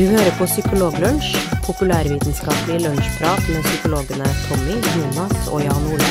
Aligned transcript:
Du 0.00 0.06
hører 0.08 0.32
på 0.38 0.46
Psykologlunsj, 0.48 1.34
populærvitenskapelig 1.66 2.78
lunsjprat 2.80 3.48
med 3.52 3.66
psykologene 3.66 4.28
Tommy, 4.46 4.76
Jonas 4.96 5.48
og 5.52 5.60
Jan 5.60 5.88
Ole. 5.92 6.06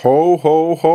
Ho, 0.00 0.14
ho, 0.46 0.54
ho. 0.80 0.94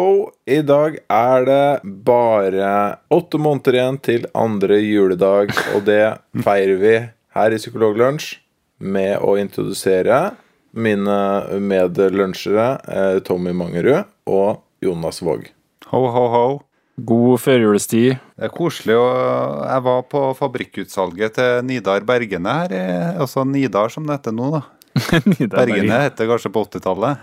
I 0.49 0.63
dag 0.65 0.97
er 1.13 1.45
det 1.51 1.93
bare 2.09 2.73
åtte 3.13 3.37
måneder 3.37 3.77
igjen 3.77 4.01
til 4.09 4.25
andre 4.33 4.81
juledag, 4.81 5.53
og 5.75 5.85
det 5.85 6.01
feirer 6.41 6.81
vi 6.81 6.95
her 7.37 7.55
i 7.55 7.59
Psykologlunsj 7.61 8.35
med 8.83 9.17
å 9.25 9.35
introdusere 9.41 10.35
mine 10.77 11.17
medlunsjere 11.63 12.69
eh, 12.85 13.19
Tommy 13.25 13.53
Mangerud 13.57 14.05
og 14.29 14.63
Jonas 14.83 15.23
Våg. 15.25 15.47
Ho, 15.89 16.01
ho, 16.13 16.25
ho. 16.33 16.47
God 16.97 17.37
førjulstid. 17.43 18.17
Det 18.37 18.47
er 18.47 18.53
koselig. 18.53 18.97
Og 18.97 19.63
jeg 19.69 19.85
var 19.85 20.05
på 20.09 20.23
fabrikkutsalget 20.37 21.37
til 21.37 21.65
Nidar 21.69 22.05
Bergene 22.05 22.55
her. 22.61 22.75
Altså 23.21 23.45
Nidar 23.45 23.93
som 23.93 24.07
det 24.07 24.17
heter 24.17 24.35
nå, 24.35 24.49
da. 24.57 24.63
Bergene 25.57 26.01
heter 26.07 26.29
kanskje 26.29 26.51
på 26.53 26.65
80-tallet. 26.65 27.21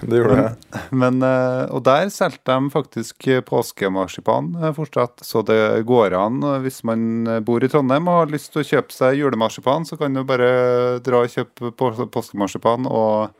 Det 0.00 0.18
gjorde 0.20 0.36
jeg. 0.36 0.82
Men, 1.00 1.22
eh, 1.24 1.64
og 1.74 1.82
der 1.86 2.10
solgte 2.12 2.54
de 2.54 2.72
faktisk 2.72 3.28
påskemarsipan 3.48 4.52
eh, 4.60 4.74
fortsatt. 4.76 5.24
Så 5.26 5.42
det 5.46 5.86
går 5.88 6.16
an, 6.18 6.42
eh, 6.44 6.60
hvis 6.64 6.82
man 6.88 7.26
eh, 7.26 7.40
bor 7.44 7.64
i 7.64 7.70
Trondheim 7.72 8.10
og 8.10 8.22
har 8.22 8.34
lyst 8.34 8.52
til 8.52 8.62
å 8.62 8.68
kjøpe 8.68 8.94
seg 8.94 9.18
julemarsipan, 9.20 9.88
så 9.88 9.98
kan 10.00 10.14
du 10.14 10.22
bare 10.28 11.00
dra 11.04 11.24
og 11.24 11.34
kjøpe 11.34 11.72
påskemarsipan 12.14 12.86
og 12.90 13.34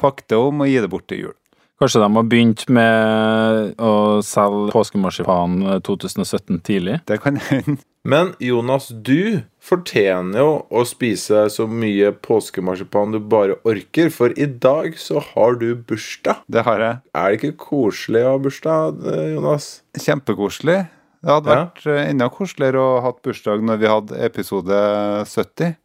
pakke 0.00 0.26
det 0.28 0.38
om 0.40 0.62
og 0.64 0.70
gi 0.70 0.78
det 0.82 0.92
bort 0.92 1.08
til 1.10 1.26
jul. 1.26 1.34
Kanskje 1.80 2.04
de 2.04 2.10
har 2.16 2.28
begynt 2.30 2.68
med 2.70 3.80
å 3.82 3.94
selge 4.22 4.70
påskemarsipan 4.74 5.82
2017 5.86 6.62
tidlig? 6.66 7.00
Det 7.08 7.18
kan 7.22 7.40
hende. 7.50 7.80
Men 8.04 8.34
Jonas, 8.38 8.90
du 8.92 9.40
fortjener 9.64 10.36
jo 10.42 10.48
å 10.68 10.82
spise 10.84 11.46
så 11.52 11.64
mye 11.70 12.10
påskemarsipan 12.12 13.14
du 13.14 13.18
bare 13.32 13.56
orker, 13.64 14.10
for 14.12 14.34
i 14.36 14.44
dag 14.44 14.98
så 15.00 15.22
har 15.32 15.56
du 15.56 15.70
bursdag. 15.88 16.42
Det 16.52 16.66
har 16.66 16.82
jeg. 16.84 16.98
Er 17.16 17.30
det 17.32 17.38
ikke 17.40 17.54
koselig 17.64 18.26
å 18.26 18.34
ha 18.34 18.42
bursdag, 18.44 19.00
Jonas? 19.32 19.68
Kjempekoselig. 19.96 20.82
Det 21.24 21.32
hadde 21.32 21.48
Ja. 21.48 21.62
vært 21.64 21.86
eh, 21.88 22.10
enda 22.10 22.28
koseligere 22.28 22.76
å 22.76 23.00
ha 23.00 23.06
hatt 23.08 23.22
bursdag 23.24 23.64
når 23.64 23.80
vi 23.80 23.88
hadde 23.88 24.20
episode 24.28 24.82
70. 25.24 25.76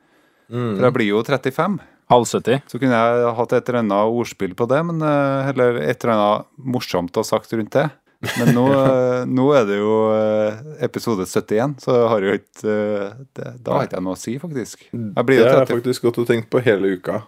For 0.49 0.83
jeg 0.83 0.93
blir 0.97 1.07
jo 1.13 1.23
35. 1.23 1.79
Halv 2.09 2.25
70? 2.27 2.63
Så 2.67 2.79
kunne 2.81 2.97
jeg 2.99 3.35
hatt 3.37 3.53
et 3.53 3.69
eller 3.69 3.79
annet 3.79 4.11
ordspill 4.11 4.55
på 4.59 4.67
det, 4.67 4.83
men, 4.83 4.99
eh, 5.01 5.49
eller 5.53 5.77
et 5.79 6.03
eller 6.03 6.13
annet 6.17 6.45
morsomt 6.75 7.15
å 7.15 7.23
ha 7.23 7.23
sagt 7.23 7.53
rundt 7.55 7.71
det. 7.71 7.87
Men 8.19 8.49
nå, 8.51 8.65
eh, 8.75 9.21
nå 9.31 9.45
er 9.55 9.67
det 9.69 9.77
jo 9.79 9.93
eh, 10.11 10.57
episode 10.83 11.23
71, 11.23 11.77
så 11.85 11.93
jeg 11.95 12.09
har 12.11 12.25
jo 12.25 12.33
ikke 12.35 12.73
eh, 12.73 13.13
det, 13.37 13.51
Da 13.63 13.77
har 13.77 13.87
ikke 13.87 13.95
jeg 13.95 14.05
noe 14.09 14.17
å 14.17 14.19
si, 14.19 14.33
faktisk. 14.41 14.83
Jeg 14.91 15.27
blir 15.29 15.39
Det 15.39 15.47
har 15.47 15.63
jeg 15.63 15.71
faktisk 15.71 16.09
gått 16.09 16.19
og 16.19 16.27
tenkt 16.27 16.49
på 16.51 16.59
hele 16.65 16.85
uka. 16.99 17.21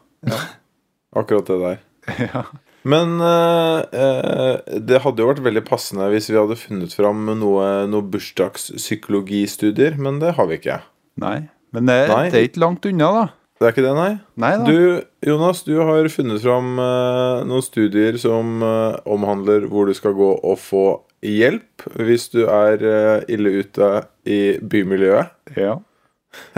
Akkurat 1.16 1.48
det 1.48 1.60
der. 1.64 1.80
ja. 2.28 2.44
Men 2.92 3.22
eh, 3.24 3.80
det 4.82 5.00
hadde 5.06 5.22
jo 5.22 5.30
vært 5.30 5.44
veldig 5.46 5.64
passende 5.68 6.10
hvis 6.12 6.32
vi 6.32 6.40
hadde 6.40 6.60
funnet 6.60 6.96
fram 6.98 7.20
noe, 7.40 7.66
noe 7.88 8.04
bursdagspsykologistudier, 8.12 9.96
men 10.02 10.20
det 10.24 10.36
har 10.40 10.50
vi 10.50 10.60
ikke. 10.60 10.82
Nei. 11.22 11.40
Men 11.72 11.88
det, 11.88 12.00
Nei. 12.12 12.26
det 12.34 12.40
er 12.40 12.50
ikke 12.50 12.66
langt 12.66 12.84
unna, 12.90 13.08
da. 13.16 13.26
Det 13.62 13.68
er 13.68 13.76
ikke 13.76 13.84
det, 13.86 13.94
nei? 13.94 14.14
Nei 14.42 14.56
da. 14.58 14.64
Du, 14.66 15.02
Jonas, 15.30 15.60
du 15.68 15.76
har 15.86 16.08
funnet 16.10 16.42
fram 16.42 16.80
uh, 16.82 17.44
noen 17.46 17.62
studier 17.62 18.16
som 18.18 18.64
uh, 18.66 18.98
omhandler 19.06 19.68
hvor 19.70 19.86
du 19.86 19.94
skal 19.94 20.16
gå 20.18 20.30
og 20.34 20.58
få 20.58 20.86
hjelp 21.22 21.86
hvis 22.02 22.26
du 22.34 22.40
er 22.48 22.82
uh, 22.82 23.20
ille 23.30 23.52
ute 23.62 23.90
i 24.26 24.40
bymiljøet. 24.66 25.30
Ja. 25.62 25.76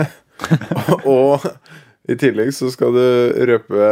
og 1.18 1.44
i 2.08 2.16
tillegg 2.24 2.54
så 2.56 2.70
skal 2.72 2.96
du 2.96 3.04
røpe 3.52 3.90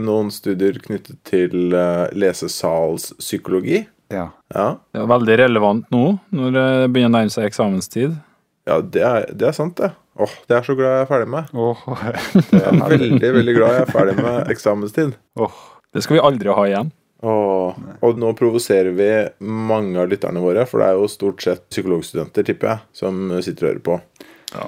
noen 0.00 0.32
studier 0.32 0.80
knyttet 0.80 1.20
til 1.28 1.76
uh, 1.76 2.08
lesesalspsykologi. 2.16 3.84
ja. 4.16 4.30
Ja. 4.54 4.66
Det 4.96 5.04
er 5.04 5.12
veldig 5.12 5.38
relevant 5.42 5.92
nå, 5.92 6.06
når 6.32 6.56
det 6.56 6.66
begynner 6.88 7.12
å 7.12 7.16
nærme 7.18 7.36
seg 7.36 7.50
eksamenstid. 7.50 8.16
Ja, 8.64 8.80
det 8.80 9.04
er, 9.04 9.28
det 9.36 9.52
er 9.52 9.60
sant, 9.60 9.76
det. 9.76 9.92
Åh, 10.16 10.36
det 10.48 10.56
er 10.56 10.64
så 10.64 10.76
glad 10.78 10.94
jeg 10.94 11.04
er 11.04 11.08
ferdig 11.10 11.28
med. 11.32 11.50
Oh. 11.52 11.80
Jeg 12.52 12.62
er 12.62 12.78
veldig, 12.88 13.32
veldig 13.38 13.54
glad 13.56 13.74
jeg 13.74 13.82
er 13.84 13.90
ferdig 13.92 14.14
med 14.22 14.52
eksamenstid. 14.54 15.16
åh. 15.36 15.58
Det 15.92 16.02
skal 16.04 16.18
vi 16.18 16.22
aldri 16.28 16.52
ha 16.52 16.64
igjen. 16.68 16.92
Oh. 17.26 17.72
og 18.04 18.18
nå 18.20 18.28
provoserer 18.36 18.92
vi 18.94 19.06
mange 19.40 19.96
av 19.98 20.10
lytterne 20.10 20.42
våre, 20.44 20.66
for 20.68 20.82
det 20.82 20.90
er 20.90 20.98
jo 20.98 21.06
stort 21.08 21.40
sett 21.42 21.62
psykologstudenter, 21.72 22.44
tipper 22.44 22.68
jeg, 22.68 22.82
som 23.00 23.30
sitter 23.40 23.64
og 23.64 23.70
hører 23.70 23.84
på. 23.86 23.96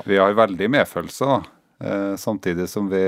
Vi 0.09 0.17
har 0.19 0.37
veldig 0.39 0.71
medfølelse, 0.73 1.29
da. 1.29 1.39
Eh, 1.85 2.15
samtidig 2.17 2.69
som 2.73 2.89
vi, 2.91 3.03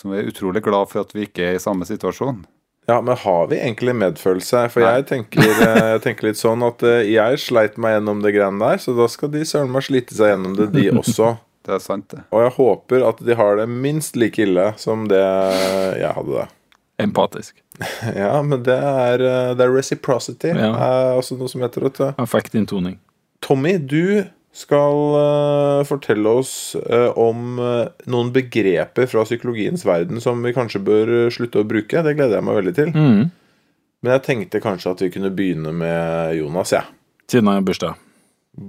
som 0.00 0.10
vi 0.14 0.22
er 0.22 0.30
utrolig 0.32 0.64
glad 0.64 0.88
for 0.90 1.04
at 1.04 1.12
vi 1.14 1.28
ikke 1.28 1.44
er 1.50 1.58
i 1.58 1.62
samme 1.62 1.86
situasjon. 1.86 2.40
Ja, 2.88 3.00
men 3.04 3.16
har 3.20 3.46
vi 3.50 3.58
egentlig 3.60 3.92
medfølelse? 4.00 4.62
For 4.72 4.80
jeg 4.80 5.04
tenker, 5.10 5.44
eh, 5.44 5.88
jeg 5.92 6.00
tenker 6.06 6.30
litt 6.30 6.38
sånn 6.40 6.62
at 6.64 6.80
eh, 6.88 7.02
jeg 7.12 7.40
sleit 7.42 7.76
meg 7.76 7.98
gjennom 7.98 8.22
det 8.24 8.32
greiene 8.32 8.62
der, 8.62 8.80
så 8.80 8.94
da 8.96 9.04
skal 9.12 9.28
de 9.34 9.42
søren 9.44 9.74
meg 9.74 9.84
slite 9.84 10.16
seg 10.16 10.32
gjennom 10.32 10.54
det, 10.56 10.70
de 10.72 10.88
også. 10.96 11.34
Det 11.68 11.74
er 11.74 11.82
sant, 11.84 12.06
det. 12.08 12.22
Og 12.32 12.40
jeg 12.40 12.52
håper 12.54 13.02
at 13.04 13.18
de 13.28 13.34
har 13.36 13.58
det 13.58 13.66
minst 13.68 14.14
like 14.16 14.40
ille 14.40 14.70
som 14.80 15.02
det 15.10 15.18
jeg 15.20 16.14
hadde 16.16 16.38
det. 16.38 16.46
Empatisk. 17.04 17.58
Ja, 18.16 18.38
men 18.42 18.62
det 18.64 18.78
er, 18.78 19.20
eh, 19.20 19.50
det 19.58 19.66
er 19.66 19.74
reciprocity. 19.74 20.54
Ja. 20.56 20.70
er 20.72 21.18
også 21.20 21.36
noe 21.36 21.52
som 21.52 21.60
heter 21.66 21.84
det. 21.84 21.92
du. 21.98 22.06
Affektintoning. 22.24 22.96
Tommy, 23.44 23.76
du 23.78 24.24
skal 24.58 25.14
eh, 25.18 25.84
fortelle 25.86 26.32
oss 26.40 26.52
eh, 26.74 27.10
om 27.18 27.58
eh, 27.62 27.90
noen 28.10 28.32
begreper 28.34 29.06
fra 29.10 29.22
psykologiens 29.26 29.84
verden 29.86 30.22
som 30.22 30.42
vi 30.42 30.54
kanskje 30.56 30.82
bør 30.82 31.12
slutte 31.34 31.62
å 31.62 31.68
bruke. 31.68 32.02
Det 32.02 32.16
gleder 32.18 32.40
jeg 32.40 32.46
meg 32.48 32.58
veldig 32.58 32.74
til. 32.78 32.90
Mm. 32.94 33.28
Men 34.02 34.14
jeg 34.16 34.24
tenkte 34.26 34.62
kanskje 34.62 34.94
at 34.94 35.04
vi 35.04 35.12
kunne 35.14 35.30
begynne 35.34 35.74
med 35.74 36.34
Jonas. 36.38 36.74
Ja. 36.74 36.84
Siden 37.30 37.50
han 37.50 37.60
har 37.60 37.66
bursdag. 37.66 37.98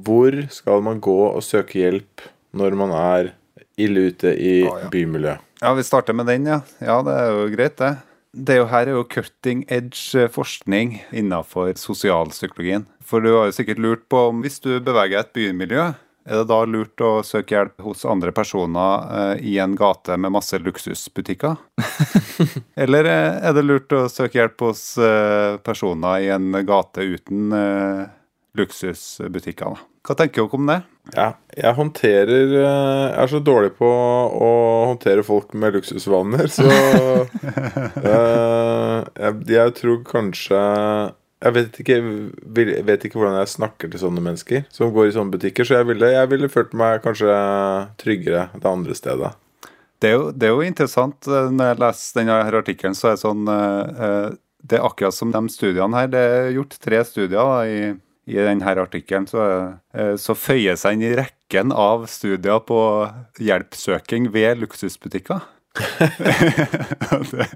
Hvor 0.05 0.35
skal 0.53 0.85
man 0.85 1.01
gå 1.01 1.19
og 1.31 1.41
søke 1.45 1.81
hjelp 1.81 2.25
når 2.57 2.77
man 2.77 2.94
er 2.94 3.33
ille 3.79 4.09
ute 4.11 4.33
i 4.35 4.53
ah, 4.67 4.83
ja. 4.83 4.91
bymiljøet? 4.94 5.45
Ja, 5.59 5.73
vi 5.75 5.83
starter 5.83 6.16
med 6.16 6.29
den, 6.29 6.45
ja. 6.47 6.61
Ja, 6.79 7.01
det 7.03 7.16
er 7.17 7.33
jo 7.33 7.50
greit, 7.51 7.75
det. 7.81 7.95
Det 8.29 8.53
er 8.53 8.59
jo 8.62 8.67
her 8.69 8.85
er 8.85 8.94
jo 8.94 9.07
cutting 9.09 9.63
edge 9.73 10.13
eh, 10.19 10.29
forskning 10.29 11.00
innenfor 11.09 11.72
sosialpsykologien. 11.81 12.85
For 13.01 13.25
du 13.25 13.31
har 13.34 13.50
jo 13.50 13.56
sikkert 13.57 13.81
lurt 13.81 14.06
på 14.12 14.28
om 14.29 14.44
hvis 14.44 14.62
du 14.62 14.75
beveger 14.85 15.23
et 15.23 15.34
bymiljø, 15.34 15.88
er 16.29 16.41
det 16.44 16.50
da 16.51 16.59
lurt 16.69 17.01
å 17.01 17.23
søke 17.25 17.56
hjelp 17.56 17.81
hos 17.81 18.03
andre 18.06 18.29
personer 18.35 19.07
eh, 19.18 19.47
i 19.50 19.56
en 19.63 19.73
gate 19.79 20.13
med 20.22 20.35
masse 20.35 20.59
luksusbutikker? 20.62 21.57
Eller 22.85 23.09
eh, 23.09 23.39
er 23.50 23.57
det 23.57 23.66
lurt 23.66 23.97
å 23.97 24.06
søke 24.13 24.44
hjelp 24.44 24.62
hos 24.68 24.84
personer 25.66 26.28
i 26.28 26.29
en 26.35 26.53
gate 26.69 27.09
uten 27.09 27.50
luksusbutikker? 28.59 29.73
da? 29.73 29.89
Hva 30.05 30.15
tenker 30.17 30.45
dere 30.45 30.57
om 30.57 30.69
det? 30.69 30.79
Ja, 31.13 31.27
jeg 31.57 31.75
håndterer 31.77 32.53
eh, 32.53 33.05
Jeg 33.09 33.23
er 33.23 33.31
så 33.31 33.39
dårlig 33.43 33.71
på 33.79 33.87
å 33.89 34.49
håndtere 34.91 35.25
folk 35.25 35.53
med 35.57 35.75
luksusvaner, 35.75 36.47
så 36.53 36.65
eh, 38.13 38.97
jeg, 39.19 39.35
jeg 39.50 39.75
tror 39.79 40.00
kanskje 40.07 40.63
Jeg 41.44 41.56
vet 41.57 41.79
ikke, 41.83 42.00
jeg 42.00 42.88
vet 42.88 43.06
ikke 43.06 43.19
hvordan 43.19 43.38
jeg 43.41 43.53
snakker 43.56 43.91
til 43.91 44.03
sånne 44.06 44.23
mennesker 44.23 44.65
som 44.73 44.94
går 44.95 45.09
i 45.09 45.13
sånne 45.17 45.35
butikker, 45.35 45.67
så 45.67 45.81
jeg 45.81 45.91
ville, 45.91 46.12
jeg 46.15 46.33
ville 46.33 46.51
følt 46.51 46.75
meg 46.77 47.03
kanskje 47.05 47.38
tryggere 48.01 48.50
det 48.55 48.67
andre 48.67 48.97
stedet. 48.97 49.31
Det 50.00 50.09
er, 50.09 50.15
jo, 50.15 50.29
det 50.31 50.47
er 50.47 50.53
jo 50.55 50.67
interessant 50.67 51.27
eh, 51.27 51.50
når 51.53 51.73
jeg 51.73 51.81
leser 51.85 52.21
denne 52.21 52.44
artikkelen, 52.63 52.95
så 52.95 53.12
er 53.12 53.17
det 53.17 53.23
sånn 53.25 53.50
Det 53.50 54.77
er 54.77 54.85
akkurat 54.85 55.15
som 55.15 55.31
de 55.31 55.41
studiene 55.51 55.95
her. 55.95 56.12
Det 56.12 56.27
er 56.35 56.53
gjort 56.57 56.79
tre 56.83 57.03
studier 57.07 57.39
da, 57.39 57.65
i, 57.67 57.97
i 58.29 58.37
denne 58.45 58.75
artikkelen. 58.81 59.27
Så, 59.29 59.45
eh, 59.93 60.13
så 60.21 60.35
seg 60.79 60.97
inn 60.97 61.07
i 61.07 61.15
rekken 61.17 61.73
av 61.75 62.05
studier 62.11 62.61
på 62.65 62.79
hjelpsøking 63.41 64.29
ved 64.33 64.61
luksusbutikker. 64.63 65.41
det 67.29 67.49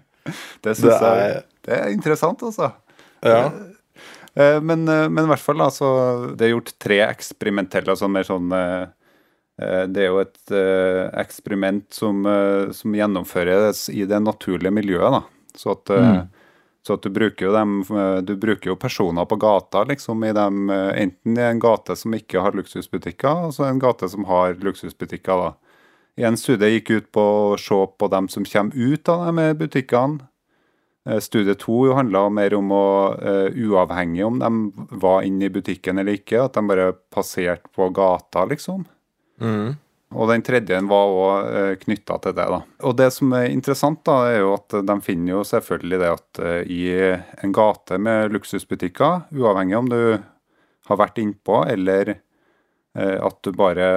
det 0.64 0.76
syns 0.78 1.02
jeg 1.02 1.44
det 1.64 1.78
er 1.78 1.94
interessant, 1.94 2.42
altså. 2.44 2.74
Ja. 3.24 3.46
Eh, 4.36 4.60
Men, 4.62 4.88
eh, 4.90 5.08
men 5.10 5.26
i 5.26 5.30
hvert 5.32 5.44
fall, 5.44 5.62
altså, 5.64 6.34
det 6.36 6.48
er 6.48 6.56
gjort 6.56 6.74
tre 6.82 7.00
eksperimentelle, 7.06 7.94
altså 7.94 8.10
mer 8.12 8.28
sånn 8.28 8.52
Det 9.54 10.02
er 10.02 10.08
jo 10.10 10.18
et 10.18 10.52
eksperiment 11.22 11.86
som, 11.94 12.24
som 12.74 12.96
gjennomføres 12.98 13.84
i 13.94 14.02
det 14.10 14.18
naturlige 14.26 14.74
miljøet, 14.74 15.14
da. 15.14 15.20
Så 15.56 15.76
at, 15.76 15.92
eh, 15.94 16.24
så 16.88 16.98
du 17.00 17.10
bruker 17.10 17.54
dem 17.56 17.80
eh, 17.82 18.18
Du 18.28 18.36
bruker 18.36 18.74
jo 18.74 18.76
personer 18.76 19.26
på 19.26 19.38
gata, 19.40 19.84
liksom, 19.88 20.24
i 20.24 20.34
dem 20.36 20.70
eh, 20.70 21.02
Enten 21.04 21.38
i 21.38 21.46
en 21.48 21.62
gate 21.64 21.96
som 21.96 22.16
ikke 22.16 22.44
har 22.44 22.58
luksusbutikker, 22.58 23.48
og 23.48 23.56
så 23.56 23.70
en 23.70 23.80
gate 23.80 24.10
som 24.12 24.28
har 24.28 24.58
luksusbutikker, 24.60 25.46
da. 25.46 25.54
En 26.28 26.38
studie 26.38 26.76
gikk 26.76 26.92
ut 26.92 27.08
på 27.16 27.24
å 27.24 27.58
se 27.58 27.80
på 27.98 28.08
dem 28.12 28.28
som 28.30 28.46
kommer 28.46 28.76
ut 28.78 29.10
av 29.10 29.26
de 29.32 29.48
butikkene. 29.58 30.28
Eh, 31.10 31.20
Studie 31.20 31.56
to 31.60 31.94
handla 31.98 32.28
mer 32.30 32.54
om 32.56 32.70
å, 32.72 32.86
uh, 33.18 33.50
uavhengig 33.50 34.24
om 34.24 34.38
de 34.40 34.52
var 35.02 35.26
inne 35.28 35.50
i 35.50 35.52
butikken 35.52 36.00
eller 36.00 36.20
ikke, 36.20 36.46
at 36.46 36.56
de 36.56 36.64
bare 36.68 36.94
passerte 37.12 37.68
på 37.76 37.90
gata, 37.96 38.46
liksom. 38.48 38.86
Mm. 39.42 39.74
Og 40.14 40.30
den 40.30 40.44
tredje 40.46 40.80
var 40.90 41.14
òg 41.14 41.80
knytta 41.84 42.20
til 42.22 42.36
det. 42.38 42.46
da. 42.52 42.60
Og 42.86 42.96
det 43.00 43.10
som 43.16 43.32
er 43.34 43.50
interessant, 43.50 44.04
da, 44.06 44.18
er 44.30 44.40
jo 44.44 44.54
at 44.56 44.76
de 44.86 44.96
finner 45.02 45.36
jo 45.36 45.44
selvfølgelig 45.48 46.00
det 46.04 46.12
at 46.12 46.40
eh, 46.44 46.62
i 46.70 46.84
en 47.44 47.56
gate 47.56 47.98
med 47.98 48.32
luksusbutikker, 48.36 49.26
uavhengig 49.34 49.78
om 49.78 49.90
du 49.90 50.00
har 50.90 51.00
vært 51.00 51.18
innpå 51.24 51.64
eller 51.72 52.14
eh, 52.18 53.18
at 53.24 53.40
du 53.42 53.52
bare 53.56 53.88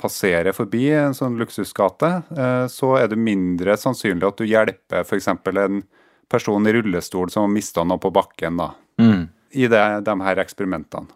passerer 0.00 0.54
forbi 0.56 0.88
en 0.94 1.14
sånn 1.16 1.36
luksusgate, 1.40 2.12
eh, 2.36 2.64
så 2.72 2.94
er 3.00 3.10
det 3.12 3.18
mindre 3.20 3.76
sannsynlig 3.80 4.28
at 4.28 4.38
du 4.40 4.46
hjelper 4.46 5.02
f.eks. 5.04 5.28
en 5.28 5.82
person 6.30 6.66
i 6.66 6.72
rullestol 6.74 7.30
som 7.30 7.46
har 7.46 7.52
mista 7.52 7.84
noe 7.84 8.00
på 8.02 8.12
bakken, 8.14 8.56
da, 8.62 8.72
Mm. 8.98 9.26
i 9.52 9.66
det, 9.68 9.82
de 10.06 10.12
her 10.24 10.38
eksperimentene. 10.40 11.10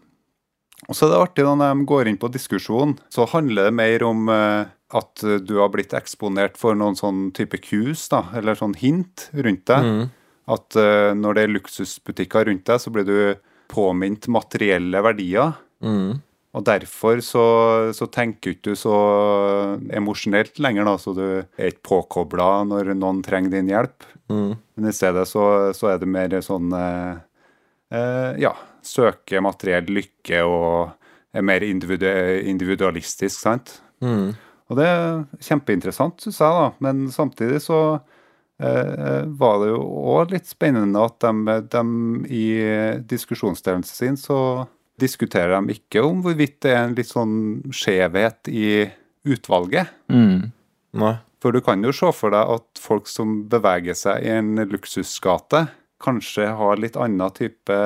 Og 0.88 0.97
så 0.97 1.06
er 1.06 1.12
det 1.12 1.21
artig 1.21 1.44
når 1.47 1.61
de 1.61 1.88
går 1.91 2.09
inn 2.09 2.21
på 2.21 2.31
diskusjon, 2.32 2.97
så 3.12 3.27
handler 3.31 3.69
det 3.69 3.77
mer 3.77 4.05
om 4.06 4.31
eh, 4.32 4.71
at 4.97 5.27
du 5.47 5.53
har 5.61 5.71
blitt 5.71 5.93
eksponert 5.94 6.56
for 6.59 6.79
noen 6.79 6.97
sånn 6.99 7.29
type 7.37 7.61
cues, 7.62 8.09
da, 8.11 8.25
eller 8.38 8.59
sånn 8.59 8.75
hint 8.81 9.29
rundt 9.37 9.69
deg. 9.71 9.87
Mm. 9.87 10.09
At 10.50 10.79
eh, 10.81 11.12
når 11.15 11.37
det 11.37 11.44
er 11.44 11.55
luksusbutikker 11.55 12.49
rundt 12.49 12.67
deg, 12.67 12.82
så 12.82 12.91
blir 12.94 13.06
du 13.06 13.21
påminnet 13.71 14.27
materielle 14.32 15.03
verdier. 15.05 15.55
Mm. 15.85 16.19
Og 16.50 16.65
derfor 16.67 17.21
så, 17.23 17.44
så 17.94 18.09
tenker 18.11 18.56
ikke 18.56 18.73
du 18.73 18.79
så 18.79 18.97
emosjonelt 19.94 20.59
lenger, 20.62 20.88
da, 20.88 20.97
så 20.99 21.15
du 21.15 21.27
er 21.38 21.71
ikke 21.71 21.87
påkobla 21.93 22.49
når 22.67 22.94
noen 22.99 23.21
trenger 23.23 23.55
din 23.55 23.71
hjelp. 23.71 24.09
Mm. 24.32 24.56
Men 24.59 24.91
i 24.91 24.94
stedet 24.94 25.27
så, 25.31 25.44
så 25.77 25.93
er 25.93 26.03
det 26.03 26.11
mer 26.11 26.35
sånn 26.43 26.75
eh, 26.75 27.23
eh, 27.94 28.43
Ja, 28.43 28.56
søke 28.87 29.43
materiell 29.44 29.91
lykke 29.91 30.43
og 30.47 30.97
er 31.37 31.44
mer 31.47 31.62
individu 31.62 32.09
individualistisk, 32.50 33.37
sant? 33.38 33.77
Mm. 34.03 34.32
Og 34.71 34.79
det 34.79 34.87
er 34.87 35.23
kjempeinteressant, 35.43 36.23
syns 36.23 36.41
jeg, 36.43 36.56
da. 36.56 36.67
Men 36.82 37.06
samtidig 37.15 37.61
så 37.65 37.81
eh, 38.62 39.27
var 39.27 39.62
det 39.62 39.73
jo 39.73 39.81
òg 40.15 40.35
litt 40.35 40.50
spennende 40.50 41.03
at 41.06 41.19
de, 41.23 41.56
de 41.75 41.85
i 42.31 42.44
diskusjonsdelen 43.11 43.87
sin 43.87 44.19
så 44.19 44.69
diskuterer 45.00 45.56
de 45.56 45.79
ikke 45.79 46.03
om 46.05 46.23
hvorvidt 46.25 46.61
det 46.65 46.75
er 46.75 46.85
en 46.85 46.97
litt 46.99 47.11
sånn 47.11 47.35
skjevhet 47.75 48.50
i 48.53 48.87
utvalget. 49.27 49.91
Mm. 50.12 50.50
Nei. 51.00 51.17
For 51.41 51.56
du 51.56 51.62
kan 51.65 51.81
jo 51.85 51.93
se 51.97 52.11
for 52.12 52.35
deg 52.35 52.50
at 52.53 52.81
folk 52.81 53.09
som 53.09 53.41
beveger 53.50 53.97
seg 53.97 54.27
i 54.27 54.32
en 54.35 54.59
luksusgate, 54.71 55.65
kanskje 56.00 56.50
har 56.56 56.81
litt 56.81 56.99
annen 57.00 57.32
type 57.37 57.79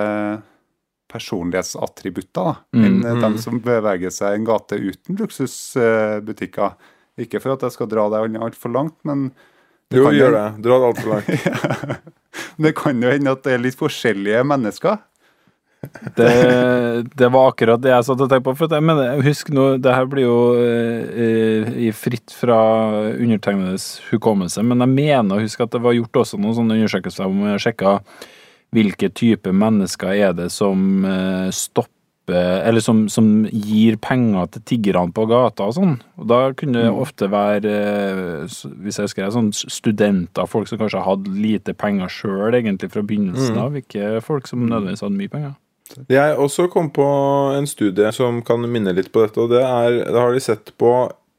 personlighetsattributter 1.14 2.50
da, 2.50 2.56
Mm, 2.74 2.84
enn 2.84 3.00
eh, 3.06 3.16
mm. 3.16 3.24
de 3.24 3.42
som 3.42 3.62
beveger 3.62 4.12
seg 4.14 4.34
i 4.34 4.40
en 4.40 4.46
gate 4.48 4.78
uten 4.80 5.18
luksusbutikker. 5.20 6.76
Ikke 7.24 7.40
for 7.42 7.54
at 7.54 7.62
jeg 7.62 7.76
skal 7.76 7.90
dra 7.90 8.08
deg 8.10 8.38
altfor 8.42 8.74
langt, 8.74 8.96
men 9.06 9.28
det 9.92 10.00
Jo, 10.00 10.08
kan 10.08 10.16
gjør 10.18 10.34
det. 10.34 10.46
Dra 10.64 10.78
det 10.80 10.86
altfor 10.90 11.10
langt. 11.14 11.98
det 12.66 12.72
kan 12.78 13.02
jo 13.02 13.12
hende 13.12 13.34
at 13.36 13.44
det 13.46 13.54
er 13.54 13.62
litt 13.62 13.78
forskjellige 13.78 14.42
mennesker. 14.50 15.02
Det, 16.16 17.06
det 17.14 17.28
var 17.28 17.50
akkurat 17.50 17.82
det 17.82 17.92
jeg 17.92 18.06
satt 18.06 18.22
og 18.24 18.30
tenkte 18.30 18.48
på. 18.48 18.56
For 18.58 18.72
jeg 18.72 18.84
mener, 18.88 19.20
husk 19.24 19.50
nå, 19.54 19.66
det 19.84 19.94
her 19.94 20.08
blir 20.10 20.26
jo 20.26 20.38
eh, 20.58 21.90
fritt 21.96 22.34
fra 22.34 22.58
undertegnedes 23.12 23.88
hukommelse, 24.10 24.64
men 24.66 24.82
jeg 24.84 24.94
mener 24.94 25.36
å 25.36 25.44
huske 25.44 25.66
at 25.66 25.74
det 25.74 25.82
var 25.84 25.96
gjort 25.96 26.24
også 26.24 26.40
noen 26.40 26.56
sånne 26.58 26.78
undersøkelser 26.80 27.28
om 27.28 27.44
sjekka 27.60 27.98
hvilke 28.74 29.08
type 29.14 29.52
mennesker 29.54 30.12
er 30.14 30.32
det 30.36 30.50
som 30.52 31.04
eh, 31.08 31.50
stopper 31.54 31.90
Eller 32.26 32.80
som, 32.80 33.02
som 33.12 33.26
gir 33.52 33.98
penger 34.00 34.46
til 34.54 34.62
tiggerne 34.70 35.12
på 35.12 35.26
gata 35.28 35.66
og 35.68 35.74
sånn. 35.76 35.90
Og 36.16 36.24
da 36.30 36.38
kunne 36.56 36.80
det 36.86 36.92
ofte 36.96 37.26
være, 37.28 37.68
eh, 37.68 38.46
hvis 38.80 38.96
jeg 38.96 39.04
husker 39.10 39.28
sånn 39.34 39.50
studenter, 39.52 40.46
folk 40.48 40.70
som 40.70 40.78
kanskje 40.80 41.02
hadde 41.04 41.34
lite 41.36 41.74
penger 41.76 42.08
sjøl, 42.08 42.56
egentlig, 42.56 42.88
fra 42.94 43.02
begynnelsen 43.04 43.58
av. 43.60 43.76
Ikke 43.76 44.22
folk 44.24 44.48
som 44.48 44.64
nødvendigvis 44.64 45.04
hadde 45.04 45.18
mye 45.20 45.32
penger. 45.34 45.52
Jeg 46.08 46.38
også 46.40 46.70
kom 46.72 46.88
på 46.96 47.04
en 47.58 47.68
studie 47.68 48.08
som 48.16 48.40
kan 48.42 48.64
minne 48.72 48.94
litt 48.96 49.12
på 49.12 49.20
dette, 49.26 49.36
og 49.44 49.50
det 49.52 49.60
er 49.60 50.00
Da 50.10 50.24
har 50.24 50.32
de 50.32 50.40
sett 50.40 50.72
på 50.80 50.94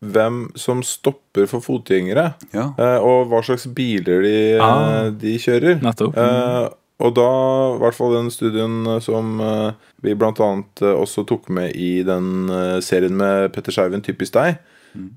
hvem 0.06 0.52
som 0.56 0.84
stopper 0.86 1.48
for 1.50 1.66
fotgjengere, 1.66 2.36
Ja. 2.54 2.76
eh, 2.78 3.00
og 3.02 3.30
hva 3.34 3.42
slags 3.42 3.66
biler 3.74 4.22
de, 4.22 4.60
Ah. 4.62 5.10
de 5.10 5.34
kjører. 5.42 5.82
Nettopp. 5.82 6.16
Eh, 6.16 6.70
og 7.04 7.16
da, 7.18 7.30
i 7.76 7.82
hvert 7.82 7.98
fall 7.98 8.16
den 8.16 8.32
studien 8.32 8.86
eh, 8.88 9.02
som 9.04 9.40
eh, 9.44 9.90
vi 10.06 10.16
bl.a. 10.16 10.32
Uh, 10.32 10.94
også 10.94 11.26
tok 11.28 11.50
med 11.52 11.76
i 11.76 12.00
den 12.08 12.48
eh, 12.48 12.80
serien 12.86 13.18
med 13.20 13.52
Petter 13.56 13.76
Skjerven, 13.76 14.04
'Typisk 14.06 14.38
deg', 14.38 14.62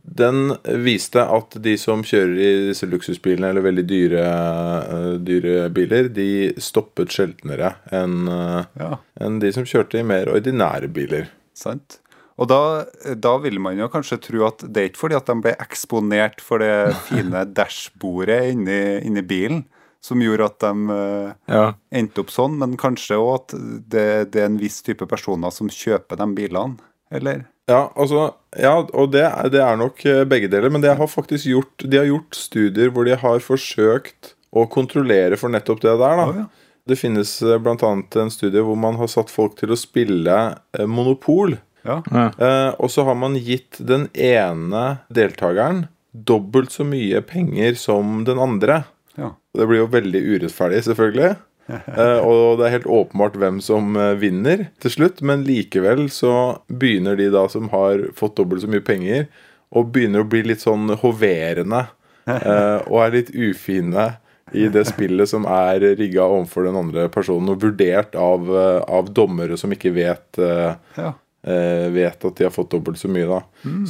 den 0.03 0.53
viste 0.83 1.23
at 1.23 1.55
de 1.63 1.75
som 1.79 2.03
kjører 2.07 2.35
i 2.39 2.51
disse 2.71 2.89
luksusbilene, 2.89 3.53
eller 3.53 3.65
veldig 3.67 3.85
dyre, 3.89 4.25
eh, 4.25 5.15
dyre 5.23 5.69
biler, 5.75 6.11
de 6.15 6.29
stoppet 6.63 7.15
sjeldnere 7.15 7.75
enn 7.95 8.29
eh, 8.33 8.61
ja. 8.81 8.91
en 9.23 9.39
de 9.43 9.53
som 9.55 9.67
kjørte 9.69 10.01
i 10.01 10.07
mer 10.07 10.31
ordinære 10.33 10.91
biler. 10.95 11.31
Sant. 11.57 12.01
Og 12.39 12.51
da, 12.51 12.61
da 13.19 13.35
ville 13.43 13.63
man 13.63 13.79
jo 13.81 13.89
kanskje 13.91 14.21
tro 14.29 14.45
at 14.47 14.63
det 14.63 14.83
er 14.83 14.91
ikke 14.93 15.05
fordi 15.05 15.19
at 15.19 15.31
de 15.31 15.39
ble 15.43 15.55
eksponert 15.59 16.43
for 16.45 16.63
det 16.63 16.95
fine 17.09 17.43
dashbordet 17.59 18.45
inni, 18.55 18.81
inni 19.07 19.25
bilen, 19.27 19.65
som 20.05 20.21
gjorde 20.23 20.47
at 20.47 20.59
de 20.63 20.91
eh, 20.95 21.31
Ja. 21.53 21.65
endte 21.93 22.23
opp 22.23 22.31
sånn, 22.31 22.59
men 22.61 22.77
kanskje 22.81 23.19
òg 23.19 23.33
at 23.41 23.55
det, 23.91 24.07
det 24.33 24.43
er 24.43 24.47
en 24.51 24.59
viss 24.61 24.81
type 24.87 25.07
personer 25.11 25.51
som 25.55 25.69
kjøper 25.73 26.21
de 26.21 26.29
bilene, 26.37 26.79
eller? 27.11 27.47
Ja, 27.69 27.91
altså, 28.01 28.31
ja, 28.57 28.79
og 28.97 29.11
det, 29.13 29.27
det 29.53 29.61
er 29.61 29.77
nok 29.77 30.01
eh, 30.09 30.23
begge 30.25 30.49
deler, 30.49 30.71
men 30.73 30.81
det 30.85 30.95
har 30.97 31.11
faktisk 31.11 31.45
gjort, 31.51 31.85
de 31.85 31.99
har 32.01 32.07
gjort 32.09 32.39
studier 32.39 32.89
hvor 32.95 33.05
de 33.05 33.17
har 33.21 33.43
forsøkt 33.45 34.35
å 34.57 34.65
kontrollere 34.73 35.37
for 35.37 35.53
nettopp 35.53 35.83
det 35.85 35.93
der. 36.01 36.17
da. 36.23 36.25
Oh, 36.31 36.39
ja. 36.45 36.47
Det 36.89 36.97
finnes 36.97 37.35
bl.a. 37.45 37.59
blant 37.61 37.83
annet 37.85 38.17
en 38.17 38.31
studie 38.33 38.63
hvor 38.65 38.79
man 38.81 38.97
har 38.97 39.11
satt 39.13 39.29
folk 39.29 39.59
til 39.59 39.75
å 39.75 39.77
spille 39.77 40.37
eh, 40.73 40.87
Monopol. 40.89 41.59
Ja. 41.85 41.99
Ja. 42.09 42.31
Eh, 42.33 42.71
og 42.81 42.89
så 42.95 43.05
har 43.05 43.19
man 43.21 43.37
gitt 43.37 43.77
den 43.85 44.07
ene 44.17 45.03
deltakeren 45.13 45.85
dobbelt 46.17 46.73
så 46.73 46.87
mye 46.89 47.21
penger 47.29 47.77
som 47.79 48.23
den 48.25 48.41
andre. 48.41 48.81
Det 49.57 49.67
blir 49.67 49.83
jo 49.83 49.93
veldig 49.93 50.25
urettferdig, 50.35 50.83
selvfølgelig. 50.89 51.37
Eh, 51.69 52.21
og 52.25 52.57
det 52.57 52.65
er 52.65 52.73
helt 52.79 52.87
åpenbart 52.89 53.35
hvem 53.37 53.59
som 53.61 53.97
eh, 54.01 54.15
vinner 54.17 54.63
til 54.81 54.95
slutt, 54.95 55.19
men 55.21 55.43
likevel 55.45 56.07
så 56.09 56.63
begynner 56.73 57.19
de 57.19 57.27
da 57.35 57.43
som 57.53 57.69
har 57.75 58.07
fått 58.17 58.39
dobbelt 58.39 58.65
så 58.65 58.71
mye 58.73 58.85
penger, 58.85 59.27
og 59.77 59.91
begynner 59.93 60.25
å 60.25 60.31
bli 60.33 60.47
litt 60.49 60.65
sånn 60.65 60.89
hoverende 61.03 61.83
eh, 62.25 62.79
og 62.89 63.03
er 63.05 63.15
litt 63.19 63.35
ufine 63.37 64.07
i 64.57 64.65
det 64.73 64.87
spillet 64.89 65.29
som 65.29 65.45
er 65.45 65.85
rigga 66.01 66.25
overfor 66.25 66.65
den 66.65 66.81
andre 66.81 67.05
personen, 67.13 67.53
og 67.53 67.61
vurdert 67.67 68.17
av, 68.17 68.49
av 68.89 69.13
dommere 69.13 69.61
som 69.61 69.75
ikke 69.77 69.93
vet 69.93 70.41
eh, 70.41 70.73
ja. 70.97 71.13
vet 71.93 72.25
at 72.31 72.41
de 72.41 72.49
har 72.49 72.55
fått 72.55 72.73
dobbelt 72.73 72.97
så 72.97 73.13
mye, 73.13 73.29
da. 73.29 73.43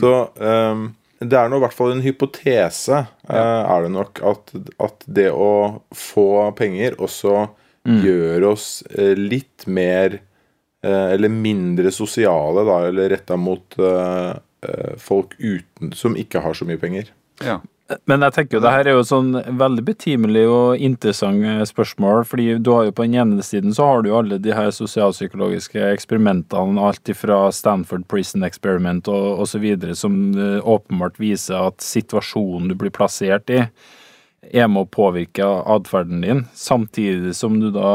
Så 0.03 0.17
ehm, 0.43 0.89
det 1.19 1.39
er 1.39 1.49
nå 1.51 1.59
i 1.59 1.63
hvert 1.65 1.75
fall 1.75 1.97
en 1.97 2.05
hypotese, 2.05 3.01
ja. 3.27 3.45
er 3.75 3.87
det 3.87 3.91
nok, 3.95 4.21
at, 4.23 4.53
at 4.83 5.07
det 5.07 5.31
å 5.35 5.81
få 5.95 6.29
penger 6.59 6.99
også 7.03 7.49
gjør 7.89 8.51
oss 8.53 8.69
eh, 8.91 9.17
litt 9.17 9.67
mer 9.67 10.19
eh, 10.19 11.09
Eller 11.15 11.33
mindre 11.33 11.93
sosiale, 11.95 12.65
da, 12.69 12.81
eller 12.91 13.11
retta 13.15 13.39
mot 13.41 13.79
eh, 13.81 14.35
eh, 14.69 14.95
folk 15.01 15.35
uten, 15.39 15.95
som 15.97 16.17
ikke 16.19 16.43
har 16.45 16.59
så 16.59 16.69
mye 16.69 16.81
penger. 16.81 17.13
ja. 17.45 17.61
Men 17.89 18.21
jeg 18.21 18.35
tenker 18.37 18.59
jo 18.59 18.61
det 18.61 18.71
her 18.75 18.89
er 18.91 18.97
jo 18.99 19.05
sånn 19.07 19.31
veldig 19.33 19.83
betimelig 19.87 20.43
og 20.53 20.83
interessant 20.85 21.45
eh, 21.49 21.63
spørsmål, 21.65 22.27
fordi 22.29 22.59
du 22.61 22.69
har 22.75 22.85
jo 22.85 22.93
på 22.93 23.07
den 23.07 23.17
ene 23.17 23.45
siden 23.47 23.73
så 23.73 23.87
har 23.89 24.05
du 24.05 24.11
jo 24.11 24.19
alle 24.19 24.37
de 24.45 24.53
her 24.53 24.69
sosialpsykologiske 24.77 25.87
eksperimentene, 25.95 26.77
alt 26.85 27.09
fra 27.17 27.47
Stanford 27.55 28.05
Prison 28.13 28.45
Experiment 28.45 29.09
og 29.09 29.41
osv., 29.47 29.65
som 29.97 30.21
eh, 30.37 30.59
åpenbart 30.61 31.17
viser 31.23 31.71
at 31.71 31.81
situasjonen 31.85 32.69
du 32.69 32.77
blir 32.77 32.93
plassert 32.93 33.49
i, 33.49 33.65
er 34.53 34.69
med 34.69 34.85
å 34.85 34.93
påvirke 34.93 35.49
atferden 35.49 36.21
din, 36.27 36.45
samtidig 36.53 37.33
som 37.41 37.57
du 37.57 37.71
da 37.73 37.91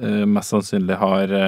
eh, 0.00 0.24
mest 0.24 0.56
sannsynlig 0.56 1.00
har 1.04 1.38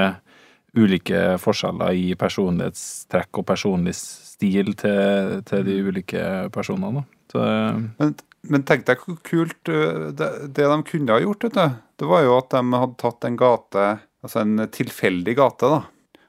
ulike 0.76 1.38
forskjeller 1.40 1.96
i 1.96 2.12
personlighetstrekk 2.20 3.40
og 3.40 3.48
personlig 3.48 3.96
stil 3.96 4.74
til, 4.76 5.38
til 5.48 5.64
de 5.64 5.82
ulike 5.88 6.24
personene. 6.52 7.08
Så, 7.32 7.42
eh, 7.42 7.80
Men, 7.98 8.14
men 8.46 8.62
tenk 8.68 8.84
deg 8.86 9.00
hvor 9.02 9.16
kult 9.26 9.68
uh, 9.72 10.10
det, 10.14 10.28
det 10.54 10.68
de 10.70 10.78
kunne 10.86 11.16
ha 11.16 11.22
gjort, 11.24 11.44
vet 11.48 11.56
du. 11.58 11.76
Det 11.98 12.06
var 12.10 12.22
jo 12.26 12.36
at 12.38 12.50
de 12.54 12.60
hadde 12.76 12.98
tatt 13.00 13.24
en 13.26 13.36
gate, 13.40 13.86
altså 14.22 14.42
en 14.44 14.66
tilfeldig 14.70 15.34
gate, 15.38 15.70
da. 15.72 15.80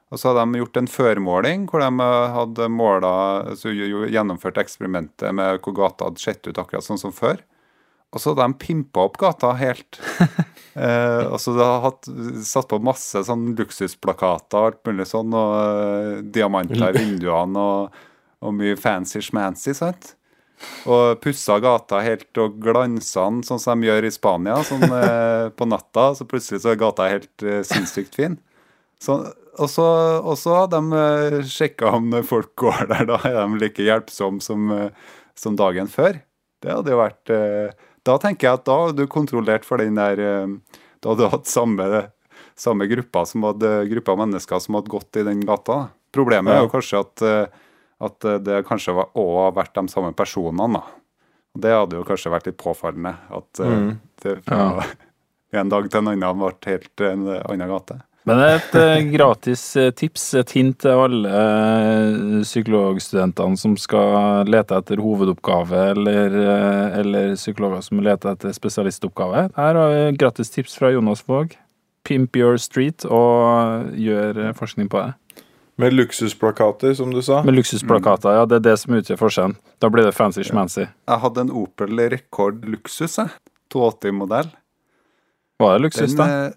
Og 0.07 0.15
så 0.21 0.29
hadde 0.31 0.45
de 0.47 0.61
gjort 0.61 0.77
en 0.79 0.87
førmåling 0.87 1.65
hvor 1.67 1.83
de 1.83 1.89
eh, 2.05 2.29
hadde 2.31 2.69
måla, 2.71 3.11
så 3.59 3.73
jo- 3.75 3.89
jo 3.91 4.05
gjennomført 4.07 4.57
eksperimentet 4.61 5.35
med 5.35 5.59
hvor 5.65 5.75
gata 5.75 6.07
hadde 6.07 6.23
sett 6.23 6.47
ut 6.47 6.57
akkurat 6.61 6.85
sånn 6.85 7.01
som 7.01 7.11
før. 7.11 7.41
Og 8.15 8.21
så 8.23 8.31
hadde 8.31 8.45
de 8.47 8.55
pimpa 8.63 9.03
opp 9.03 9.17
gata 9.19 9.51
helt. 9.59 9.99
eh, 10.79 11.25
og 11.27 11.35
så 11.43 11.51
hadde 11.57 11.67
de 11.67 11.81
hatt, 11.83 12.09
satt 12.47 12.69
på 12.71 12.79
masse 12.87 13.19
sånn 13.27 13.49
luksusplakater 13.59 14.57
og 14.61 14.69
alt 14.71 14.79
mulig 14.87 15.09
sånn, 15.11 15.35
og 15.35 15.55
eh, 15.59 16.21
diamanter 16.39 16.87
i 16.95 16.97
vinduene 17.03 17.59
og, 17.67 17.99
og 18.41 18.55
mye 18.57 18.77
fancy 18.79 19.21
schmancy, 19.27 19.75
sant? 19.77 20.15
Og 20.89 21.19
pussa 21.21 21.59
gata 21.61 21.99
helt 22.01 22.39
og 22.41 22.57
glansa 22.63 23.27
den 23.29 23.43
sånn 23.45 23.61
som 23.61 23.81
de 23.81 23.89
gjør 23.89 24.07
i 24.07 24.13
Spania, 24.13 24.57
sånn 24.65 24.85
eh, 25.01 25.49
på 25.53 25.67
natta. 25.69 26.11
Så 26.17 26.27
plutselig 26.29 26.63
så 26.63 26.73
er 26.73 26.81
gata 26.81 27.09
helt 27.11 27.45
eh, 27.45 27.63
sinnssykt 27.67 28.17
fin. 28.17 28.39
Så, 29.01 29.19
og 29.57 29.69
så 29.69 29.85
og 30.25 30.33
så 30.41 30.63
de 30.71 30.79
uh, 30.89 31.35
sjekka 31.45 31.91
om 31.99 32.07
når 32.09 32.23
folk 32.25 32.55
går 32.57 32.87
der, 32.89 33.03
da 33.05 33.19
er 33.29 33.37
de 33.37 33.59
like 33.61 33.85
hjelpsomme 33.85 34.41
som, 34.41 34.71
eh, 34.73 35.11
som 35.37 35.57
dagen 35.59 35.91
før. 35.91 36.17
Det 36.63 36.73
hadde 36.73 36.93
jo 36.93 36.99
vært 36.99 37.33
eh, 37.33 37.85
Da 38.07 38.17
tenker 38.21 38.47
jeg 38.47 38.59
at 38.59 38.65
da 38.67 38.77
hadde 38.81 39.03
du 39.05 39.11
kontrollert 39.11 39.67
for 39.67 39.81
den 39.81 39.99
der 39.99 40.21
eh, 40.21 40.55
Da 41.01 41.11
hadde 41.11 41.27
du 41.27 41.33
hatt 41.33 41.49
samme, 41.51 42.07
samme 42.57 42.89
gruppa 42.89 43.25
som 43.29 43.45
hadde, 43.45 43.73
gruppa 43.91 44.15
av 44.15 44.23
mennesker 44.25 44.63
som 44.63 44.79
hadde 44.79 44.91
gått 44.91 45.19
i 45.21 45.25
den 45.27 45.43
gata. 45.45 45.87
Problemet 46.15 46.55
er 46.55 46.63
jo 46.65 46.71
kanskje 46.73 47.03
at, 47.03 47.25
eh, 47.27 47.65
at 48.01 48.25
eh, 48.25 48.39
det 48.45 48.63
kanskje 48.67 48.93
var, 48.97 49.09
også 49.15 49.43
har 49.45 49.55
vært 49.57 49.75
de 49.79 49.87
samme 49.93 50.13
personene. 50.17 50.67
da. 50.79 50.83
Og 51.55 51.61
Det 51.63 51.71
hadde 51.73 51.97
jo 51.97 52.03
kanskje 52.05 52.31
vært 52.33 52.45
litt 52.51 52.57
påfallende. 52.61 53.15
At 53.33 53.59
eh, 53.63 53.71
Mm. 53.77 53.99
det 54.23 54.35
fra 54.45 54.83
en 55.61 55.69
dag 55.69 55.89
til 55.89 55.99
en 56.03 56.11
annen 56.13 56.37
ble 56.43 56.53
helt 56.65 57.01
en 57.01 57.27
annen 57.41 57.69
gate. 57.73 58.01
Men 58.27 58.41
et 58.43 58.73
eh, 58.75 59.05
gratis 59.07 59.61
eh, 59.79 59.91
tips, 59.95 60.33
et 60.35 60.49
hint 60.51 60.75
til 60.83 60.91
alle 60.91 61.29
eh, 61.31 62.41
psykologstudentene 62.43 63.55
som 63.57 63.77
skal 63.79 64.43
lete 64.51 64.75
etter 64.75 64.99
hovedoppgave, 64.99 65.85
eller, 65.93 66.35
eh, 66.41 66.97
eller 66.99 67.37
psykologer 67.39 67.85
som 67.85 68.01
leter 68.03 68.33
etter 68.35 68.51
spesialistoppgave. 68.51 69.45
Her 69.55 69.79
har 69.79 69.93
vi 69.95 70.17
gratis 70.19 70.51
tips 70.51 70.75
fra 70.77 70.91
Jonas 70.91 71.23
Våg. 71.27 71.55
Pimp 72.07 72.35
your 72.39 72.57
street, 72.59 73.05
og 73.07 73.93
gjør 73.95 74.43
eh, 74.49 74.53
forskning 74.59 74.91
på 74.91 74.99
det. 75.05 75.13
Med 75.77 75.93
luksusplakater, 75.93 76.93
som 76.97 77.11
du 77.13 77.21
sa. 77.21 77.43
Med 77.45 77.53
luksusplakater, 77.53 78.33
ja, 78.39 78.45
det 78.49 78.55
er 78.61 78.63
det 78.71 78.77
som 78.81 78.95
utgjør 78.97 79.19
forskjellen. 79.21 79.57
Da 79.83 79.89
blir 79.93 80.07
det 80.07 80.15
fancy 80.17 80.41
schmancy. 80.47 80.87
Jeg 80.87 81.19
hadde 81.21 81.43
en 81.45 81.51
Opel 81.53 81.99
Rekord 82.13 82.63
Luksus, 82.65 83.17
jeg. 83.21 83.29
280-modell. 83.73 84.49
Var 85.61 85.73
det 85.75 85.83
luksus, 85.83 86.15
Den, 86.15 86.17
da? 86.17 86.47
eh, 86.47 86.51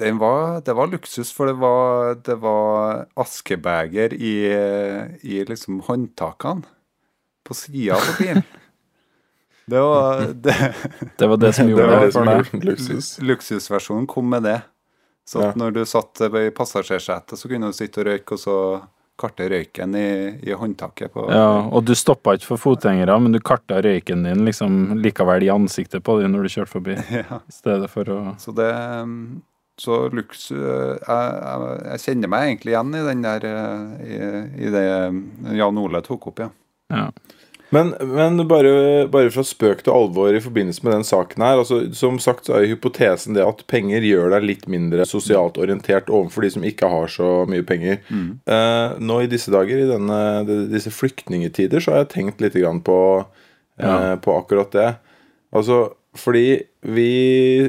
den 0.00 0.18
var, 0.18 0.60
det 0.66 0.74
var 0.74 0.90
luksus, 0.90 1.30
for 1.36 1.46
det 1.50 1.54
var, 1.60 2.14
det 2.26 2.36
var 2.42 3.04
askebeger 3.20 4.14
i, 4.14 4.34
i 5.22 5.44
liksom 5.46 5.80
håndtakene 5.86 6.62
på 7.46 7.54
sida 7.54 7.98
av 7.98 8.10
bilen. 8.18 8.42
Det 9.70 9.78
var 9.84 10.26
det, 10.46 10.56
Det 11.18 11.28
var 11.30 11.36
det 11.42 11.52
som 11.54 11.66
Det 11.70 11.72
gjorde 11.76 11.86
var 11.86 12.00
det 12.00 12.06
det 12.06 12.12
som 12.16 12.24
for 12.24 12.32
deg. 12.32 12.50
gjorde 12.54 12.70
luksus. 12.72 13.10
Luksusversjonen 13.22 14.06
kom 14.10 14.30
med 14.32 14.42
det. 14.48 14.58
Så 15.30 15.44
Ja. 15.44 15.52
når 15.54 15.70
du 15.76 15.84
satt 15.86 16.20
i 16.26 16.48
passasjersetet, 16.50 17.38
så 17.38 17.48
kunne 17.48 17.68
du 17.70 17.76
sitte 17.76 18.02
og 18.02 18.08
røyke, 18.10 18.34
og 18.34 18.40
så 18.42 18.56
karte 19.20 19.46
røyken 19.52 19.94
i, 19.94 20.08
i 20.48 20.54
håndtaket 20.56 21.12
på 21.12 21.26
Ja, 21.30 21.60
og 21.68 21.84
du 21.86 21.92
stoppa 21.94 22.32
ikke 22.34 22.48
for 22.54 22.62
fotgjengere, 22.62 23.14
men 23.20 23.36
du 23.36 23.38
karta 23.44 23.78
røyken 23.84 24.24
din 24.26 24.42
liksom 24.48 24.96
likevel 25.04 25.44
i 25.46 25.50
ansiktet 25.52 26.02
på 26.02 26.16
dem 26.22 26.32
når 26.34 26.48
du 26.48 26.54
kjørte 26.56 26.72
forbi, 26.72 26.96
Ja. 27.20 27.38
i 27.46 27.52
stedet 27.54 27.90
for 27.92 28.08
å 28.10 28.18
Så 28.42 28.54
det 28.56 28.70
Så 29.80 29.96
luksus 30.12 30.50
jeg, 30.50 30.98
jeg, 31.00 31.76
jeg 31.92 32.00
kjenner 32.04 32.28
meg 32.32 32.48
egentlig 32.48 32.74
igjen 32.74 32.90
i 32.98 33.04
den 33.06 33.22
der 33.24 33.46
eh, 33.48 33.84
I, 34.04 34.18
i 34.66 34.72
det 34.74 34.86
um, 35.08 35.20
Jan 35.56 35.78
Ole 35.80 36.02
tok 36.04 36.26
opp, 36.32 36.42
ja. 36.42 36.50
Ja. 36.90 37.06
Men, 37.70 37.92
men 38.02 38.40
bare, 38.50 39.06
bare 39.12 39.30
fra 39.30 39.44
spøk 39.46 39.84
til 39.86 39.94
alvor 39.94 40.34
i 40.34 40.40
forbindelse 40.42 40.82
med 40.82 40.92
den 40.96 41.04
saken 41.06 41.44
her. 41.44 41.60
Altså, 41.62 41.76
som 41.94 42.16
sagt 42.18 42.48
så 42.48 42.56
er 42.56 42.64
jo 42.64 42.72
hypotesen 42.74 43.36
det 43.36 43.44
at 43.46 43.62
penger 43.70 44.02
gjør 44.02 44.32
deg 44.34 44.46
litt 44.48 44.64
mindre 44.66 45.06
sosialt 45.06 45.60
orientert 45.62 46.10
overfor 46.10 46.42
de 46.42 46.50
som 46.56 46.66
ikke 46.66 46.90
har 46.90 47.06
så 47.14 47.28
mye 47.50 47.62
penger. 47.68 48.00
Eh, 48.10 48.96
nå 48.98 49.20
i 49.22 49.30
disse 49.30 49.54
dager, 49.54 49.84
i 49.84 49.86
denne, 49.92 50.18
disse 50.72 50.90
flyktningetider, 50.90 51.78
så 51.84 51.94
har 51.94 52.02
jeg 52.04 52.12
tenkt 52.16 52.42
litt 52.42 52.58
grann 52.58 52.82
på, 52.82 52.98
eh, 53.78 53.86
Ja. 53.86 54.16
på 54.16 54.34
akkurat 54.40 54.70
det. 54.74 54.88
Altså, 55.54 55.92
fordi 56.18 56.62
vi, 56.80 57.10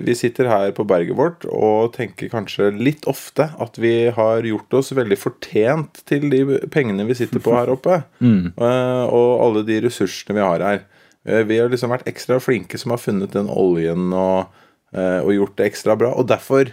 vi 0.02 0.14
sitter 0.18 0.48
her 0.50 0.72
på 0.74 0.86
berget 0.90 1.18
vårt 1.18 1.44
og 1.46 1.92
tenker 1.94 2.32
kanskje 2.32 2.72
litt 2.74 3.06
ofte 3.10 3.52
at 3.62 3.78
vi 3.78 4.10
har 4.16 4.48
gjort 4.48 4.78
oss 4.80 4.90
veldig 4.98 5.18
fortjent 5.20 6.02
til 6.10 6.26
de 6.32 6.58
pengene 6.74 7.06
vi 7.06 7.18
sitter 7.20 7.44
på 7.44 7.54
her 7.58 7.74
oppe. 7.74 8.02
Mm. 8.22 8.54
Uh, 8.54 9.06
og 9.10 9.30
alle 9.42 9.62
de 9.66 9.80
ressursene 9.82 10.36
vi 10.38 10.44
har 10.44 10.62
her. 10.64 10.84
Uh, 11.28 11.42
vi 11.48 11.58
har 11.58 11.72
liksom 11.72 11.90
vært 11.92 12.08
ekstra 12.10 12.38
flinke 12.42 12.78
som 12.78 12.94
har 12.94 13.02
funnet 13.02 13.34
den 13.34 13.50
oljen 13.50 14.12
og, 14.14 14.52
uh, 14.94 15.20
og 15.24 15.32
gjort 15.34 15.56
det 15.58 15.72
ekstra 15.72 15.96
bra. 15.98 16.12
Og 16.14 16.28
derfor 16.30 16.70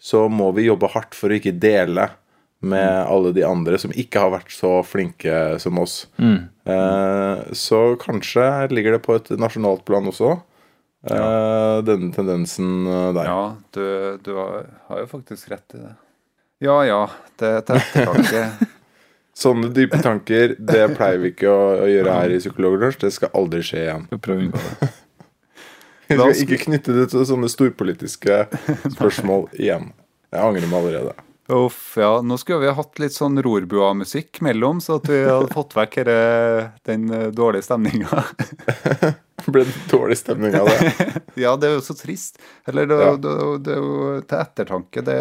så 0.00 0.26
må 0.28 0.50
vi 0.56 0.66
jobbe 0.68 0.90
hardt 0.92 1.16
for 1.16 1.32
å 1.32 1.38
ikke 1.40 1.56
dele 1.56 2.10
med 2.60 2.90
alle 3.08 3.32
de 3.36 3.44
andre 3.48 3.80
som 3.80 3.94
ikke 3.96 4.26
har 4.26 4.34
vært 4.34 4.52
så 4.52 4.74
flinke 4.84 5.56
som 5.62 5.80
oss. 5.80 6.02
Mm. 6.20 6.44
Så 7.56 7.78
kanskje 8.02 8.44
ligger 8.68 8.98
det 8.98 9.02
på 9.06 9.16
et 9.16 9.30
nasjonalt 9.40 9.86
plan 9.88 10.04
også, 10.10 10.34
eh, 11.08 11.78
denne 11.86 12.10
tendensen 12.12 12.86
eh, 12.86 13.08
der. 13.16 13.30
Ja, 13.30 13.56
du, 13.76 13.84
du 14.24 14.34
har, 14.36 14.68
har 14.90 15.02
jo 15.04 15.08
faktisk 15.10 15.50
rett 15.52 15.78
i 15.78 15.82
det. 15.84 15.94
Ja 16.60 16.82
ja, 16.84 17.00
det 17.40 17.48
er 17.48 17.62
ettertanke. 17.62 18.44
Sånne 19.40 19.70
dype 19.72 20.00
tanker, 20.04 20.52
det 20.58 20.82
pleier 20.98 21.22
vi 21.22 21.30
ikke 21.32 21.48
å, 21.48 21.60
å 21.86 21.86
gjøre 21.88 22.16
her 22.18 22.34
i 22.34 22.40
Psykologlunsj. 22.42 22.98
Det 23.06 23.12
skal 23.14 23.32
aldri 23.38 23.62
skje 23.64 23.86
igjen. 23.86 24.04
Skal 24.10 24.20
prøve 24.26 24.42
å 24.42 24.48
unngå 24.48 24.64
det. 24.66 24.90
Vi 26.10 26.16
skal 26.18 26.40
ikke 26.42 26.64
knytte 26.64 26.94
det 26.96 27.04
til 27.12 27.22
sånne 27.22 27.46
storpolitiske 27.46 28.40
spørsmål 28.96 29.44
igjen. 29.54 29.92
Jeg 30.34 30.42
angrer 30.42 30.66
meg 30.66 30.80
allerede. 30.80 31.12
Uff, 31.54 31.94
ja. 31.98 32.16
Nå 32.22 32.34
skulle 32.38 32.64
vi 32.64 32.70
ha 32.70 32.74
hatt 32.74 32.98
litt 33.02 33.14
sånn 33.14 33.38
rorbua-musikk 33.42 34.40
mellom, 34.42 34.82
så 34.82 34.98
at 34.98 35.06
vi 35.10 35.20
hadde 35.22 35.54
fått 35.54 35.76
vekk 35.78 36.00
her, 36.02 36.10
den 36.86 37.08
eh, 37.14 37.28
dårlige 37.34 37.66
stemninga. 37.66 38.24
Ble 39.52 39.64
det 39.64 39.74
dårlig 39.90 40.18
stemning 40.20 40.54
av 40.58 40.66
det? 40.68 40.92
Ja, 41.40 41.54
det 41.56 41.68
er 41.70 41.76
jo 41.78 41.82
så 41.86 41.94
trist. 41.96 42.38
Eller 42.68 42.86
det, 42.90 42.98
Ja. 43.00 43.12
det, 43.16 43.34
det 43.64 43.72
er 43.76 43.80
jo 43.80 44.20
til 44.28 44.38
ettertanke. 44.38 45.04
Det, 45.06 45.18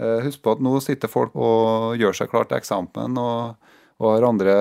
eh, 0.00 0.18
husk 0.26 0.42
på 0.44 0.52
at 0.56 0.60
nå 0.64 0.74
sitter 0.84 1.08
folk 1.08 1.34
og 1.36 1.94
gjør 2.00 2.12
seg 2.18 2.30
klar 2.32 2.44
til 2.50 2.58
eksamen 2.58 3.16
og, 3.20 3.54
og 4.02 4.10
har 4.16 4.26
andre 4.28 4.56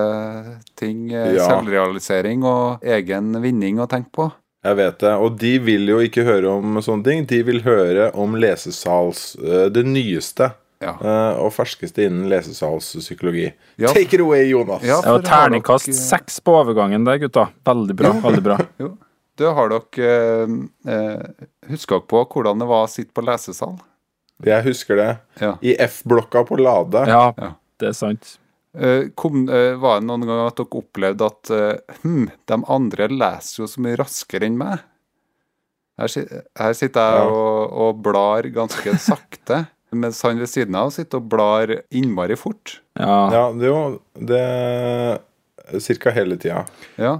ting, 0.79 1.09
eh, 1.11 1.33
Ja. 1.35 1.49
selvrealisering 1.49 2.43
og 2.47 2.83
egen 2.85 3.33
vinning 3.43 3.79
å 3.83 3.89
tenke 3.89 4.11
på. 4.13 4.29
Jeg 4.63 4.77
vet 4.79 4.99
det. 5.03 5.13
Og 5.19 5.37
de 5.41 5.57
vil 5.59 5.89
jo 5.91 5.97
ikke 5.99 6.23
høre 6.23 6.47
om 6.55 6.77
sånne 6.79 7.03
ting. 7.03 7.25
De 7.27 7.41
vil 7.43 7.59
høre 7.65 8.11
om 8.15 8.37
lesesals 8.39 9.33
eh, 9.43 9.65
Det 9.73 9.83
nyeste 9.83 10.53
Ja. 10.83 10.93
Uh, 10.99 11.39
og 11.45 11.53
ferskeste 11.55 12.05
innen 12.07 12.27
lesesalspsykologi. 12.31 13.47
Ja. 13.81 13.89
Take 13.93 14.17
it 14.17 14.21
away, 14.23 14.43
Jonas! 14.49 14.83
Ja. 14.85 14.99
ja 15.05 15.15
terningkast 15.23 15.89
dere- 15.89 15.97
seks 15.97 16.39
på 16.43 16.55
overgangen 16.59 17.07
der, 17.07 17.21
gutta. 17.23 17.47
Veldig 17.65 17.95
bra. 17.99 18.13
veldig 18.27 18.45
bra. 18.45 18.59
Jo. 18.83 18.93
Du, 19.39 19.47
har 19.57 19.71
dere 19.71 20.11
uh, 20.45 20.57
eh, 20.93 21.47
Husker 21.71 21.97
dere 21.97 22.05
på 22.11 22.19
hvordan 22.35 22.61
det 22.61 22.67
var 22.69 22.85
å 22.85 22.91
sitte 22.91 23.15
på 23.17 23.23
lesesal? 23.25 23.79
Jeg 24.45 24.65
husker 24.67 24.99
det. 24.99 25.09
Ja. 25.41 25.55
I 25.65 25.73
F-blokka 25.87 26.43
på 26.45 26.59
Lade. 26.61 27.05
Ja, 27.09 27.25
Ja. 27.39 27.53
det 27.81 27.89
er 27.93 27.97
sant. 27.97 28.35
Eh, 28.77 29.07
kom, 29.17 29.45
var 29.47 30.01
det 30.01 30.07
noen 30.09 30.25
gang 30.27 30.43
at 30.47 30.57
dere 30.59 30.79
opplevde 30.81 31.29
at 31.29 31.51
hm, 32.03 32.27
de 32.49 32.57
andre 32.75 33.07
leser 33.09 33.63
jo 33.63 33.69
så 33.69 33.81
mye 33.85 33.97
raskere 34.01 34.49
enn 34.49 34.57
meg? 34.59 34.81
Her, 36.01 36.09
her 36.57 36.73
sitter 36.73 37.01
jeg 37.05 37.21
Ja. 37.21 37.29
og, 37.29 37.73
og 37.85 37.99
blar 38.05 38.47
ganske 38.53 38.95
sakte, 39.01 39.59
mens 39.93 40.21
han 40.25 40.39
ved 40.39 40.49
siden 40.51 40.75
av 40.75 40.89
sitter 40.95 41.17
og 41.21 41.29
blar 41.29 41.71
innmari 41.91 42.35
fort. 42.39 42.79
Ja. 42.99 43.19
Ja, 43.33 43.43
det 43.53 43.67
er 43.67 43.71
jo 43.73 43.99
det 44.31 45.81
Cirka 45.81 46.11
hele 46.11 46.35
tida. 46.37 46.65
Ja. 46.99 47.19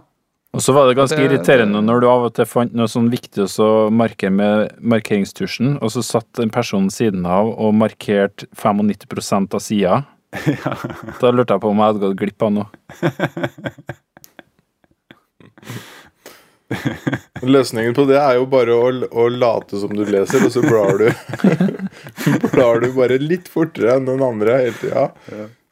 Og 0.54 0.62
så 0.62 0.74
var 0.76 0.86
det 0.88 0.98
ganske 1.00 1.16
Det- 1.18 1.26
irriterende 1.32 1.80
det- 1.80 1.86
når 1.88 2.02
du 2.02 2.08
av 2.10 2.24
og 2.28 2.34
til 2.36 2.46
fant 2.46 2.74
noe 2.74 2.86
sånn 2.88 3.10
viktig 3.10 3.48
å 3.64 3.90
markere 3.90 4.32
med 4.32 4.76
markeringstusjen, 4.82 5.80
og 5.82 5.90
så 5.90 6.04
satt 6.04 6.40
en 6.40 6.50
person 6.52 6.90
siden 6.90 7.26
av 7.26 7.48
og 7.58 7.74
markerte 7.74 8.46
95 8.54 9.54
av 9.54 9.62
sida. 9.62 10.06
Da 11.22 11.32
lurte 11.32 11.54
jeg 11.56 11.62
på 11.62 11.70
om 11.70 11.78
jeg 11.78 11.94
hadde 11.94 12.00
gått 12.04 12.18
glipp 12.18 12.42
av 12.44 12.52
noe. 12.52 12.68
Løsningen 17.56 17.96
på 17.98 18.06
det 18.10 18.20
er 18.20 18.38
jo 18.40 18.46
bare 18.52 18.76
å, 18.76 18.92
å 19.10 19.28
late 19.32 19.80
som 19.82 19.94
du 19.96 20.04
leser, 20.08 20.46
og 20.46 20.54
så 20.54 20.64
blar 20.64 21.02
du 21.02 21.10
Blar 22.54 22.84
du 22.84 22.90
bare 22.96 23.20
litt 23.22 23.50
fortere 23.52 23.98
enn 23.98 24.08
den 24.08 24.24
andre 24.24 24.60
hele 24.62 24.78
tida. 24.80 25.06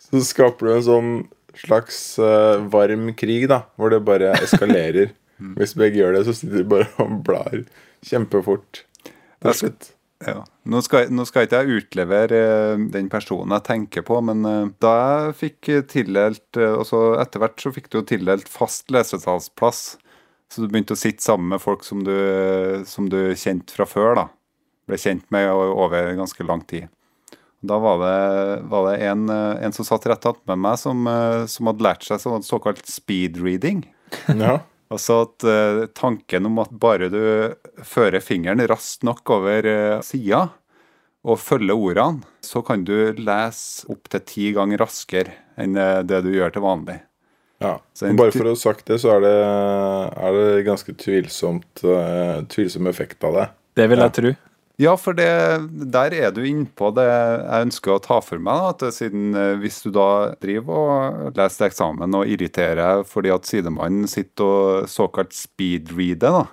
Så 0.02 0.24
skaper 0.28 0.68
du 0.68 0.74
en 0.76 0.86
sånn 0.88 1.14
slags 1.62 1.98
uh, 2.20 2.62
varm 2.72 3.12
krig, 3.18 3.48
da, 3.52 3.64
hvor 3.80 3.94
det 3.94 4.02
bare 4.08 4.34
eskalerer. 4.40 5.14
Hvis 5.58 5.76
begge 5.78 6.02
gjør 6.02 6.18
det, 6.18 6.26
så 6.28 6.36
sitter 6.38 6.62
de 6.62 6.70
bare 6.76 6.90
og 7.02 7.18
blar 7.26 7.64
kjempefort. 8.08 8.86
Det 9.42 9.52
er 9.52 9.58
slutt. 9.58 9.92
Ja. 10.22 10.44
Nå, 10.70 10.82
skal, 10.86 11.10
nå 11.10 11.26
skal 11.26 11.48
ikke 11.48 11.64
jeg 11.64 11.82
utlevere 11.82 12.38
eh, 12.38 12.84
den 12.94 13.10
personen 13.10 13.56
jeg 13.56 13.66
tenker 13.66 14.06
på, 14.06 14.20
men 14.26 14.46
eh, 14.46 14.70
da 14.84 14.94
jeg 15.02 15.38
fikk 15.40 15.72
tildelt 15.90 16.60
eh, 16.62 16.78
Etter 17.24 17.42
hvert 17.42 17.64
så 17.64 17.74
fikk 17.74 17.90
du 17.90 18.00
jo 18.00 18.08
tildelt 18.12 18.52
fast 18.52 18.94
lesesalsplass. 18.94 19.82
Så 20.52 20.66
du 20.66 20.68
begynte 20.68 20.98
å 20.98 21.00
sitte 21.00 21.24
sammen 21.24 21.54
med 21.54 21.64
folk 21.64 21.86
som 21.88 22.02
du, 22.04 22.16
som 22.84 23.08
du 23.10 23.32
kjente 23.40 23.72
fra 23.72 23.88
før. 23.88 24.16
da. 24.20 24.26
Ble 24.90 24.98
kjent 25.00 25.30
med 25.32 25.48
over 25.52 26.12
ganske 26.18 26.44
lang 26.44 26.66
tid. 26.68 26.90
Da 27.62 27.78
var 27.80 28.02
det, 28.02 28.62
var 28.68 28.90
det 28.90 28.98
en, 29.06 29.30
en 29.30 29.74
som 29.76 29.86
satt 29.86 30.08
rett 30.10 30.26
attmed 30.26 30.60
meg, 30.60 30.80
som, 30.82 31.06
eh, 31.08 31.44
som 31.48 31.70
hadde 31.70 31.86
lært 31.86 32.04
seg 32.08 32.20
sånn 32.24 32.44
såkalt 32.46 32.84
speed 32.90 33.40
reading. 33.44 33.86
Ja. 34.28 34.60
Altså 34.92 35.22
at 35.24 35.46
eh, 35.48 35.86
tanken 35.96 36.50
om 36.50 36.58
at 36.60 36.72
bare 36.76 37.08
du 37.08 37.22
fører 37.88 38.20
fingeren 38.20 38.60
raskt 38.68 39.06
nok 39.08 39.24
over 39.32 39.64
uh, 39.64 40.02
sida 40.04 40.42
og 41.24 41.40
følger 41.40 41.80
ordene, 41.80 42.28
så 42.44 42.60
kan 42.60 42.84
du 42.84 43.14
lese 43.16 43.88
opptil 43.88 44.26
ti 44.28 44.50
ganger 44.52 44.84
raskere 44.84 45.38
enn 45.56 45.80
det 46.10 46.20
du 46.26 46.34
gjør 46.34 46.52
til 46.52 46.66
vanlig. 46.66 46.98
Ja. 47.62 47.76
men 48.02 48.20
bare 48.20 48.34
for 48.36 48.50
å 48.50 48.56
ha 48.56 48.60
sagt 48.60 48.88
det, 48.90 49.00
så 49.04 49.16
er 49.16 49.26
det, 49.26 49.36
er 50.28 50.38
det 50.38 50.64
ganske 50.68 50.96
tvilsomt, 50.98 51.84
uh, 51.86 52.42
tvilsom 52.52 52.90
effekt 52.92 53.24
av 53.28 53.38
det. 53.38 53.50
Det 53.80 53.90
vil 53.92 54.02
Ja. 54.02 54.10
jeg 54.10 54.18
tro. 54.20 54.32
Ja, 54.82 54.96
for 54.98 55.14
det, 55.14 55.28
der 55.94 56.14
er 56.18 56.32
du 56.34 56.42
innpå 56.48 56.90
det 56.96 57.04
jeg 57.06 57.68
ønsker 57.68 57.94
å 57.94 58.02
ta 58.02 58.18
for 58.24 58.42
meg. 58.42 58.80
Da, 58.80 58.88
at 58.88 58.96
siden 58.96 59.36
eh, 59.38 59.60
Hvis 59.62 59.84
du 59.84 59.92
da 59.94 60.34
driver 60.42 60.74
og 60.74 61.38
leser 61.38 61.68
eksamen 61.68 62.18
og 62.18 62.26
irriterer 62.32 63.04
fordi 63.06 63.30
at 63.36 63.46
sidemannen 63.46 64.10
sitter 64.10 64.48
og 64.48 64.90
såkalt 64.90 65.36
speedreader, 65.38 66.40
da, 66.40 66.46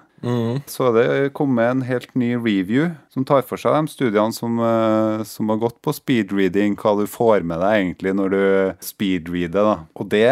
så 0.66 0.88
er 0.88 0.96
det 0.96 1.32
kommet 1.36 1.70
en 1.70 1.84
helt 1.86 2.10
ny 2.18 2.32
review 2.34 2.88
som 3.12 3.26
tar 3.28 3.44
for 3.46 3.60
seg 3.60 3.76
de 3.76 3.92
studiene 3.92 4.34
som, 4.34 4.58
eh, 4.58 5.22
som 5.28 5.52
har 5.52 5.60
gått 5.62 5.78
på 5.84 5.94
speedreading, 5.94 6.76
hva 6.80 6.96
du 6.98 7.06
får 7.10 7.46
med 7.46 7.62
deg 7.62 7.78
egentlig 7.82 8.14
når 8.18 8.34
du 8.34 8.42
speedreader. 8.84 9.62
da. 9.62 9.76
Og 9.94 10.10
det, 10.10 10.26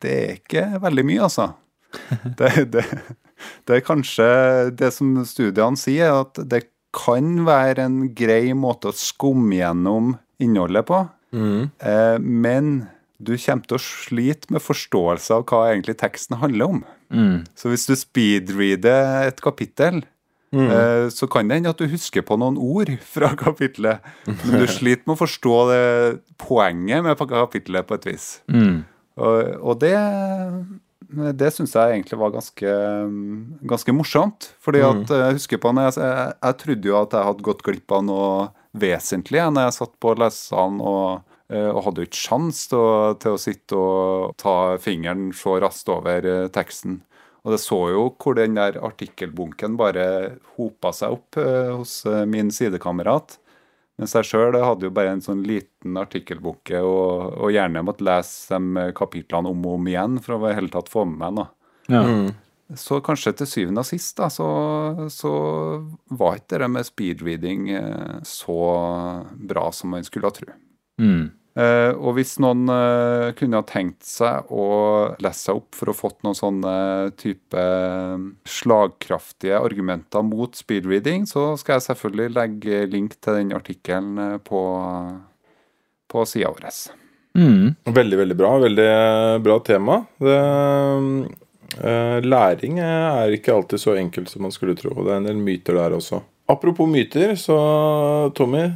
det 0.00 0.14
er 0.14 0.36
ikke 0.38 0.66
veldig 0.84 1.06
mye, 1.10 1.24
altså. 1.28 1.50
Det, 2.38 2.50
det, 2.72 2.84
det 3.64 3.76
er 3.78 3.84
kanskje 3.86 4.26
det 4.76 4.90
som 4.92 5.14
studiene 5.24 5.78
sier, 5.80 6.20
at 6.24 6.40
det 6.50 6.66
kan 6.96 7.44
være 7.46 7.84
en 7.86 7.98
grei 8.16 8.52
måte 8.56 8.90
å 8.90 8.96
skumme 8.96 9.56
gjennom 9.56 10.14
innholdet 10.42 10.86
på. 10.88 11.02
Eh, 11.84 12.16
men 12.20 12.88
du 13.18 13.34
kommer 13.34 13.66
til 13.66 13.78
å 13.78 13.82
slite 13.82 14.52
med 14.54 14.62
forståelse 14.62 15.34
av 15.34 15.46
hva 15.50 15.64
egentlig 15.72 15.96
teksten 15.98 16.38
handler 16.38 16.74
om. 16.74 16.84
Mm. 17.10 17.42
Så 17.58 17.72
hvis 17.72 17.88
du 17.88 17.94
speedreader 17.98 19.26
et 19.26 19.40
kapittel, 19.42 20.04
eh, 20.54 21.06
så 21.10 21.28
kan 21.30 21.48
det 21.48 21.58
hende 21.58 21.72
at 21.74 21.80
du 21.82 21.90
husker 21.90 22.22
på 22.26 22.38
noen 22.38 22.58
ord 22.62 22.92
fra 23.02 23.32
kapittelet, 23.38 24.04
men 24.28 24.62
du 24.62 24.68
sliter 24.70 25.04
med 25.04 25.16
å 25.16 25.22
forstå 25.24 25.56
det 25.72 25.86
poenget 26.40 27.06
med 27.06 27.18
kapittelet 27.18 27.88
på 27.88 27.98
et 27.98 28.12
vis. 28.12 28.28
Mm. 28.46 28.84
Og, 29.18 29.56
og 29.58 29.80
det 29.82 29.96
det 31.08 31.48
syns 31.54 31.72
jeg 31.72 31.94
egentlig 31.94 32.18
var 32.20 32.34
ganske, 32.34 32.72
ganske 33.70 33.94
morsomt. 33.96 34.50
Fordi 34.60 34.82
at 34.84 35.08
eh, 35.08 35.24
jeg 35.24 35.38
husker 35.38 35.62
på 35.62 35.72
når 35.72 35.88
jeg, 35.88 36.02
jeg, 36.04 36.34
jeg 36.44 36.58
trodde 36.62 36.90
jo 36.90 36.98
at 37.00 37.16
jeg 37.16 37.28
hadde 37.30 37.46
gått 37.48 37.64
glipp 37.64 37.96
av 37.96 38.04
noe 38.04 38.32
vesentlig 38.78 39.40
når 39.48 39.68
jeg 39.68 39.76
satt 39.78 39.94
på 40.02 40.12
lesesalen 40.20 40.82
og, 40.84 41.00
eh, 41.16 41.27
og 41.72 41.82
hadde 41.86 42.02
jo 42.04 42.08
ikke 42.10 42.20
sjans 42.28 42.66
til, 42.68 42.78
å- 42.78 43.14
til 43.20 43.32
å 43.36 43.40
sitte 43.40 43.76
og 43.78 44.34
ta 44.36 44.76
fingeren 44.82 45.30
så 45.32 45.56
raskt 45.62 45.88
over 45.94 46.26
eh, 46.28 46.48
teksten. 46.52 47.00
Og 47.46 47.54
det 47.54 47.60
så 47.62 47.78
jo 47.94 48.08
hvor 48.20 48.34
den 48.36 48.58
der 48.58 48.76
artikkelbunken 48.84 49.76
bare 49.78 50.36
hopa 50.58 50.90
seg 50.92 51.14
opp 51.16 51.38
eh, 51.40 51.70
hos 51.72 52.02
eh, 52.06 52.24
min 52.28 52.50
sidekamerat. 52.52 53.38
Mens 53.98 54.12
jeg 54.14 54.28
sjøl 54.28 54.54
hadde 54.62 54.86
jo 54.86 54.92
bare 54.94 55.10
en 55.16 55.22
sånn 55.24 55.40
liten 55.42 55.96
artikkelbunke 55.98 56.82
og, 56.86 57.32
og 57.40 57.50
gjerne 57.54 57.80
måtte 57.82 58.04
lese 58.06 58.54
de 58.60 58.84
kapitlene 58.94 59.50
om 59.50 59.64
og 59.66 59.78
om 59.80 59.88
igjen 59.90 60.20
for 60.22 60.36
å 60.36 60.50
i 60.50 60.54
hele 60.54 60.70
tatt 60.70 60.92
få 60.92 61.02
med 61.08 61.18
meg 61.24 61.34
noe. 61.40 61.48
Ja. 61.90 62.02
Så 62.76 62.98
kanskje 63.00 63.32
til 63.40 63.48
syvende 63.48 63.80
og 63.80 63.88
sist 63.88 64.18
da, 64.20 64.28
så, 64.30 64.46
så 65.10 65.32
var 66.12 66.36
ikke 66.36 66.58
det 66.60 66.68
med 66.70 66.84
speedreading 66.86 67.70
eh, 67.72 68.18
så 68.28 68.58
bra 69.50 69.70
som 69.72 69.94
man 69.96 70.04
skulle 70.06 70.28
ha 70.28 70.34
tro. 70.36 70.52
Mm. 71.00 71.30
Eh, 71.58 71.90
og 71.96 72.14
hvis 72.14 72.36
noen 72.38 72.68
eh, 72.70 73.32
kunne 73.38 73.58
ha 73.58 73.66
tenkt 73.66 74.06
seg 74.06 74.50
å 74.54 74.66
lese 75.18 75.48
seg 75.48 75.58
opp 75.58 75.74
for 75.74 75.90
å 75.90 75.96
fått 75.96 76.20
noen 76.22 76.38
sånne 76.38 76.74
type 77.18 77.58
eh, 77.58 78.28
slagkraftige 78.46 79.58
argumenter 79.58 80.22
mot 80.22 80.54
speedreading, 80.54 81.26
så 81.26 81.50
skal 81.58 81.78
jeg 81.78 81.88
selvfølgelig 81.88 82.36
legge 82.36 82.84
link 82.92 83.18
til 83.18 83.40
den 83.40 83.52
artikkelen 83.58 84.38
på, 84.46 84.62
på 86.06 86.24
sida 86.30 86.54
vår. 86.54 86.70
Mm. 87.38 87.74
Veldig, 87.84 88.22
veldig 88.22 88.38
bra. 88.38 88.54
Veldig 88.62 88.88
bra 89.42 89.58
tema. 89.66 90.00
Det, 90.22 90.40
eh, 91.82 92.18
læring 92.22 92.78
er 92.86 93.34
ikke 93.34 93.54
alltid 93.54 93.82
så 93.82 93.98
enkelt 93.98 94.30
som 94.30 94.46
man 94.46 94.54
skulle 94.54 94.78
tro. 94.78 94.94
og 94.94 95.06
Det 95.06 95.14
er 95.14 95.22
en 95.24 95.30
del 95.32 95.42
myter 95.42 95.78
der 95.78 95.98
også. 95.98 96.22
Apropos 96.48 96.88
myter, 96.88 97.34
så 97.36 97.58
Tommy, 98.34 98.70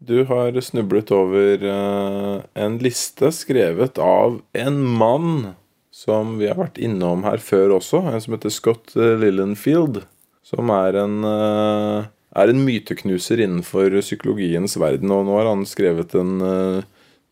du 0.00 0.24
har 0.24 0.56
snublet 0.64 1.10
over 1.12 1.64
eh, 1.70 2.36
en 2.64 2.78
liste 2.80 3.28
skrevet 3.36 3.98
av 4.00 4.40
en 4.56 4.78
mann 4.82 5.50
som 5.92 6.38
vi 6.40 6.48
har 6.48 6.56
vært 6.56 6.78
innom 6.80 7.26
her 7.26 7.42
før 7.44 7.76
også, 7.76 8.00
en 8.08 8.22
som 8.24 8.36
heter 8.36 8.52
Scott 8.54 8.94
eh, 8.96 9.18
Lillenfield. 9.20 10.02
Som 10.46 10.72
er 10.74 10.96
en, 11.02 11.18
eh, 11.28 12.08
er 12.40 12.50
en 12.52 12.62
myteknuser 12.64 13.42
innenfor 13.44 13.92
psykologiens 14.00 14.78
verden. 14.80 15.12
Og 15.14 15.28
nå 15.28 15.36
har 15.36 15.50
han 15.52 15.66
skrevet 15.68 16.16
en 16.18 16.32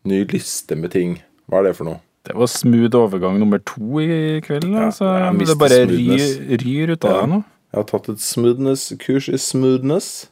ny 0.07 0.21
liste 0.29 0.77
med 0.79 0.93
ting. 0.93 1.17
Hva 1.49 1.59
er 1.63 1.69
det 1.71 1.77
for 1.79 1.89
noe? 1.89 1.99
Det 2.29 2.35
var 2.37 2.51
smooth 2.51 2.95
overgang 2.99 3.39
nummer 3.41 3.59
to 3.65 3.99
i 4.03 4.39
kveld. 4.45 4.67
Ja, 4.69 4.91
altså. 4.91 5.07
det 5.33 5.57
bare 5.57 5.81
smoothness. 5.87 6.35
ryr, 6.37 6.61
ryr 6.63 6.93
ut 6.93 7.05
av 7.07 7.11
Ja. 7.15 7.21
deg 7.23 7.29
nå. 7.33 7.39
Jeg 7.69 7.77
har 7.77 7.87
tatt 7.89 8.09
et 8.09 8.21
smoothness-kurs 8.21 9.27
i 9.29 9.37
smoothness. 9.37 10.27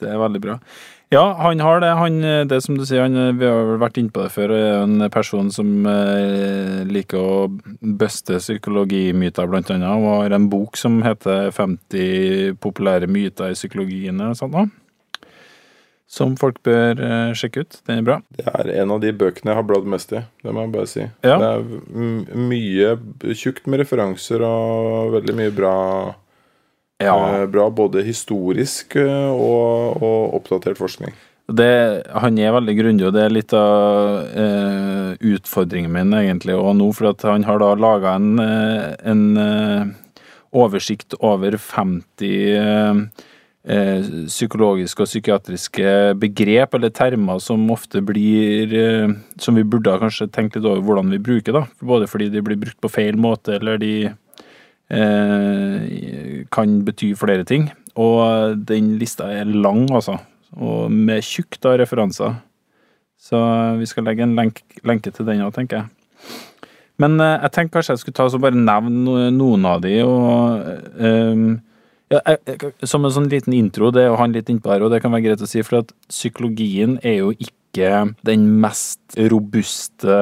Det 0.00 0.08
er 0.08 0.20
veldig 0.20 0.40
bra. 0.40 0.58
Ja, 1.12 1.24
han 1.38 1.60
har 1.60 1.80
det. 1.80 1.90
Han, 1.98 2.20
det 2.48 2.60
som 2.64 2.78
du 2.78 2.84
sier, 2.86 3.04
han, 3.04 3.38
vi 3.38 3.46
har 3.46 3.66
vel 3.68 3.80
vært 3.82 3.98
inne 4.00 4.12
på 4.14 4.24
det 4.24 4.32
før, 4.34 4.54
er 4.56 4.80
en 4.82 5.04
person 5.14 5.50
som 5.54 5.84
eh, 5.90 6.80
liker 6.88 7.20
å 7.20 7.34
bøste 7.80 8.40
psykologimyter, 8.40 9.50
blant 9.50 9.70
annet, 9.74 9.90
og 9.92 10.24
har 10.24 10.34
en 10.34 10.48
bok 10.50 10.80
som 10.80 11.02
heter 11.06 11.52
50 11.54 12.56
populære 12.64 13.10
myter 13.10 13.52
i 13.52 13.58
psykologien 13.58 14.24
sånt. 14.34 14.56
nå. 14.56 14.66
Som 16.14 16.34
folk 16.38 16.60
bør 16.66 17.00
eh, 17.02 17.30
sjekke 17.34 17.64
ut. 17.64 17.78
Den 17.88 18.02
er 18.02 18.06
bra. 18.06 18.18
Det 18.36 18.44
er 18.46 18.68
en 18.82 18.92
av 18.94 19.00
de 19.02 19.10
bøkene 19.16 19.50
jeg 19.50 19.58
har 19.58 19.66
bladd 19.66 19.86
mest 19.90 20.12
i. 20.14 20.20
Det 20.44 20.52
må 20.54 20.66
jeg 20.66 20.74
bare 20.74 20.90
si. 20.90 21.06
Ja. 21.26 21.38
Det 21.40 21.48
er 21.48 22.36
mye 22.50 23.34
tjukt 23.34 23.66
med 23.70 23.82
referanser 23.82 24.44
og 24.46 25.14
veldig 25.16 25.34
mye 25.40 25.54
bra. 25.54 25.72
Ja. 27.04 27.42
eh, 27.42 27.46
Bra 27.52 27.68
både 27.70 28.04
historisk 28.06 28.96
eh, 29.00 29.30
og, 29.30 30.02
og 30.02 30.40
oppdatert 30.40 30.80
forskning. 30.80 31.14
Det, 31.44 31.68
han 32.08 32.38
er 32.40 32.54
veldig 32.56 32.74
grundig, 32.78 33.04
og 33.04 33.12
det 33.12 33.26
er 33.26 33.34
litt 33.36 33.52
av 33.52 34.30
eh, 34.32 35.10
utfordringen 35.34 35.92
min 35.92 36.16
egentlig 36.16 36.56
og 36.56 36.72
nå. 36.78 36.88
For 36.96 37.10
at 37.10 37.26
han 37.28 37.44
har 37.44 37.60
da 37.60 37.74
laga 37.76 38.14
en, 38.16 38.38
eh, 38.40 38.94
en 39.04 39.94
oversikt 40.54 41.18
over 41.20 41.58
50 41.60 42.32
eh, 43.64 44.08
psykologiske 44.28 45.04
og 45.04 45.10
psykiatriske 45.10 45.94
begrep 46.20 46.76
eller 46.76 46.92
termer 46.94 47.40
som 47.42 47.64
ofte 47.72 48.02
blir 48.04 48.74
eh, 48.78 49.14
Som 49.40 49.56
vi 49.58 49.64
burde 49.64 49.98
kanskje 50.00 50.30
tenkt 50.32 50.56
litt 50.56 50.66
over 50.68 50.82
hvordan 50.84 51.10
vi 51.12 51.18
bruker, 51.18 51.56
da. 51.56 51.64
Både 51.80 52.08
fordi 52.10 52.30
de 52.32 52.42
blir 52.44 52.60
brukt 52.60 52.80
på 52.80 52.92
feil 52.92 53.18
måte, 53.20 53.58
eller 53.58 53.80
de 53.80 53.94
kan 56.54 56.74
bety 56.86 57.14
flere 57.16 57.44
ting. 57.48 57.70
Og 57.96 58.58
den 58.68 58.98
lista 59.00 59.30
er 59.32 59.48
lang, 59.48 59.86
altså. 59.90 60.18
Og 60.54 60.92
med 60.92 61.24
tjukt 61.24 61.64
av 61.66 61.78
referanser. 61.80 62.36
Så 63.24 63.38
vi 63.80 63.86
skal 63.88 64.04
legge 64.04 64.26
en 64.26 64.36
lenk, 64.36 64.60
lenke 64.84 65.12
til 65.14 65.26
den 65.26 65.42
òg, 65.44 65.54
tenker 65.56 65.80
jeg. 65.80 65.86
Men 67.02 67.18
eh, 67.22 67.38
jeg 67.42 67.54
tenkte 67.54 67.78
kanskje 67.78 67.96
jeg 67.96 68.02
skulle 68.04 68.18
ta 68.18 68.26
så 68.30 68.40
bare 68.42 68.58
nevne 68.58 69.30
noen 69.34 69.64
av 69.66 69.80
de, 69.82 69.96
og 70.06 70.66
eh, 71.02 71.46
ja, 72.12 72.20
Som 72.86 73.06
en 73.06 73.14
sånn 73.14 73.30
liten 73.32 73.56
intro, 73.56 73.90
det 73.94 74.06
å 74.10 74.18
ha 74.20 74.28
litt 74.30 74.50
innpå 74.52 74.74
her, 74.74 74.84
og 74.84 74.92
det 74.92 75.00
kan 75.02 75.14
være 75.14 75.30
greit 75.30 75.42
å 75.42 75.48
si, 75.50 75.64
for 75.66 75.82
at 75.82 75.94
psykologien 76.12 76.98
er 77.02 77.18
jo 77.22 77.32
ikke 77.34 78.04
den 78.28 78.46
mest 78.62 79.16
robuste 79.32 80.18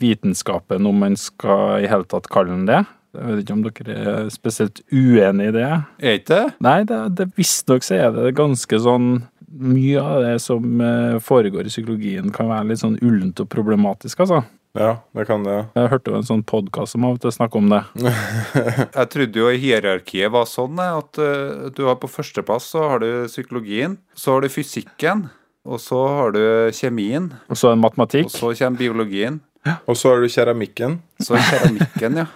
vitenskapen, 0.00 0.86
om 0.86 1.02
man 1.02 1.18
skal 1.18 1.82
i 1.82 1.90
hele 1.90 2.06
tatt 2.08 2.30
kalle 2.30 2.54
den 2.54 2.68
det. 2.68 2.84
Jeg 3.10 3.26
vet 3.26 3.42
ikke 3.42 3.56
om 3.56 3.62
dere 3.64 3.96
er 3.98 4.30
spesielt 4.30 4.80
uenig 4.92 5.50
i 5.50 5.54
det? 5.56 5.66
Er 5.98 6.18
ikke 6.20 6.30
det? 6.30 6.54
Nei, 6.62 6.78
det, 6.86 7.00
det 7.18 7.26
visstnok 7.38 7.86
så 7.86 7.98
er 7.98 8.14
det 8.16 8.36
ganske 8.38 8.82
sånn 8.86 9.12
Mye 9.50 9.98
av 9.98 10.20
det 10.22 10.36
som 10.44 10.78
eh, 10.78 11.16
foregår 11.26 11.66
i 11.66 11.72
psykologien, 11.72 12.28
kan 12.30 12.46
være 12.46 12.68
litt 12.68 12.82
sånn 12.84 13.00
ullent 13.02 13.40
og 13.42 13.48
problematisk, 13.50 14.20
altså. 14.22 14.44
Ja, 14.78 14.92
det 15.18 15.24
kan 15.26 15.42
det. 15.42 15.56
Jeg 15.74 15.90
hørte 15.90 16.12
jo 16.12 16.20
en 16.20 16.28
sånn 16.28 16.44
podkast 16.46 16.94
som 16.94 17.08
av 17.08 17.16
og 17.16 17.24
til 17.24 17.34
snakker 17.34 17.58
om 17.58 17.72
det. 17.72 17.80
Jeg 18.94 19.08
trodde 19.10 19.42
jo 19.42 19.50
hierarkiet 19.50 20.30
var 20.30 20.46
sånn 20.46 20.78
eh, 20.78 21.00
at 21.00 21.74
du 21.74 21.82
har 21.88 21.98
på 21.98 22.12
førsteplass 22.12 22.70
så 22.76 22.86
har 22.92 23.02
du 23.02 23.08
psykologien, 23.26 23.98
så 24.14 24.36
har 24.36 24.46
du 24.46 24.54
fysikken, 24.54 25.26
og 25.66 25.82
så 25.82 25.98
har 26.20 26.38
du 26.38 26.42
kjemien, 26.78 27.32
Og 27.50 27.58
så 27.58 27.72
en 27.72 27.80
og 27.80 27.88
matematikk. 27.88 28.30
så 28.30 28.54
kommer 28.54 28.78
biologien, 28.78 29.42
Og 29.90 29.98
så 29.98 30.14
har 30.14 30.22
du 30.22 30.30
keramikken. 30.30 31.00
så 31.26 31.34
keramikken, 31.36 32.22
ja. 32.22 32.30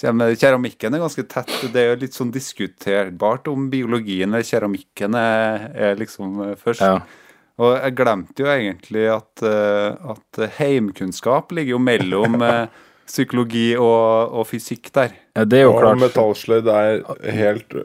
Keramikken 0.00 0.94
er 0.96 1.02
ganske 1.02 1.24
tett. 1.28 1.50
Det 1.72 1.80
er 1.80 1.90
jo 1.92 2.00
litt 2.00 2.16
sånn 2.16 2.32
diskuterbart 2.32 3.48
om 3.52 3.68
biologien 3.72 4.32
eller 4.32 4.46
keramikken 4.46 5.16
er, 5.18 5.66
er 5.74 6.00
liksom 6.00 6.40
eh, 6.46 6.54
først. 6.60 6.84
Ja. 6.84 7.02
Og 7.60 7.74
jeg 7.76 7.96
glemte 7.98 8.40
jo 8.40 8.48
egentlig 8.48 9.04
at, 9.12 9.44
eh, 9.44 10.12
at 10.14 10.42
heimkunnskap 10.56 11.52
ligger 11.52 11.76
jo 11.76 11.82
mellom 11.84 12.40
eh, 12.48 12.82
psykologi 13.10 13.74
og, 13.76 14.40
og 14.40 14.48
fysikk 14.48 14.92
der. 14.96 15.16
Ja, 15.36 15.44
det 15.44 15.60
er 15.60 15.66
jo 15.68 15.76
Og 15.76 15.82
klart. 15.84 16.04
metallsløyd 16.06 16.74
er 16.74 17.00
helt 17.36 17.82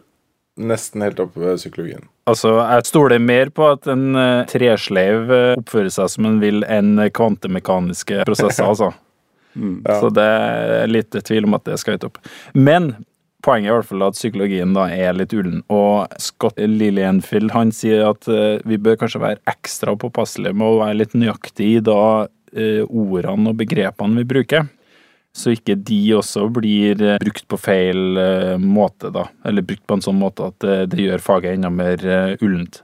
Nesten 0.55 1.01
helt 1.03 1.17
oppe 1.19 1.41
ved 1.41 1.57
psykologien. 1.59 2.05
Altså, 2.31 2.53
jeg 2.63 2.85
stoler 2.87 3.19
mer 3.19 3.49
på 3.51 3.65
at 3.73 3.89
en 3.91 4.15
tresleiv 4.47 5.27
oppfører 5.57 5.91
seg 5.91 6.13
som 6.13 6.29
en 6.29 6.37
vil 6.39 6.63
enn 6.63 6.93
kvantemekaniske 7.11 8.21
prosesser, 8.23 8.63
altså. 8.71 8.93
Ja. 9.55 9.99
Så 10.01 10.11
det 10.13 10.25
er 10.25 10.89
litt 10.91 11.15
tvil 11.15 11.47
om 11.47 11.57
at 11.57 11.65
det 11.67 11.79
skal 11.81 11.95
høyt 11.95 12.09
opp. 12.09 12.19
Men 12.53 12.93
poenget 13.45 13.69
er 13.69 13.73
i 13.73 13.77
hvert 13.79 13.89
fall 13.89 14.05
at 14.07 14.17
psykologien 14.17 14.75
da 14.75 14.87
er 14.91 15.17
litt 15.17 15.33
ullen. 15.37 15.61
Og 15.73 16.13
Scott 16.21 16.59
Lillienfield 16.59 17.53
han 17.55 17.73
sier 17.75 18.07
at 18.09 18.29
eh, 18.31 18.61
vi 18.67 18.79
bør 18.81 18.99
kanskje 19.01 19.23
være 19.23 19.43
ekstra 19.51 19.95
påpasselige 20.01 20.57
med 20.57 20.67
å 20.67 20.79
være 20.81 21.01
litt 21.03 21.13
nøyaktig 21.17 21.69
i 21.77 21.83
da 21.85 21.99
eh, 22.55 22.81
ordene 22.85 23.53
og 23.53 23.59
begrepene 23.61 24.23
vi 24.23 24.31
bruker. 24.35 24.71
Så 25.35 25.51
ikke 25.51 25.75
de 25.75 25.99
også 26.15 26.47
blir 26.55 27.01
eh, 27.03 27.19
brukt 27.21 27.47
på 27.51 27.59
feil 27.59 28.19
måte, 28.61 29.11
da. 29.13 29.27
Eller 29.47 29.65
brukt 29.67 29.85
på 29.85 29.99
en 29.99 30.05
sånn 30.05 30.19
måte 30.21 30.51
at 30.51 30.89
det 30.89 31.07
gjør 31.07 31.23
faget 31.23 31.57
enda 31.57 31.71
mer 31.73 32.01
ullent. 32.39 32.81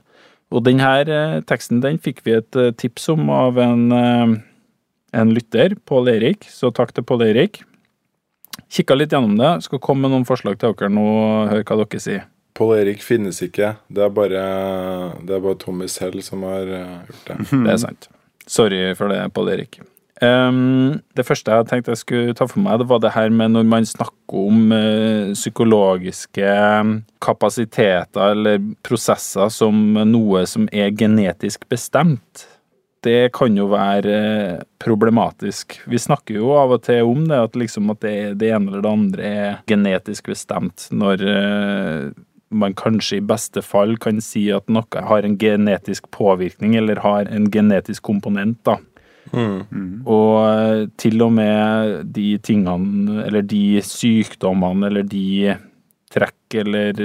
Og 0.52 0.66
denne 0.66 1.40
teksten 1.48 1.80
den 1.80 1.96
fikk 2.02 2.20
vi 2.26 2.36
et 2.36 2.58
tips 2.76 3.08
om 3.14 3.30
av 3.32 3.56
en, 3.62 3.86
en 5.12 5.34
lytter, 5.34 5.76
Pål 5.88 6.08
Erik. 6.16 6.48
Så 6.48 6.72
takk 6.74 6.94
til 6.96 7.04
Pål 7.06 7.26
Erik. 7.28 7.62
Kikka 8.72 8.96
litt 8.96 9.12
gjennom 9.12 9.36
det. 9.40 9.54
Skal 9.66 9.82
komme 9.84 10.06
med 10.06 10.14
noen 10.14 10.28
forslag 10.28 10.58
til 10.60 10.74
dere 10.76 10.92
nå, 10.92 11.06
hør 11.50 11.64
hva 11.68 11.78
dere 11.84 12.02
sier. 12.02 12.26
Pål 12.56 12.74
Erik 12.82 13.04
finnes 13.04 13.40
ikke. 13.44 13.74
Det 13.92 14.04
er 14.04 14.12
bare, 14.12 14.42
det 15.24 15.36
er 15.36 15.44
bare 15.44 15.60
Tommy 15.60 15.88
selv 15.88 16.24
som 16.24 16.44
har 16.48 16.68
eh, 16.68 16.98
gjort 17.08 17.30
det. 17.30 17.38
Det 17.64 17.72
er 17.72 17.80
sant. 17.86 18.12
Sorry 18.50 18.84
for 18.98 19.12
det, 19.12 19.22
Pål 19.36 19.52
Erik. 19.54 19.80
Um, 20.22 21.00
det 21.18 21.24
første 21.26 21.50
jeg 21.50 21.66
tenkte 21.66 21.90
jeg 21.90 21.98
skulle 21.98 22.34
ta 22.38 22.46
for 22.46 22.62
meg, 22.62 22.78
det 22.78 22.86
var 22.86 23.00
det 23.02 23.10
her 23.10 23.32
med 23.34 23.56
når 23.56 23.64
man 23.66 23.86
snakker 23.88 24.44
om 24.52 24.70
uh, 24.70 25.32
psykologiske 25.34 26.52
kapasiteter 27.24 28.36
eller 28.36 28.60
prosesser 28.86 29.50
som 29.50 29.80
noe 30.12 30.44
som 30.46 30.68
er 30.70 30.92
genetisk 30.94 31.66
bestemt. 31.72 32.46
Det 33.02 33.32
kan 33.34 33.56
jo 33.58 33.66
være 33.72 34.12
eh, 34.14 34.58
problematisk. 34.82 35.80
Vi 35.90 35.98
snakker 35.98 36.36
jo 36.38 36.52
av 36.54 36.76
og 36.76 36.84
til 36.86 37.08
om 37.10 37.24
det, 37.26 37.40
at, 37.48 37.56
liksom 37.58 37.90
at 37.90 38.02
det, 38.04 38.14
det 38.38 38.52
ene 38.54 38.70
eller 38.70 38.84
det 38.84 38.92
andre 38.92 39.32
er 39.46 39.56
genetisk 39.70 40.30
bestemt, 40.30 40.86
når 40.94 41.24
eh, 41.26 42.04
man 42.54 42.76
kanskje 42.78 43.18
i 43.18 43.24
beste 43.26 43.64
fall 43.64 43.96
kan 43.98 44.20
si 44.22 44.44
at 44.54 44.70
noe 44.70 45.02
har 45.08 45.26
en 45.26 45.34
genetisk 45.40 46.06
påvirkning, 46.14 46.76
eller 46.78 47.02
har 47.02 47.26
en 47.26 47.50
genetisk 47.50 48.04
komponent, 48.06 48.60
da. 48.68 48.78
Og 49.32 50.38
eh, 50.46 50.86
til 51.00 51.26
og 51.26 51.34
med 51.34 51.98
de 52.14 52.36
tingene, 52.38 53.18
eller 53.26 53.42
de 53.42 53.82
sykdommene, 53.82 54.92
eller 54.92 55.10
de 55.10 55.56
trekk 56.12 56.60
eller 56.60 56.98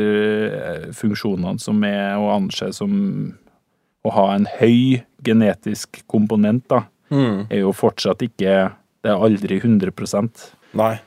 funksjonene 0.92 1.62
som 1.64 1.80
er 1.88 2.20
å 2.20 2.34
anse 2.34 2.68
som 2.76 2.92
å 4.08 4.14
ha 4.16 4.28
en 4.36 4.48
høy 4.60 5.04
genetisk 5.28 6.02
komponent, 6.08 6.66
da, 6.72 6.86
er 7.52 7.62
jo 7.64 7.72
fortsatt 7.76 8.24
ikke 8.26 8.72
Det 9.04 9.12
er 9.14 9.22
aldri 9.24 9.62
100% 9.62 10.42
Nei. 10.76 10.98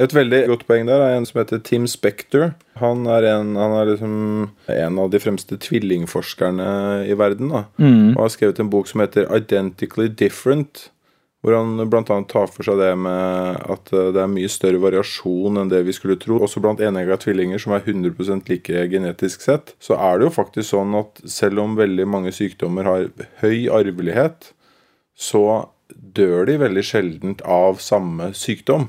Et 0.00 0.14
veldig 0.14 0.38
godt 0.48 0.64
poeng 0.66 0.86
der 0.88 1.02
er 1.04 1.16
en 1.16 1.26
som 1.28 1.40
heter 1.42 1.60
Tim 1.62 1.84
Spector. 1.90 2.54
Han 2.80 3.04
er, 3.06 3.26
en, 3.36 3.52
han 3.60 3.74
er 3.76 3.90
liksom 3.92 4.14
en 4.72 4.98
av 4.98 5.10
de 5.12 5.20
fremste 5.22 5.58
tvillingforskerne 5.60 7.04
i 7.06 7.14
verden. 7.18 7.52
da. 7.52 7.64
Og 8.16 8.22
har 8.24 8.32
skrevet 8.34 8.62
en 8.62 8.70
bok 8.72 8.88
som 8.90 9.04
heter 9.04 9.28
'Identically 9.28 10.08
Different'. 10.08 10.88
Hvor 11.42 11.56
han 11.58 11.74
bl.a. 11.90 12.02
tar 12.30 12.50
for 12.54 12.62
seg 12.62 12.78
det 12.78 12.92
med 13.02 13.56
at 13.74 13.90
eh, 13.90 14.10
det 14.14 14.20
er 14.22 14.30
mye 14.30 14.50
større 14.50 14.78
variasjon 14.82 15.58
enn 15.58 15.72
det 15.72 15.80
vi 15.88 15.94
skulle 15.96 16.18
tro. 16.22 16.38
Også 16.38 16.62
blant 16.62 16.82
enegga 16.82 17.18
tvillinger 17.18 17.58
som 17.62 17.74
er 17.74 17.82
100% 17.82 18.46
like 18.50 18.84
genetisk 18.92 19.42
sett. 19.42 19.74
Så 19.82 19.98
er 19.98 20.20
det 20.20 20.28
jo 20.28 20.36
faktisk 20.36 20.70
sånn 20.70 20.94
at 21.00 21.18
selv 21.26 21.64
om 21.64 21.74
veldig 21.78 22.06
mange 22.06 22.34
sykdommer 22.34 22.86
har 22.86 23.08
høy 23.42 23.66
arvelighet, 23.74 24.52
så 25.18 25.44
dør 25.90 26.46
de 26.46 26.60
veldig 26.62 26.84
sjeldent 26.86 27.42
av 27.42 27.82
samme 27.82 28.30
sykdom. 28.38 28.86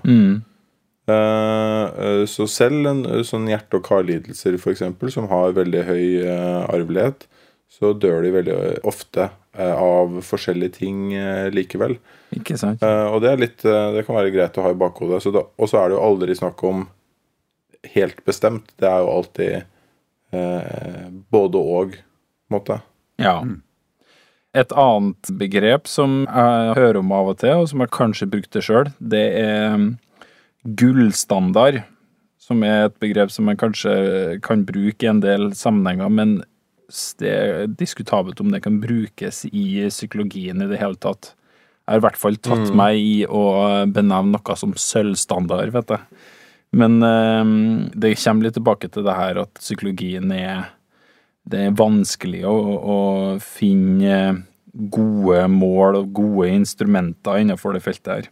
Eh, 1.10 1.86
eh, 2.06 2.24
så 2.30 2.46
selv 2.48 2.86
en 2.92 3.02
sånn 3.26 3.50
hjerte- 3.50 3.82
og 3.82 3.88
karlidelser 3.89 4.62
f.eks., 4.62 4.86
som 5.18 5.26
har 5.34 5.58
veldig 5.58 5.88
høy 5.89 6.06
arvelighet, 6.70 7.26
så 7.74 7.94
dør 7.98 8.22
de 8.22 8.34
veldig 8.36 8.56
ofte 8.86 9.28
eh, 9.58 9.74
av 9.74 10.20
forskjellige 10.26 10.78
ting 10.78 11.14
eh, 11.18 11.50
likevel. 11.54 11.98
Ikke 12.38 12.58
sant? 12.60 12.84
Eh, 12.86 13.06
og 13.10 13.24
det 13.24 13.32
er 13.32 13.42
litt 13.42 13.66
eh, 13.66 13.90
Det 13.96 14.06
kan 14.06 14.18
være 14.20 14.34
greit 14.34 14.58
å 14.60 14.66
ha 14.68 14.74
i 14.74 14.78
bakhodet. 14.78 15.24
Og 15.26 15.70
så 15.70 15.82
er 15.82 15.90
det 15.90 15.98
jo 15.98 16.04
aldri 16.06 16.38
snakk 16.38 16.62
om 16.70 16.86
helt 17.96 18.22
bestemt. 18.28 18.70
Det 18.80 18.90
er 18.90 19.04
jo 19.04 19.12
alltid 19.18 19.54
eh, 20.38 21.08
både 21.34 21.64
og, 21.78 21.98
på 21.98 22.54
en 22.54 22.58
måte. 22.60 22.80
Ja. 23.22 23.40
Et 24.54 24.78
annet 24.78 25.34
begrep 25.40 25.90
som 25.90 26.24
jeg 26.28 26.78
hører 26.78 27.02
om 27.02 27.12
av 27.16 27.34
og 27.34 27.42
til, 27.42 27.64
og 27.64 27.70
som 27.72 27.82
jeg 27.82 27.94
kanskje 27.96 28.30
brukte 28.30 28.62
sjøl, 28.62 28.92
det 29.02 29.24
er 29.42 29.74
um, 29.74 29.88
gullstandard. 30.78 31.82
Som 32.44 32.62
er 32.68 32.86
et 32.86 32.98
begrep 33.02 33.32
som 33.34 33.48
man 33.50 33.58
kanskje 33.58 34.38
kan 34.46 34.66
bruke 34.68 35.08
i 35.08 35.10
en 35.10 35.24
del 35.24 35.54
sammenhenger, 35.58 36.12
men 36.12 36.42
det 37.19 37.32
er 37.32 37.72
diskutabelt 37.80 38.41
om 38.43 38.52
det 38.54 38.63
kan 38.65 38.82
brukes 38.82 39.43
i 39.50 39.86
psykologien 39.89 40.62
i 40.62 40.69
det 40.69 40.82
hele 40.82 41.00
tatt. 41.00 41.34
Jeg 41.84 41.98
har 41.98 42.00
i 42.00 42.06
hvert 42.06 42.19
fall 42.19 42.38
tatt 42.39 42.72
meg 42.76 43.00
i 43.00 43.17
å 43.28 43.43
benevne 43.91 44.38
noe 44.38 44.56
som 44.60 44.76
sølvstandard, 44.80 45.74
vet 45.74 45.91
jeg. 45.91 46.22
Men 46.74 47.04
um, 47.04 47.58
det 47.91 48.15
kommer 48.22 48.48
litt 48.48 48.56
tilbake 48.58 48.89
til 48.89 49.06
det 49.06 49.17
her 49.17 49.41
at 49.43 49.60
psykologien 49.60 50.32
er 50.34 50.72
det 51.43 51.60
er 51.60 51.76
vanskelig 51.76 52.46
å, 52.48 52.56
å 52.80 53.00
finne 53.43 54.46
gode 54.74 55.43
mål 55.52 56.00
og 56.00 56.13
gode 56.15 56.54
instrumenter 56.56 57.41
innenfor 57.41 57.76
det 57.76 57.84
feltet 57.84 58.13
her. 58.13 58.30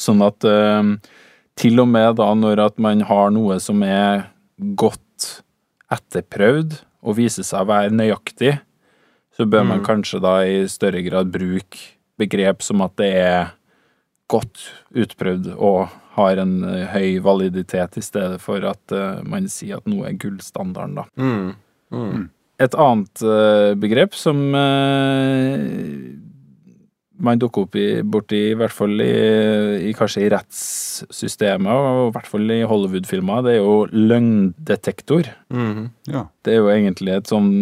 Sånn 0.00 0.20
at 0.24 0.44
eh, 0.48 0.92
til 1.60 1.82
og 1.82 1.88
med 1.90 2.18
da 2.20 2.28
når 2.36 2.62
at 2.66 2.78
man 2.80 3.02
har 3.08 3.32
noe 3.34 3.58
som 3.62 3.82
er 3.84 4.28
godt 4.80 5.42
etterprøvd 5.90 6.78
og 7.00 7.16
viser 7.18 7.46
seg 7.46 7.64
å 7.64 7.70
være 7.70 7.94
nøyaktig, 7.94 8.58
så 9.36 9.46
bør 9.48 9.64
man 9.68 9.84
kanskje 9.86 10.20
da 10.20 10.34
i 10.44 10.64
større 10.68 11.00
grad 11.06 11.30
bruke 11.32 11.96
begrep 12.20 12.64
som 12.64 12.82
at 12.84 12.96
det 13.00 13.10
er 13.16 13.52
godt 14.30 14.66
utprøvd 14.92 15.52
og 15.56 15.88
har 16.18 16.40
en 16.42 16.58
eh, 16.66 16.90
høy 16.92 17.20
validitet, 17.24 17.96
i 17.98 18.04
stedet 18.04 18.40
for 18.42 18.64
at 18.68 18.94
eh, 18.94 19.22
man 19.26 19.48
sier 19.50 19.80
at 19.80 19.88
noe 19.90 20.10
er 20.10 20.18
gullstandarden, 20.20 21.00
da. 21.00 21.06
Et 22.60 22.76
annet 22.76 23.22
eh, 23.24 23.72
begrep 23.80 24.14
som 24.18 24.42
man 27.20 27.40
dukker 27.40 27.66
opp 27.66 27.76
i, 27.78 27.86
borti, 28.02 28.40
i 28.50 28.56
hvert 28.58 28.74
fall 28.74 29.00
i, 29.04 29.12
i 29.90 29.92
kanskje 29.96 30.24
i 30.24 30.32
rettssystemet, 30.32 31.70
og 31.70 32.08
i 32.08 32.14
hvert 32.16 32.30
fall 32.32 32.50
i 32.54 32.62
Hollywood-filmer, 32.68 33.44
det 33.46 33.54
er 33.56 33.60
jo 33.60 33.76
løgndetektor. 33.92 35.30
Ja. 36.10 36.26
Det 36.44 36.54
er 36.54 36.60
jo 36.62 36.72
egentlig 36.72 37.14
et 37.18 37.30
sånn 37.30 37.52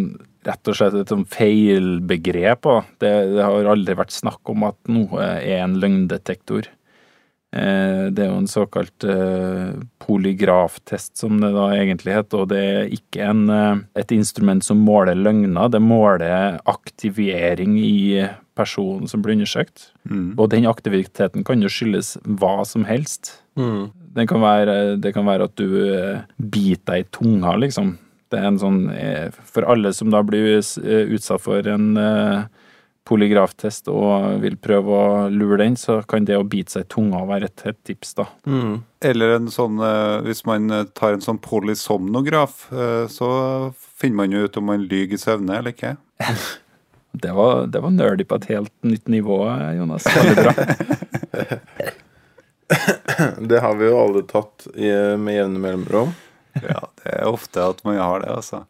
rett 0.48 0.70
og 0.70 0.78
slett 0.78 0.94
et 0.96 1.10
sånn 1.12 1.26
feilbegrep. 1.28 2.68
Det, 3.02 3.12
det 3.34 3.44
har 3.44 3.68
aldri 3.74 3.96
vært 3.98 4.14
snakk 4.14 4.48
om 4.48 4.64
at 4.70 4.78
noe 4.88 5.30
er 5.36 5.64
en 5.64 5.76
løgndetektor. 5.82 6.70
Eh, 7.52 8.08
Det 8.12 8.24
er 8.24 8.28
jo 8.28 8.40
en 8.42 8.50
såkalt 8.50 9.04
eh, 9.08 9.76
polygraftest, 10.04 11.16
som 11.16 11.40
det 11.40 11.52
da 11.54 11.70
egentlig 11.76 12.16
heter, 12.18 12.44
og 12.44 12.50
det 12.52 12.60
er 12.60 12.92
ikke 12.92 13.24
en, 13.24 13.44
eh, 13.52 13.80
et 13.96 14.12
instrument 14.12 14.64
som 14.64 14.82
måler 14.84 15.16
løgner, 15.16 15.70
det 15.72 15.80
måler 15.80 16.58
aktivering 16.68 17.78
i 17.80 18.26
personen 18.58 19.06
som 19.10 19.22
blir 19.22 19.38
undersøkt. 19.38 19.92
Og 20.36 20.50
den 20.50 20.66
aktiviteten 20.66 21.46
kan 21.46 21.62
jo 21.62 21.70
skyldes 21.70 22.16
hva 22.26 22.58
som 22.66 22.84
helst. 22.88 23.36
Den 24.18 24.26
kan 24.26 24.42
være, 24.42 24.96
det 24.98 25.14
kan 25.14 25.26
være 25.28 25.48
at 25.48 25.56
du 25.58 25.66
eh, 25.94 26.22
biter 26.38 26.92
deg 26.92 27.04
i 27.04 27.10
tunga, 27.14 27.56
liksom. 27.62 27.96
Det 28.28 28.38
er 28.38 28.50
en 28.50 28.60
sånn 28.60 28.80
eh, 28.92 29.32
For 29.48 29.64
alle 29.64 29.94
som 29.96 30.10
da 30.12 30.20
blir 30.26 30.58
eh, 30.58 31.12
utsatt 31.14 31.40
for 31.46 31.64
en 31.70 31.88
polygraftest 33.08 33.88
og 33.88 34.42
vil 34.42 34.58
prøve 34.60 34.92
å 34.92 35.04
lure 35.32 35.62
den, 35.62 35.78
så 35.80 36.02
kan 36.04 36.26
det 36.28 36.36
å 36.36 36.44
bite 36.44 36.74
seg 36.74 36.84
i 36.84 36.90
tunga 36.92 37.22
være 37.24 37.48
et, 37.48 37.62
et 37.70 37.78
tips, 37.88 38.10
da. 38.18 38.26
Eller 39.00 39.38
en 39.38 39.48
sånn, 39.48 39.80
hvis 40.26 40.44
man 40.44 40.68
tar 40.92 41.16
en 41.16 41.24
sånn 41.24 41.40
polysomnograf, 41.40 42.66
så 43.08 43.30
finner 43.96 44.20
man 44.20 44.36
jo 44.36 44.44
ut 44.44 44.60
om 44.60 44.68
man 44.68 44.84
lyver 44.84 45.16
i 45.16 45.22
søvne 45.24 45.56
eller 45.56 45.72
ikke. 45.72 45.94
Det 47.22 47.32
var, 47.34 47.66
det 47.66 47.82
var 47.84 47.94
nerdy 47.94 48.24
på 48.28 48.38
et 48.38 48.48
helt 48.52 48.72
nytt 48.86 49.08
nivå, 49.10 49.40
Jonas. 49.78 50.06
Veldig 50.16 50.36
bra. 50.42 50.52
Det 53.40 53.60
har 53.64 53.74
vi 53.74 53.86
jo 53.88 53.94
alle 53.96 54.22
tatt 54.28 54.66
i, 54.74 54.90
med 55.18 55.34
jevne 55.34 55.60
mellomrom. 55.62 56.10
Ja, 56.60 56.82
det 57.02 57.14
er 57.14 57.28
ofte 57.28 57.64
at 57.64 57.80
man 57.86 57.96
har 57.96 58.20
det, 58.20 58.28
altså. 58.28 58.64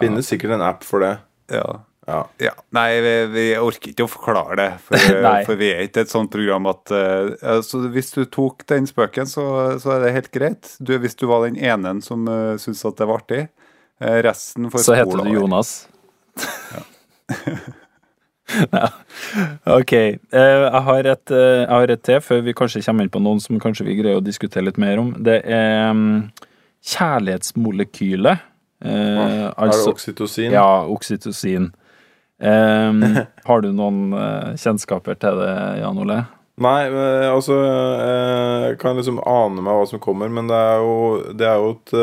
Finnes 0.00 0.28
sikkert 0.28 0.56
en 0.56 0.64
app 0.66 0.84
for 0.84 1.04
det. 1.04 1.12
Ja. 1.52 1.84
Ja. 2.06 2.20
Ja. 2.38 2.52
Nei, 2.76 3.00
vi, 3.02 3.14
vi 3.32 3.44
orker 3.58 3.90
ikke 3.90 4.06
å 4.06 4.10
forklare 4.10 4.58
det, 4.60 4.68
for, 4.86 5.06
for 5.48 5.58
vi 5.58 5.72
er 5.74 5.86
ikke 5.88 6.04
et 6.06 6.12
sånt 6.12 6.30
program 6.30 6.68
at 6.70 6.92
uh, 6.94 7.32
altså, 7.56 7.82
Hvis 7.94 8.12
du 8.14 8.22
tok 8.30 8.62
den 8.70 8.86
spøken, 8.86 9.26
så, 9.30 9.46
så 9.82 9.96
er 9.96 10.04
det 10.04 10.12
helt 10.14 10.30
greit. 10.34 10.76
Du, 10.78 10.94
hvis 11.02 11.18
du 11.18 11.26
var 11.30 11.46
den 11.48 11.58
ene 11.58 11.96
som 12.06 12.28
uh, 12.30 12.54
syntes 12.62 12.84
at 12.86 13.00
det 13.00 13.10
var 13.10 13.24
artig. 13.24 13.46
uh, 14.02 14.18
resten 14.26 14.70
får 14.70 14.86
Så 14.86 14.98
heter 15.00 15.24
du. 15.24 15.32
Jonas. 15.34 15.74
ja. 16.74 16.86
Ok. 19.66 19.92
eh, 19.92 20.18
jeg, 20.30 20.82
har 20.88 21.08
et, 21.10 21.30
eh, 21.34 21.62
jeg 21.64 21.70
har 21.72 21.92
et 21.92 22.02
til, 22.06 22.20
før 22.22 22.44
vi 22.46 22.54
kanskje 22.56 22.82
kommer 22.86 23.06
inn 23.06 23.12
på 23.12 23.22
noen 23.22 23.40
som 23.42 23.58
kanskje 23.62 23.86
vi 23.88 23.96
greier 23.98 24.20
å 24.20 24.24
diskutere 24.24 24.66
litt 24.68 24.78
mer 24.80 25.00
om. 25.02 25.10
Det 25.26 25.40
er 25.42 25.90
mm, 25.96 26.28
kjærlighetsmolekylet. 26.92 28.46
Eh, 28.84 28.92
Er 28.92 29.50
det 29.50 29.50
altså 29.56 29.90
oksytocin? 29.94 30.54
Ja, 30.54 30.84
oksytocin. 30.92 31.72
Em, 32.38 33.02
har 33.48 33.62
du 33.64 33.70
noen 33.72 34.10
kjennskaper 34.60 35.16
til 35.20 35.38
det, 35.42 35.52
Jan 35.82 36.02
Ole? 36.04 36.22
Nei, 36.56 36.86
eh, 36.88 37.26
altså 37.28 37.56
Jeg 37.60 38.78
kan 38.80 38.96
liksom 38.96 39.18
ane 39.28 39.60
meg 39.60 39.76
hva 39.76 39.88
som 39.90 40.00
kommer, 40.00 40.30
men 40.32 40.48
det 40.48 40.56
er 40.56 40.84
jo, 40.84 40.98
det 41.36 41.48
er 41.50 41.58
jo 41.60 41.72
et, 41.74 41.96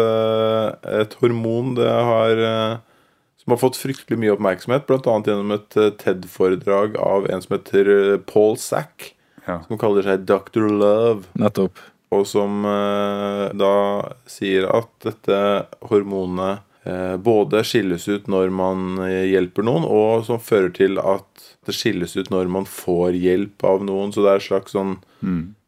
et 1.02 1.16
hormon 1.22 1.74
det 1.80 1.90
har 1.90 2.44
som 3.44 3.52
har 3.56 3.60
fått 3.62 3.78
fryktelig 3.80 4.18
mye 4.22 4.34
oppmerksomhet, 4.38 4.86
bl.a. 4.88 5.18
gjennom 5.28 5.52
et 5.58 5.78
eh, 5.78 5.90
TED-foredrag 6.00 6.96
av 6.98 7.28
en 7.30 7.42
som 7.44 7.58
heter 7.58 7.90
eh, 7.96 8.18
Paul 8.30 8.58
Sack, 8.58 9.14
Ja. 9.46 9.58
som 9.68 9.78
kaller 9.78 10.06
seg 10.08 10.22
Dr. 10.30 10.70
Love. 10.72 11.26
Nettopp. 11.36 11.82
og 12.14 12.28
som 12.30 12.62
eh, 12.70 13.48
da 13.58 13.74
sier 14.30 14.68
at 14.70 14.88
dette 15.04 15.40
hormonet 15.90 16.62
eh, 16.86 17.16
både 17.18 17.64
skilles 17.68 18.06
ut 18.08 18.28
når 18.32 18.52
man 18.54 19.00
eh, 19.04 19.26
hjelper 19.34 19.66
noen, 19.68 19.84
og 19.84 20.24
som 20.28 20.40
fører 20.40 20.72
til 20.78 21.00
at 21.02 21.26
det 21.68 21.76
skilles 21.76 22.16
ut 22.20 22.30
når 22.32 22.48
man 22.52 22.66
får 22.70 23.16
hjelp 23.20 23.64
av 23.68 23.84
noen. 23.88 24.12
Så 24.16 24.24
det 24.24 24.32
er 24.34 24.40
et 24.42 24.48
slags 24.48 24.72
sånn 24.76 24.98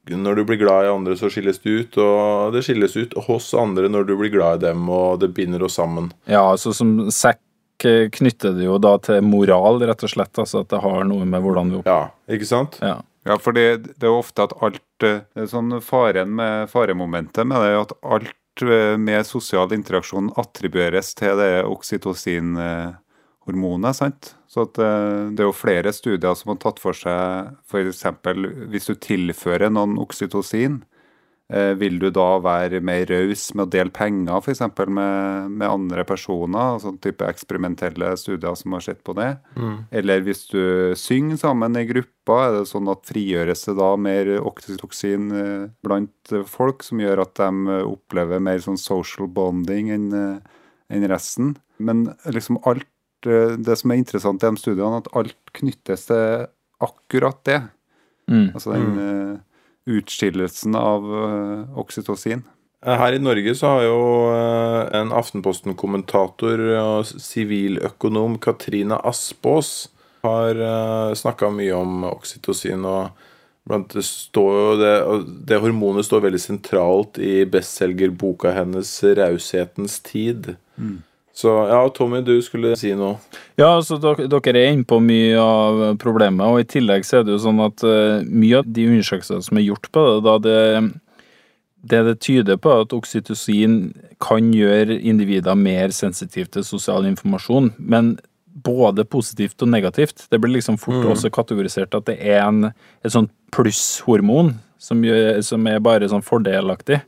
Når 0.06 0.36
du 0.38 0.44
blir 0.46 0.60
glad 0.62 0.86
i 0.86 0.90
andre, 0.94 1.16
så 1.18 1.32
skilles 1.34 1.58
det 1.64 1.72
ut, 1.82 1.96
og 1.98 2.54
det 2.54 2.62
skilles 2.68 2.94
ut 2.96 3.14
hos 3.26 3.48
andre 3.58 3.88
når 3.90 4.04
du 4.06 4.12
blir 4.20 4.30
glad 4.30 4.62
i 4.62 4.68
dem, 4.68 4.84
og 4.94 5.20
det 5.24 5.32
binder 5.34 5.64
oss 5.66 5.80
sammen. 5.80 6.12
Ja, 6.30 6.44
altså 6.52 6.74
som 6.78 7.10
Zack 7.10 7.40
knytter 7.84 8.56
det 8.56 8.68
jo 8.68 8.78
da 8.80 8.94
til 9.04 9.24
moral, 9.26 9.82
rett 9.84 10.04
og 10.06 10.12
slett. 10.12 10.40
Altså 10.40 10.62
at 10.64 10.70
det 10.72 10.80
har 10.84 11.04
noe 11.10 11.26
med 11.28 11.44
hvordan 11.44 11.72
vi 11.74 11.78
opp... 11.82 11.90
Ja, 11.90 12.02
ikke 12.32 12.48
sant? 12.48 12.80
Ja. 12.84 13.02
Ja, 13.26 13.40
for 13.42 13.58
det, 13.58 13.98
det 13.98 14.06
er 14.06 14.14
ofte 14.14 14.44
at 14.46 14.54
alt 14.64 15.04
eh, 15.06 15.22
sånn 15.50 15.82
Faren 15.82 16.36
med 16.38 16.70
faremomentet 16.70 17.48
med 17.50 17.58
det 17.64 17.70
er 17.72 17.80
at 17.80 17.94
alt 18.06 18.62
eh, 18.62 18.98
med 19.02 19.26
sosial 19.26 19.74
interaksjon 19.74 20.30
attribueres 20.38 21.16
til 21.18 21.34
det 21.40 21.64
oksytocin-hormonet. 21.66 23.96
sant? 23.98 24.38
Så 24.46 24.62
at 24.68 24.78
eh, 24.78 25.34
det 25.34 25.42
er 25.42 25.50
jo 25.50 25.58
flere 25.58 25.90
studier 25.96 26.36
som 26.38 26.54
har 26.54 26.60
tatt 26.62 26.78
for 26.84 26.94
seg 26.94 27.50
f.eks. 27.66 28.06
hvis 28.70 28.86
du 28.92 28.94
tilfører 28.94 29.74
noen 29.74 29.98
oksytocin, 30.06 30.86
eh, 30.86 30.95
vil 31.78 32.00
du 32.02 32.08
da 32.10 32.40
være 32.42 32.80
mer 32.82 33.04
raus 33.06 33.44
med 33.54 33.68
å 33.68 33.70
dele 33.70 33.94
penger 33.94 34.40
f.eks. 34.40 34.64
Med, 34.90 35.52
med 35.54 35.68
andre 35.68 36.02
personer? 36.08 36.80
Sånn 36.82 36.98
type 37.04 37.28
eksperimentelle 37.28 38.16
studier 38.18 38.58
som 38.58 38.74
har 38.74 38.82
sett 38.88 39.04
på 39.06 39.14
det. 39.14 39.28
Eller 39.94 40.24
hvis 40.26 40.48
du 40.50 40.96
synger 40.98 41.38
sammen 41.44 41.78
i 41.78 41.86
gruppa, 41.86 42.40
er 42.48 42.58
det 42.58 42.66
sånn 42.72 42.90
at 42.90 43.06
frigjøres 43.06 43.68
det 43.70 43.78
da 43.78 43.92
mer 44.02 44.32
oksytocin 44.42 45.30
eh, 45.38 45.68
blant 45.86 46.34
eh, 46.34 46.42
folk, 46.50 46.82
som 46.82 47.04
gjør 47.04 47.22
at 47.28 47.36
de 47.38 47.78
eh, 47.78 47.86
opplever 47.86 48.42
mer 48.42 48.66
sånn 48.66 48.82
social 48.82 49.30
bonding 49.30 49.94
enn 49.94 50.10
en 50.90 51.08
resten. 51.10 51.56
Men 51.78 52.10
liksom 52.26 52.60
alt 52.64 52.88
eh, 53.28 53.56
Det 53.58 53.78
som 53.80 53.92
er 53.92 54.02
interessant 54.02 54.44
i 54.44 54.50
de 54.50 54.62
studiene, 54.62 55.02
at 55.02 55.12
alt 55.18 55.54
knyttes 55.58 56.08
til 56.10 56.48
akkurat 56.84 57.42
det. 57.48 57.62
Mm. 58.30 58.48
Altså 58.54 58.74
den 58.74 59.00
eh, 59.02 59.36
utskillelsen 59.86 60.76
av 60.76 61.04
eh, 61.24 61.80
oksytocin. 61.80 62.44
Eh, 62.86 62.98
Her 62.98 63.14
i 63.14 63.22
Norge 63.22 63.56
så 63.56 63.76
har 63.76 63.86
jo 63.86 64.00
eh, 64.34 65.00
en 65.00 65.14
Aftenposten-kommentator 65.16 66.64
og 66.82 67.12
siviløkonom 67.12 68.40
Katrine 68.42 69.00
Aspås 69.06 69.90
har 70.26 70.58
snakka 71.14 71.52
mye 71.54 71.76
om 71.78 72.00
oksytocin. 72.10 72.82
og 72.82 73.12
det, 73.70 73.92
det, 74.80 74.94
det 75.46 75.60
hormonet 75.62 76.08
står 76.08 76.24
veldig 76.24 76.40
sentralt 76.42 77.20
i 77.22 77.44
bestselgerboka 77.46 78.50
hennes 78.56 78.90
'Raushetens 79.04 80.00
tid'. 80.02 80.56
Så 81.36 81.52
ja, 81.68 81.82
Tommy, 81.92 82.22
du 82.24 82.38
skulle 82.44 82.78
si 82.80 82.94
noe. 82.96 83.18
Ja, 83.60 83.74
altså 83.74 83.98
dere, 84.00 84.30
dere 84.32 84.60
er 84.62 84.72
inne 84.72 84.88
på 84.88 85.02
mye 85.04 85.40
av 85.42 85.82
problemet, 86.00 86.46
og 86.48 86.62
i 86.62 86.68
tillegg 86.78 87.04
så 87.04 87.20
er 87.20 87.26
det 87.28 87.34
jo 87.36 87.42
sånn 87.44 87.60
at 87.66 87.84
eh, 87.84 88.22
mye 88.24 88.62
av 88.62 88.70
de 88.78 88.86
undersøkelsene 88.88 89.44
som 89.44 89.60
er 89.60 89.66
gjort 89.66 89.90
på 89.92 90.06
det, 90.06 90.14
da 90.24 90.36
det, 90.46 90.62
det 91.92 92.00
det 92.08 92.16
tyder 92.24 92.62
på, 92.62 92.72
er 92.72 92.86
at 92.86 92.96
oksytocin 92.96 93.76
kan 94.24 94.48
gjøre 94.56 94.96
individer 94.96 95.60
mer 95.60 95.92
sensitive 95.96 96.48
til 96.56 96.64
sosial 96.64 97.08
informasjon, 97.12 97.74
men 97.84 98.16
både 98.66 99.04
positivt 99.04 99.60
og 99.62 99.74
negativt. 99.74 100.30
Det 100.32 100.40
blir 100.40 100.56
liksom 100.56 100.80
fort 100.80 101.04
også 101.12 101.34
kategorisert 101.36 102.00
at 102.00 102.08
det 102.08 102.16
er 102.24 102.46
en, 102.46 102.70
et 103.04 103.12
sånt 103.12 103.34
plusshormon 103.52 104.54
som, 104.80 105.04
som 105.44 105.68
er 105.68 105.84
bare 105.84 106.08
sånn 106.08 106.24
fordelaktig. 106.24 107.02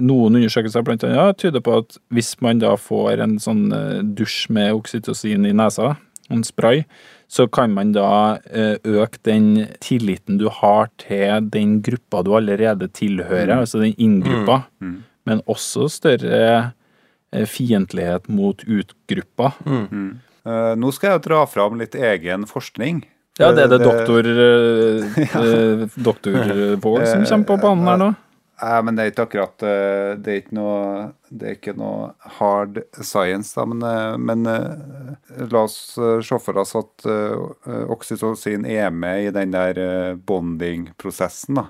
Noen 0.00 0.34
undersøkelser 0.38 0.82
blant 0.86 1.02
annet 1.04 1.16
ja, 1.18 1.32
tyder 1.36 1.60
på 1.60 1.74
at 1.82 1.98
hvis 2.10 2.34
man 2.40 2.58
da 2.62 2.76
får 2.80 3.20
en 3.20 3.34
sånn 3.38 3.66
eh, 3.76 3.98
dusj 4.16 4.46
med 4.50 4.72
oksytocin 4.72 5.44
i 5.46 5.52
nesa, 5.52 5.96
en 6.32 6.42
spray, 6.44 6.84
så 7.28 7.44
kan 7.52 7.72
man 7.76 7.92
da 7.92 8.38
eh, 8.48 8.76
øke 8.88 9.20
den 9.28 9.66
tilliten 9.84 10.38
du 10.40 10.48
har 10.48 10.88
til 11.00 11.44
den 11.52 11.82
gruppa 11.84 12.22
du 12.24 12.32
allerede 12.36 12.88
tilhører, 12.88 13.52
altså 13.60 13.80
den 13.84 13.92
inngruppa, 14.00 14.62
men 15.28 15.42
også 15.46 15.88
større 15.92 16.72
eh, 17.32 17.44
fiendtlighet 17.46 18.28
mot 18.32 18.64
utgruppa. 18.64 19.52
Eh, 20.42 20.72
nå 20.76 20.90
skal 20.96 21.14
jeg 21.18 21.22
dra 21.28 21.44
fram 21.46 21.76
litt 21.78 21.94
egen 21.94 22.48
forskning. 22.50 23.04
Ja, 23.38 23.52
det 23.56 23.62
er 23.64 23.68
det 23.72 23.78
Det- 23.80 23.86
doktor 23.86 24.26
eh, 24.28 25.86
Doktor 26.08 26.76
Våg 26.82 27.06
som 27.06 27.24
kommer 27.24 27.44
på 27.52 27.60
banen 27.62 27.86
her 27.88 27.96
nå. 28.00 28.10
Nei, 28.60 28.78
men 28.86 28.94
det 28.96 29.04
er 29.04 29.10
ikke 29.12 29.24
akkurat 29.26 29.64
eh, 29.66 30.12
Det 30.22 30.32
er 30.32 30.40
ikke 30.42 30.56
noe, 30.56 30.80
er 31.34 31.54
ikke 31.56 31.74
noe 31.78 32.12
hard 32.38 32.78
science, 33.00 33.54
da. 33.56 33.64
Men, 33.66 33.82
eh, 33.88 34.16
men 34.20 34.46
eh, 34.50 35.46
la 35.50 35.64
oss 35.66 35.78
se 35.96 36.38
for 36.42 36.60
oss 36.62 36.74
at 36.78 37.06
oksytocin 37.92 38.66
er 38.68 38.90
med 38.94 39.28
i 39.28 39.32
den 39.34 39.54
der 39.56 39.80
bonding-prosessen, 40.28 41.58
da. 41.62 41.68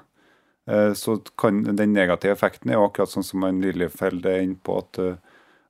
Så 0.94 1.16
kan 1.40 1.56
den 1.64 1.90
negative 1.90 2.36
effekten 2.36 2.70
er 2.70 2.76
jo 2.76 2.84
akkurat 2.86 3.10
sånn 3.10 3.24
som 3.26 3.40
man 3.42 3.56
Lillefeld 3.64 4.26
er 4.30 4.44
inne 4.44 4.60
på, 4.62 4.76
at, 4.78 5.00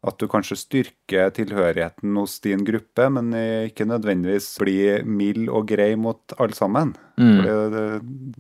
at 0.02 0.18
du 0.18 0.26
kanskje 0.26 0.58
styrker 0.58 1.30
tilhørigheten 1.36 2.16
hos 2.18 2.40
din 2.42 2.64
gruppe, 2.66 3.06
men 3.14 3.30
ikke 3.68 3.86
nødvendigvis 3.86 4.48
blir 4.58 5.06
mild 5.06 5.46
og 5.46 5.68
grei 5.70 5.92
mot 5.94 6.34
alle 6.42 6.58
sammen. 6.58 6.90
Mm. 7.20 7.38
Det, 7.44 7.84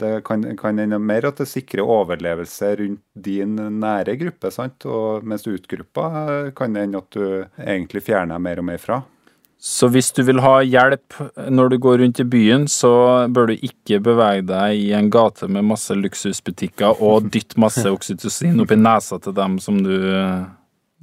det, 0.02 0.12
kan, 0.26 0.42
kan 0.58 0.82
ende 0.82 0.98
mer 0.98 1.28
at 1.30 1.38
det 1.38 1.46
sikrer 1.50 1.86
overlevelse 1.86 2.72
rundt 2.80 3.02
din 3.14 3.54
nære 3.78 4.16
gruppe, 4.24 4.50
sant? 4.50 4.88
Og 4.90 5.22
mens 5.22 5.46
utgruppa 5.46 6.50
kan 6.56 6.74
det 6.74 6.86
hende 6.86 7.02
at 7.04 7.14
du 7.14 7.26
egentlig 7.62 8.02
fjerner 8.10 8.42
mer 8.42 8.62
og 8.62 8.70
mer 8.72 8.82
fra. 8.82 9.02
Så 9.62 9.86
hvis 9.94 10.08
du 10.10 10.24
vil 10.26 10.40
ha 10.42 10.56
hjelp 10.66 11.14
når 11.54 11.68
du 11.70 11.76
går 11.84 12.00
rundt 12.02 12.18
i 12.18 12.26
byen, 12.26 12.64
så 12.66 13.28
bør 13.30 13.52
du 13.52 13.60
ikke 13.68 14.00
bevege 14.02 14.42
deg 14.48 14.74
i 14.74 14.88
en 14.98 15.10
gate 15.14 15.46
med 15.46 15.68
masse 15.68 15.94
luksusbutikker 15.94 16.98
og 16.98 17.28
dytte 17.30 17.60
masse 17.62 17.86
oksytocin 17.86 18.58
i 18.58 18.78
nesa 18.80 19.20
til 19.22 19.36
dem 19.36 19.60
som 19.62 19.78
du, 19.84 19.94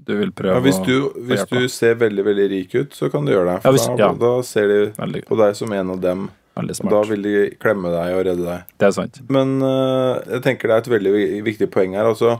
du 0.09 0.15
vil 0.19 0.33
prøve 0.35 0.57
Ja, 0.57 0.63
hvis 0.65 0.79
du, 0.85 0.93
å 1.05 1.23
hvis 1.29 1.45
du 1.51 1.67
ser 1.71 1.95
veldig 2.01 2.25
veldig 2.25 2.47
rik 2.51 2.75
ut, 2.75 2.97
så 2.97 3.09
kan 3.13 3.25
du 3.27 3.31
gjøre 3.35 3.53
det. 3.53 3.57
Ja, 3.65 3.73
hvis- 3.75 3.87
da, 3.99 4.11
da 4.19 4.33
ser 4.45 4.67
de 4.73 5.21
på 5.29 5.37
deg 5.39 5.55
som 5.59 5.73
en 5.77 5.95
av 5.95 6.01
dem. 6.03 6.27
Og 6.59 6.89
da 6.91 7.01
vil 7.07 7.21
de 7.23 7.33
klemme 7.61 7.87
deg 7.93 8.15
og 8.17 8.25
redde 8.27 8.43
deg. 8.43 8.63
Det 8.81 8.87
er 8.89 8.91
sant. 8.97 9.21
Men 9.31 9.61
uh, 9.63 10.19
jeg 10.27 10.41
tenker 10.43 10.67
det 10.67 10.75
er 10.75 10.81
et 10.83 10.91
veldig 10.91 11.13
viktig 11.45 11.69
poeng 11.71 11.93
her. 11.95 12.09
Altså, 12.09 12.33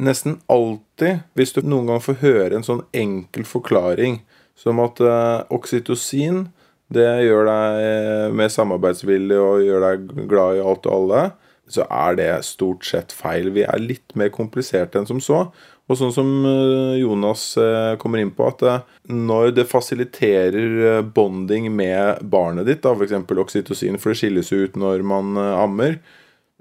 nesten 0.00 0.38
alltid, 0.48 1.24
hvis 1.34 1.52
du 1.56 1.60
noen 1.66 1.90
gang 1.90 2.04
får 2.04 2.20
høre 2.22 2.54
en 2.60 2.66
sånn 2.66 2.84
enkel 2.96 3.44
forklaring 3.48 4.20
som 4.60 4.78
at 4.84 5.00
uh, 5.02 5.42
oksytocin 5.50 6.46
det 6.90 7.06
gjør 7.26 7.46
deg 7.46 8.32
mer 8.34 8.50
samarbeidsvillig 8.50 9.36
og 9.38 9.60
gjør 9.62 9.84
deg 9.84 10.08
glad 10.30 10.58
i 10.58 10.64
alt 10.72 10.88
og 10.90 10.94
alle, 10.96 11.20
så 11.70 11.84
er 11.86 12.16
det 12.18 12.30
stort 12.48 12.86
sett 12.88 13.12
feil. 13.14 13.52
Vi 13.54 13.62
er 13.62 13.78
litt 13.78 14.16
mer 14.18 14.32
kompliserte 14.34 14.98
enn 14.98 15.06
som 15.06 15.20
så. 15.22 15.44
Og 15.90 15.98
sånn 15.98 16.12
som 16.14 16.28
eh, 16.46 17.00
Jonas 17.00 17.42
eh, 17.58 17.96
kommer 17.98 18.22
inn 18.22 18.30
på, 18.34 18.46
at 18.46 18.62
eh, 18.62 18.82
når 19.10 19.50
det 19.56 19.66
fasiliterer 19.66 21.02
bonding 21.16 21.66
med 21.74 22.22
barnet 22.30 22.68
ditt, 22.68 22.86
f.eks. 22.86 23.16
oksytocin, 23.18 23.98
for 23.98 24.12
det 24.12 24.20
skilles 24.20 24.52
ut 24.54 24.78
når 24.78 25.02
man 25.02 25.34
ammer, 25.40 25.98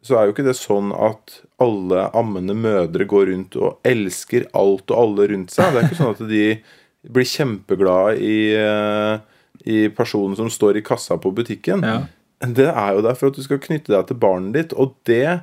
så 0.02 0.16
er 0.16 0.26
jo 0.26 0.34
ikke 0.34 0.48
det 0.48 0.56
sånn 0.58 0.94
at 0.96 1.42
alle 1.62 2.08
ammende 2.18 2.56
mødre 2.58 3.06
går 3.10 3.30
rundt 3.30 3.58
og 3.60 3.84
elsker 3.86 4.48
alt 4.58 4.90
og 4.90 4.98
alle 4.98 5.28
rundt 5.34 5.54
seg. 5.54 5.76
Det 5.76 5.82
er 5.82 5.90
ikke 5.90 6.00
sånn 6.00 6.16
at 6.16 6.24
de 6.30 6.46
blir 7.14 7.28
kjempeglade 7.28 8.16
i, 8.24 8.38
i 9.68 9.78
personen 9.96 10.40
som 10.40 10.50
står 10.52 10.80
i 10.80 10.86
kassa 10.88 11.20
på 11.20 11.34
butikken. 11.36 11.84
Ja. 11.84 12.00
Det 12.40 12.70
er 12.72 12.96
jo 12.96 13.04
der 13.04 13.20
for 13.20 13.28
at 13.28 13.36
du 13.36 13.44
skal 13.44 13.60
knytte 13.60 13.92
deg 13.92 14.08
til 14.08 14.22
barnet 14.24 14.56
ditt, 14.56 14.76
og 14.80 14.96
det 15.08 15.42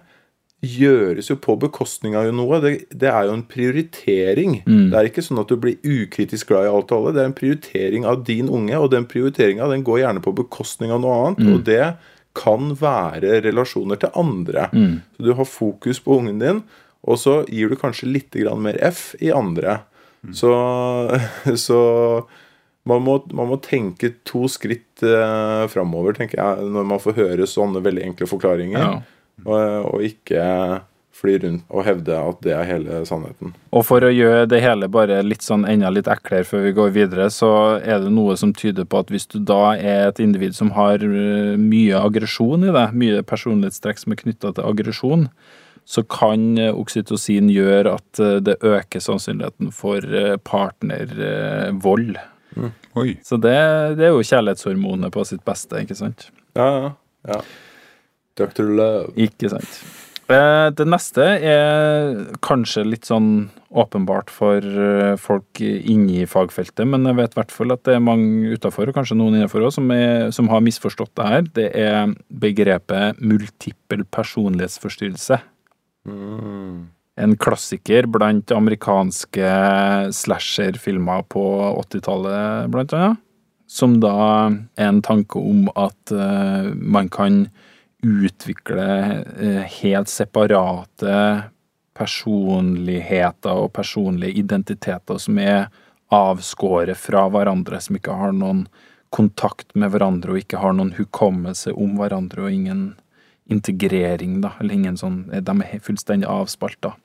gjøres 0.65 1.29
jo 1.31 1.37
på 1.41 1.57
bekostning 1.61 2.17
av 2.17 2.29
noe. 2.35 2.59
Det, 2.65 2.73
det 2.91 3.11
er 3.11 3.29
jo 3.29 3.37
en 3.37 3.45
prioritering. 3.49 4.61
Mm. 4.67 4.89
Det 4.93 4.99
er 4.99 5.09
ikke 5.11 5.25
sånn 5.25 5.43
at 5.43 5.53
du 5.53 5.59
blir 5.61 5.77
ukritisk 5.85 6.51
glad 6.51 6.67
i 6.67 6.73
alt 6.73 6.93
og 6.95 6.99
alle. 6.99 7.15
Det 7.17 7.23
er 7.23 7.31
en 7.31 7.37
prioritering 7.37 8.07
av 8.09 8.25
din 8.27 8.49
unge, 8.49 8.79
og 8.81 8.91
den 8.95 9.09
prioriteringa 9.11 9.69
den 9.73 9.85
går 9.87 10.03
gjerne 10.03 10.25
på 10.25 10.35
bekostning 10.41 10.95
av 10.95 11.03
noe 11.05 11.19
annet. 11.21 11.45
Mm. 11.45 11.53
Og 11.53 11.67
det 11.69 11.83
kan 12.37 12.73
være 12.81 13.41
relasjoner 13.45 14.01
til 14.01 14.17
andre. 14.19 14.69
Mm. 14.73 14.97
Så 15.17 15.29
du 15.29 15.35
har 15.37 15.49
fokus 15.51 16.01
på 16.05 16.19
ungen 16.21 16.41
din, 16.43 16.65
og 17.07 17.21
så 17.23 17.39
gir 17.53 17.71
du 17.71 17.79
kanskje 17.81 18.11
litt 18.11 18.35
grann 18.35 18.65
mer 18.65 18.79
F 18.85 19.15
i 19.23 19.31
andre. 19.35 19.81
Mm. 20.27 20.35
Så, 20.37 20.53
så 21.67 21.81
man 22.87 23.03
må, 23.03 23.19
man 23.35 23.51
må, 23.51 23.61
tenke 23.63 24.13
to 24.27 24.47
skritt 24.53 25.05
eh, 25.05 25.67
framover, 25.73 26.17
tenker 26.17 26.41
jeg, 26.41 26.71
når 26.73 26.89
man 26.95 27.03
får 27.03 27.17
høre 27.19 27.49
sånne 27.51 27.83
veldig 27.85 28.05
enkle 28.11 28.29
forklaringer. 28.31 28.83
Ja. 28.83 29.16
Og, 29.45 29.93
og 29.93 30.05
ikke 30.07 30.45
fly 31.17 31.37
rundt 31.43 31.65
og 31.73 31.85
hevde 31.87 32.17
at 32.17 32.41
det 32.45 32.53
er 32.55 32.69
hele 32.69 33.01
sannheten. 33.09 33.55
Og 33.75 33.85
for 33.89 34.05
å 34.05 34.13
gjøre 34.13 34.47
det 34.51 34.61
hele 34.65 34.89
bare 34.93 35.23
litt 35.25 35.45
sånn 35.47 35.67
enda 35.69 35.91
litt 35.93 36.11
eklere 36.11 36.47
før 36.49 36.67
vi 36.67 36.75
går 36.77 36.95
videre, 36.97 37.29
så 37.33 37.51
er 37.81 38.03
det 38.05 38.13
noe 38.15 38.37
som 38.39 38.55
tyder 38.57 38.89
på 38.89 39.01
at 39.03 39.13
hvis 39.13 39.29
du 39.33 39.39
da 39.41 39.77
er 39.77 40.11
et 40.11 40.23
individ 40.23 40.57
som 40.57 40.73
har 40.77 41.03
eh, 41.05 41.55
mye 41.61 42.01
aggresjon 42.01 42.67
i 42.69 42.75
det, 42.75 42.89
mye 42.97 43.25
personlighetstrekk 43.27 44.03
som 44.03 44.15
er 44.15 44.23
knytta 44.23 44.55
til 44.57 44.69
aggresjon, 44.69 45.29
så 45.87 46.03
kan 46.11 46.57
eh, 46.61 46.73
oksytocin 46.75 47.51
gjøre 47.55 47.97
at 47.97 48.23
eh, 48.23 48.39
det 48.45 48.59
øker 48.61 49.05
sannsynligheten 49.05 49.73
for 49.75 50.05
partnervold. 50.47 52.17
Mm. 52.57 52.73
Så 53.25 53.37
det, 53.37 53.57
det, 53.99 54.07
er 54.09 54.15
jo 54.15 54.25
kjærlighetshormonet 54.25 55.13
på 55.13 55.25
sitt 55.29 55.45
beste, 55.49 55.81
ikke 55.85 55.97
sant? 55.99 56.31
Ja, 56.57 56.69
ja. 56.73 56.93
ja. 57.29 57.41
Dr. 58.39 58.67
Love. 58.69 59.15
Ikke 59.21 59.51
sant. 59.53 59.79
Eh, 60.27 60.69
det 60.75 60.87
neste 60.91 61.25
er 61.39 62.17
kanskje 62.43 62.83
litt 62.87 63.07
sånn 63.07 63.47
åpenbart 63.77 64.33
for 64.33 64.65
folk 65.23 65.61
inne 65.63 66.23
i 66.23 66.27
fagfeltet, 66.27 66.87
men 66.89 67.07
jeg 67.07 67.19
vet 67.21 67.37
i 67.37 67.39
hvert 67.39 67.55
fall 67.55 67.75
at 67.75 67.85
det 67.87 67.95
er 67.95 68.03
mange 68.03 68.57
utafor, 68.57 68.91
og 68.91 68.97
kanskje 68.97 69.19
noen 69.21 69.37
innenfor 69.37 69.67
òg, 69.67 69.75
som, 69.77 69.93
som, 70.35 70.51
har 70.51 70.65
misforstått 70.65 71.13
det 71.19 71.29
her. 71.31 71.47
Det 71.61 71.69
er 71.79 72.15
begrepet 72.43 73.23
multippel 73.23 74.07
personlighetsforstyrrelse. 74.17 75.39
Mm. 76.09 76.87
En 77.17 77.37
klassiker 77.41 78.05
blant 78.13 78.53
amerikanske 78.53 79.53
slasherfilmer 80.13 81.25
på 81.33 81.45
80-tallet, 81.81 82.73
blant 82.73 82.93
annet. 82.97 83.23
Som 83.67 83.97
da 84.03 84.13
er 84.79 84.91
en 84.91 85.01
tanke 85.03 85.41
om 85.41 85.65
at 85.75 86.13
uh, 86.15 86.69
man 86.77 87.09
kan 87.11 87.47
utvikle 88.07 88.89
eh, 89.41 89.63
helt 89.81 90.11
separate 90.11 91.17
personligheter 91.97 93.57
og 93.57 93.73
personlige 93.77 94.39
identiteter 94.43 95.19
som 95.23 95.39
er 95.41 95.67
avskåret 96.13 96.99
fra 97.01 97.25
hverandre, 97.33 97.81
som 97.83 97.97
ikke 97.99 98.15
har 98.15 98.37
noen 98.37 98.67
kontakt 99.15 99.73
med 99.75 99.91
hverandre 99.95 100.35
og 100.35 100.43
ikke 100.43 100.61
har 100.61 100.77
noen 100.77 100.93
hukommelse 100.99 101.73
om 101.75 101.97
hverandre 101.99 102.47
og 102.47 102.53
ingen 102.53 102.87
integrering, 103.51 104.41
da, 104.43 104.53
eller 104.61 104.75
ingen 104.75 104.97
sånn 104.99 105.21
De 105.31 105.53
er 105.63 105.83
fullstendig 105.83 106.27
avspalta. 106.29 106.97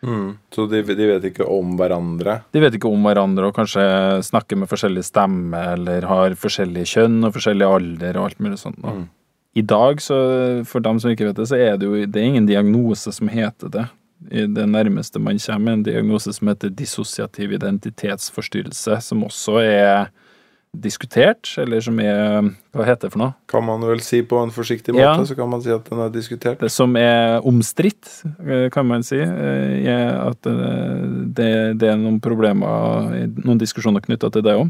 Mm. 0.00 0.38
Så 0.54 0.64
de, 0.70 0.80
de, 0.86 1.06
vet 1.10 1.24
ikke 1.26 1.46
om 1.50 1.74
hverandre? 1.78 2.38
De 2.54 2.62
vet 2.62 2.74
ikke 2.78 2.90
om 2.90 3.02
hverandre 3.04 3.50
og 3.50 3.56
kanskje 3.56 3.84
snakker 4.24 4.60
med 4.60 4.70
forskjellig 4.70 5.02
stemme 5.06 5.62
eller 5.74 6.06
har 6.08 6.36
forskjellig 6.38 6.84
kjønn 6.86 7.18
og 7.26 7.34
forskjellig 7.34 7.66
alder 7.66 8.18
og 8.18 8.28
alt 8.28 8.44
mulig 8.44 8.60
sånt. 8.62 8.78
Mm. 8.84 9.06
I 9.56 9.62
dag, 9.62 10.02
så 10.02 10.16
for 10.68 10.84
dem 10.84 11.00
som 11.00 11.10
ikke 11.10 11.30
vet 11.30 11.38
det, 11.40 11.48
så 11.50 11.56
er 11.56 11.78
det 11.80 11.88
jo 11.88 12.04
det 12.04 12.20
er 12.20 12.28
ingen 12.28 12.46
diagnose 12.46 13.12
som 13.14 13.30
heter 13.32 13.72
det. 13.72 13.86
Det 14.28 14.66
nærmeste 14.68 15.20
man 15.22 15.38
kommer, 15.38 15.72
en 15.72 15.84
diagnose 15.86 16.32
som 16.34 16.50
heter 16.50 16.74
dissosiativ 16.74 17.52
identitetsforstyrrelse, 17.56 19.00
som 19.00 19.24
også 19.24 19.60
er 19.62 20.08
diskutert, 20.76 21.48
eller 21.58 21.80
som 21.80 21.98
er 22.02 22.50
Hva 22.76 22.84
heter 22.86 23.08
det 23.08 23.14
for 23.14 23.22
noe? 23.22 23.34
Kan 23.50 23.64
man 23.66 23.82
vel 23.88 24.02
si 24.04 24.20
på 24.26 24.38
en 24.42 24.52
forsiktig 24.54 24.92
måte, 24.94 25.06
ja. 25.06 25.26
så 25.26 25.36
kan 25.38 25.48
man 25.50 25.62
si 25.64 25.72
at 25.74 25.86
den 25.88 26.02
er 26.04 26.12
diskutert. 26.12 26.60
Det 26.60 26.70
som 26.72 26.96
er 27.00 27.40
omstridt, 27.46 28.10
eh, 28.44 28.68
kan 28.74 28.86
man 28.86 29.06
si, 29.06 29.18
er 29.18 29.78
eh, 29.80 30.12
at 30.28 30.50
eh, 30.50 31.06
det, 31.38 31.50
det 31.80 31.88
er 31.88 31.96
noen 31.98 32.20
problemer, 32.22 33.16
noen 33.40 33.60
diskusjoner 33.60 34.04
knytta 34.04 34.30
til 34.34 34.44
det 34.44 34.58
òg. 34.60 34.68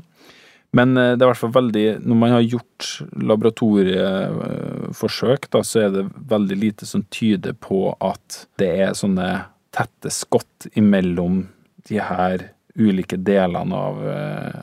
Men 0.76 0.88
det 0.94 1.16
er 1.16 1.24
i 1.24 1.28
hvert 1.30 1.40
fall 1.40 1.54
veldig 1.54 1.84
Når 2.04 2.16
man 2.20 2.32
har 2.34 2.42
gjort 2.44 3.02
laboratorieforsøk, 3.30 5.42
da, 5.54 5.60
så 5.64 5.76
er 5.86 5.90
det 5.94 6.12
veldig 6.28 6.58
lite 6.60 6.84
som 6.88 7.02
tyder 7.14 7.54
på 7.56 7.78
at 8.04 8.26
det 8.60 8.72
er 8.84 8.98
sånne 8.98 9.28
tette 9.74 10.10
skott 10.12 10.66
imellom 10.76 11.34
de 11.88 11.98
her 12.04 12.36
ulike 12.78 13.16
delene 13.16 13.74
av 13.74 13.98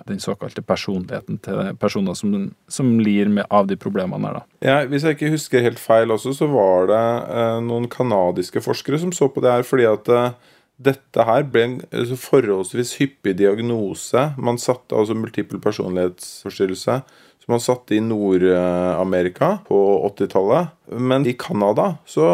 den 0.07 0.19
såkalte 0.23 0.63
personligheten 0.65 1.39
til 1.43 1.71
personer 1.79 2.15
som, 2.17 2.35
som 2.71 2.93
lir 2.99 3.29
med, 3.31 3.45
av 3.49 3.67
de 3.67 3.77
problemene 3.79 4.29
her, 4.29 4.39
da. 4.39 4.43
Ja, 4.65 4.77
hvis 4.89 5.05
jeg 5.05 5.17
ikke 5.17 5.33
husker 5.33 5.65
helt 5.65 5.81
feil 5.81 6.13
også, 6.15 6.33
så 6.37 6.47
var 6.51 6.89
det 6.91 7.01
eh, 7.35 7.57
noen 7.65 7.89
kanadiske 7.91 8.63
forskere 8.63 9.01
som 9.01 9.13
så 9.15 9.29
på 9.31 9.43
det 9.43 9.51
her 9.51 9.67
fordi 9.67 9.87
at 9.89 10.11
eh, 10.13 10.53
dette 10.75 11.23
her 11.27 11.45
ble 11.47 11.61
en 11.63 11.75
altså, 11.91 12.17
forholdsvis 12.19 12.95
hyppig 12.99 13.37
diagnose. 13.39 14.25
Man 14.35 14.57
satte 14.59 14.97
altså 14.97 15.15
multiple 15.15 15.61
personlighetsforstyrrelse 15.63 16.97
som 17.45 17.53
man 17.53 17.61
satte 17.61 17.93
i 17.93 18.01
Nord-Amerika 18.01 19.51
på 19.67 19.77
80-tallet. 20.09 20.73
Men 20.97 21.27
i 21.29 21.35
Canada 21.37 21.91
så 22.09 22.25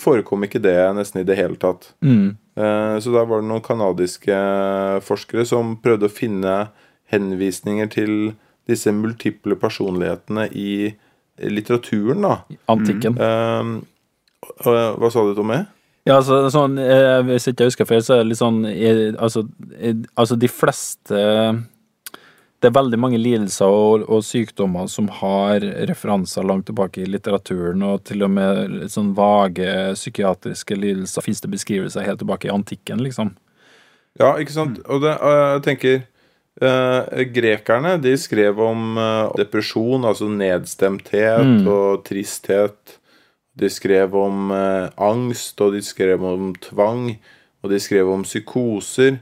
forekom 0.00 0.46
ikke 0.46 0.62
det 0.64 0.78
nesten 0.96 1.20
i 1.20 1.26
det 1.28 1.36
hele 1.36 1.60
tatt. 1.60 1.90
Mm. 2.00 2.32
Så 2.56 3.12
der 3.12 3.28
var 3.28 3.42
det 3.42 3.50
noen 3.50 3.64
canadiske 3.64 4.38
forskere 5.04 5.44
som 5.44 5.76
prøvde 5.84 6.08
å 6.08 6.16
finne 6.16 6.54
henvisninger 7.12 7.92
til 7.92 8.14
disse 8.66 8.90
multiple 8.96 9.54
personlighetene 9.60 10.48
i 10.56 10.96
litteraturen, 11.44 12.24
da. 12.24 12.38
Antikken. 12.72 13.20
Mm. 13.20 13.76
Hva 14.64 15.12
sa 15.12 15.28
du, 15.28 15.36
Tommy? 15.36 15.60
Ja, 16.06 16.20
altså, 16.20 16.44
sånn, 16.54 16.78
eh, 16.78 17.20
Hvis 17.26 17.48
jeg 17.48 17.56
ikke 17.56 17.70
husker 17.70 17.88
feil, 17.88 18.02
så 18.06 18.16
er 18.16 18.22
det 18.22 18.30
litt 18.30 18.38
sånn 18.40 18.60
eh, 18.70 19.08
altså, 19.18 19.42
eh, 19.74 19.96
altså, 20.14 20.38
de 20.38 20.50
fleste 20.50 21.22
Det 22.62 22.68
er 22.68 22.76
veldig 22.76 23.00
mange 23.02 23.18
lidelser 23.18 23.66
og, 23.66 24.04
og, 24.06 24.22
sykdommer 24.24 24.86
som 24.90 25.10
har 25.18 25.64
referanser 25.90 26.46
langt 26.46 26.68
tilbake 26.70 27.02
i 27.02 27.08
litteraturen, 27.10 27.82
og 27.84 28.04
til 28.08 28.24
og 28.24 28.32
med 28.32 28.62
litt 28.72 28.94
sånn 28.94 29.10
vage 29.18 29.66
psykiatriske 29.98 30.78
lidelser 30.78 31.26
fins 31.26 31.42
det 31.44 31.52
beskrivelser 31.52 32.06
helt 32.06 32.22
tilbake 32.22 32.48
i 32.48 32.54
antikken, 32.54 33.02
liksom. 33.04 33.34
Ja, 34.16 34.32
ikke 34.40 34.54
sant. 34.54 34.80
Og 34.88 35.04
det, 35.04 35.12
jeg 35.20 35.62
tenker 35.66 35.98
uh, 36.64 37.24
Grekerne 37.36 37.98
de 38.00 38.14
skrev 38.18 38.58
om 38.64 38.96
uh, 38.96 39.36
depresjon, 39.36 40.08
altså 40.08 40.30
nedstemthet 40.32 41.44
Mm. 41.44 41.68
og 41.68 42.06
tristhet. 42.08 42.95
De 43.56 43.70
skrev 43.72 44.14
om 44.18 44.50
eh, 44.52 44.88
angst, 45.00 45.60
og 45.64 45.76
de 45.76 45.82
skrev 45.84 46.24
om 46.24 46.52
tvang, 46.60 47.14
og 47.64 47.72
de 47.72 47.80
skrev 47.80 48.10
om 48.12 48.26
psykoser. 48.26 49.20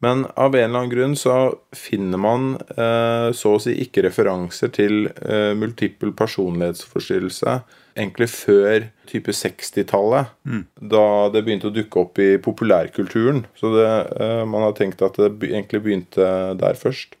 Men 0.00 0.24
av 0.40 0.54
en 0.56 0.62
eller 0.64 0.78
annen 0.78 0.92
grunn 0.92 1.16
så 1.18 1.34
finner 1.76 2.20
man 2.20 2.54
eh, 2.56 3.28
så 3.36 3.54
å 3.56 3.60
si 3.60 3.74
ikke 3.82 4.06
referanser 4.06 4.72
til 4.72 5.10
eh, 5.10 5.52
multiple 5.58 6.14
personlighetsforstyrrelse 6.16 7.58
egentlig 7.98 8.30
før 8.32 8.86
type 9.10 9.34
60-tallet. 9.36 10.32
Da 10.80 11.04
det 11.34 11.44
begynte 11.44 11.68
å 11.68 11.76
dukke 11.76 12.00
opp 12.00 12.20
i 12.22 12.30
populærkulturen. 12.40 13.44
Så 13.60 13.74
det, 13.76 13.88
eh, 14.24 14.44
man 14.48 14.64
har 14.64 14.76
tenkt 14.78 15.04
at 15.04 15.20
det 15.20 15.34
egentlig 15.50 15.82
begynte 15.84 16.30
der 16.60 16.80
først. 16.80 17.18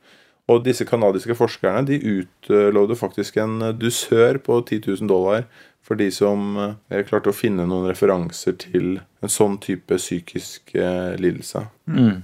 Og 0.50 0.64
disse 0.64 0.86
canadiske 0.88 1.36
forskerne 1.38 1.84
de 1.86 2.00
utlovde 2.00 2.96
faktisk 2.98 3.36
en 3.38 3.60
dusør 3.78 4.40
på 4.42 4.56
10 4.64 4.88
000 4.88 5.10
dollar 5.10 5.44
for 5.90 5.98
de 5.98 6.06
som 6.14 6.54
eh, 6.62 7.02
klarte 7.08 7.32
å 7.32 7.36
finne 7.36 7.66
noen 7.66 7.90
referanser 7.90 8.54
til 8.62 9.00
en 9.20 9.32
sånn 9.32 9.58
type 9.58 9.98
psykisk 9.98 10.76
eh, 10.78 11.16
lidelse. 11.18 11.64
Mm. 11.90 12.20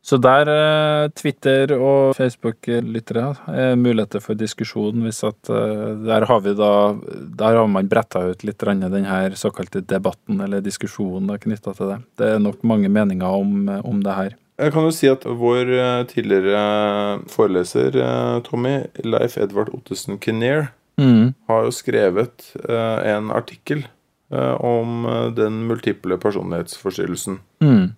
Så 0.00 0.16
der, 0.16 0.48
eh, 0.48 1.10
Twitter 1.12 1.74
og 1.76 2.16
Facebook-lyttere, 2.16 3.26
er 3.52 3.76
muligheter 3.76 4.24
for 4.24 4.40
diskusjon 4.40 5.04
hvis 5.04 5.20
at 5.28 5.50
eh, 5.52 5.90
Der 6.08 6.24
har 6.24 6.40
vi 6.40 6.54
da 6.56 6.96
Der 7.36 7.58
har 7.60 7.68
man 7.68 7.90
bretta 7.92 8.22
ut 8.32 8.42
litt 8.48 8.64
den 8.64 9.04
her 9.04 9.36
såkalte 9.36 9.84
debatten, 9.84 10.40
eller 10.40 10.64
diskusjonen 10.64 11.36
knytta 11.36 11.76
til 11.76 11.92
det. 11.92 11.98
Det 12.16 12.32
er 12.32 12.40
nok 12.40 12.64
mange 12.64 12.88
meninger 12.88 13.28
om, 13.28 13.68
om 13.84 14.00
det 14.00 14.16
her. 14.16 14.38
Jeg 14.60 14.74
kan 14.74 14.84
jo 14.84 14.92
si 14.92 15.08
at 15.08 15.22
vår 15.24 15.70
eh, 15.72 16.02
tidligere 16.10 17.20
foreleser, 17.32 17.94
eh, 17.96 18.40
Tommy, 18.44 18.74
Leif 19.04 19.38
Edvard 19.40 19.70
Ottesen 19.72 20.18
Kinnear, 20.20 20.74
Mm. 21.00 21.32
har 21.48 21.64
jo 21.64 21.72
skrevet 21.72 22.50
eh, 22.68 23.14
en 23.14 23.30
artikkel 23.32 23.86
eh, 24.32 24.52
om 24.60 25.06
eh, 25.08 25.30
den 25.36 25.64
multiple 25.70 26.18
personlighetsforstyrrelsen. 26.20 27.40
Mm. 27.64 27.88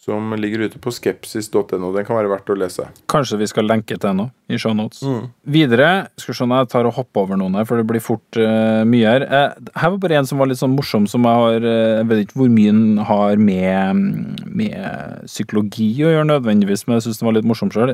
Som 0.00 0.32
ligger 0.32 0.64
ute 0.64 0.78
på 0.80 0.90
skepsis.no. 0.96 1.90
Den 1.92 2.06
kan 2.08 2.16
være 2.16 2.30
verdt 2.32 2.48
å 2.48 2.54
lese. 2.56 2.86
Kanskje 3.12 3.36
vi 3.42 3.48
skal 3.50 3.66
lenke 3.68 3.98
til 4.00 4.14
noe 4.16 4.32
i 4.48 4.56
shownotes. 4.58 5.02
Mm. 5.04 5.26
Videre 5.52 5.90
skal 6.16 6.32
vi 6.32 6.36
se 6.38 6.46
når 6.48 6.62
jeg 6.62 6.70
tar 6.72 6.88
og 6.88 6.94
hopper 6.96 7.26
over 7.26 7.36
noen 7.36 7.58
her, 7.60 7.66
for 7.68 7.76
det 7.76 7.84
blir 7.90 8.00
fort 8.00 8.38
uh, 8.40 8.80
mye 8.88 9.12
her. 9.12 9.26
Uh, 9.28 9.68
her 9.76 9.92
var 9.92 10.00
bare 10.00 10.16
en 10.22 10.30
som 10.30 10.40
var 10.40 10.48
litt 10.48 10.62
sånn 10.62 10.72
morsom, 10.72 11.04
som 11.04 11.28
jeg 11.28 11.42
har 11.42 11.68
uh, 11.68 11.98
Jeg 12.00 12.08
vet 12.08 12.24
ikke 12.24 12.40
hvor 12.40 12.48
mye 12.56 12.72
den 12.72 13.04
har 13.10 13.44
med, 13.44 14.40
med 14.48 15.28
psykologi 15.28 15.90
å 16.00 16.14
gjøre 16.16 16.30
nødvendigvis, 16.32 16.86
men 16.88 16.96
jeg 16.96 17.10
syns 17.10 17.20
den 17.20 17.28
var 17.28 17.36
litt 17.36 17.52
morsom 17.52 17.74
sjøl. 17.76 17.92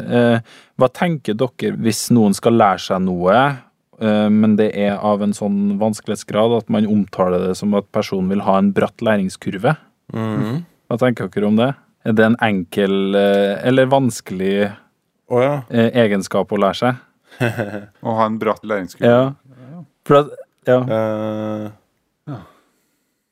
hva 0.78 0.92
tenker 0.94 1.34
dere 1.34 1.74
hvis 1.82 2.06
noen 2.14 2.38
skal 2.38 2.54
lære 2.54 2.86
seg 2.86 3.02
noe, 3.02 3.42
men 3.98 4.58
det 4.58 4.66
er 4.76 4.98
av 4.98 5.22
en 5.24 5.32
sånn 5.32 5.78
vanskelighetsgrad 5.80 6.52
at 6.58 6.72
man 6.72 6.84
omtaler 6.90 7.46
det 7.48 7.54
som 7.56 7.72
at 7.78 7.86
personen 7.96 8.28
vil 8.28 8.42
ha 8.44 8.58
en 8.60 8.72
bratt 8.76 9.00
læringskurve? 9.00 9.72
Mm. 10.12 10.64
Hva 10.86 10.98
tenker 11.00 11.30
dere 11.32 11.48
om 11.48 11.56
det? 11.58 11.70
Er 12.06 12.14
det 12.14 12.26
en 12.28 12.38
enkel 12.44 13.16
eh, 13.18 13.56
eller 13.66 13.88
vanskelig 13.90 14.68
oh, 15.32 15.40
ja. 15.42 15.56
eh, 15.74 15.90
egenskap 16.04 16.52
å 16.54 16.60
lære 16.62 16.78
seg? 16.78 17.00
Å 18.06 18.14
ha 18.20 18.26
en 18.30 18.36
bratt 18.40 18.62
læringskurve. 18.64 19.10
Ja. 19.10 19.80
For 20.06 20.22
at, 20.22 20.36
ja. 20.68 20.78
Uh, 20.86 21.66
Ja. 22.26 22.38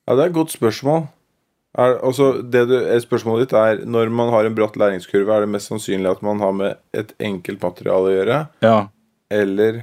ja, 0.07 0.15
det 0.15 0.21
er 0.21 0.29
et 0.29 0.37
godt 0.37 0.53
spørsmål. 0.55 1.07
Er, 1.75 1.97
altså, 2.07 2.29
det 2.43 2.67
du, 2.71 2.75
eh, 2.79 3.01
spørsmålet 3.03 3.47
ditt 3.49 3.57
er 3.59 3.81
når 3.87 4.11
man 4.15 4.31
har 4.35 4.47
en 4.47 4.55
bratt 4.55 4.77
læringskurve, 4.79 5.31
er 5.35 5.47
det 5.47 5.51
mest 5.55 5.71
sannsynlig 5.71 6.11
at 6.11 6.23
man 6.23 6.43
har 6.43 6.53
med 6.55 6.77
et 6.95 7.11
enkelt 7.19 7.63
materiale 7.63 8.11
å 8.11 8.15
gjøre, 8.15 8.37
ja. 8.63 8.77
eller 9.35 9.81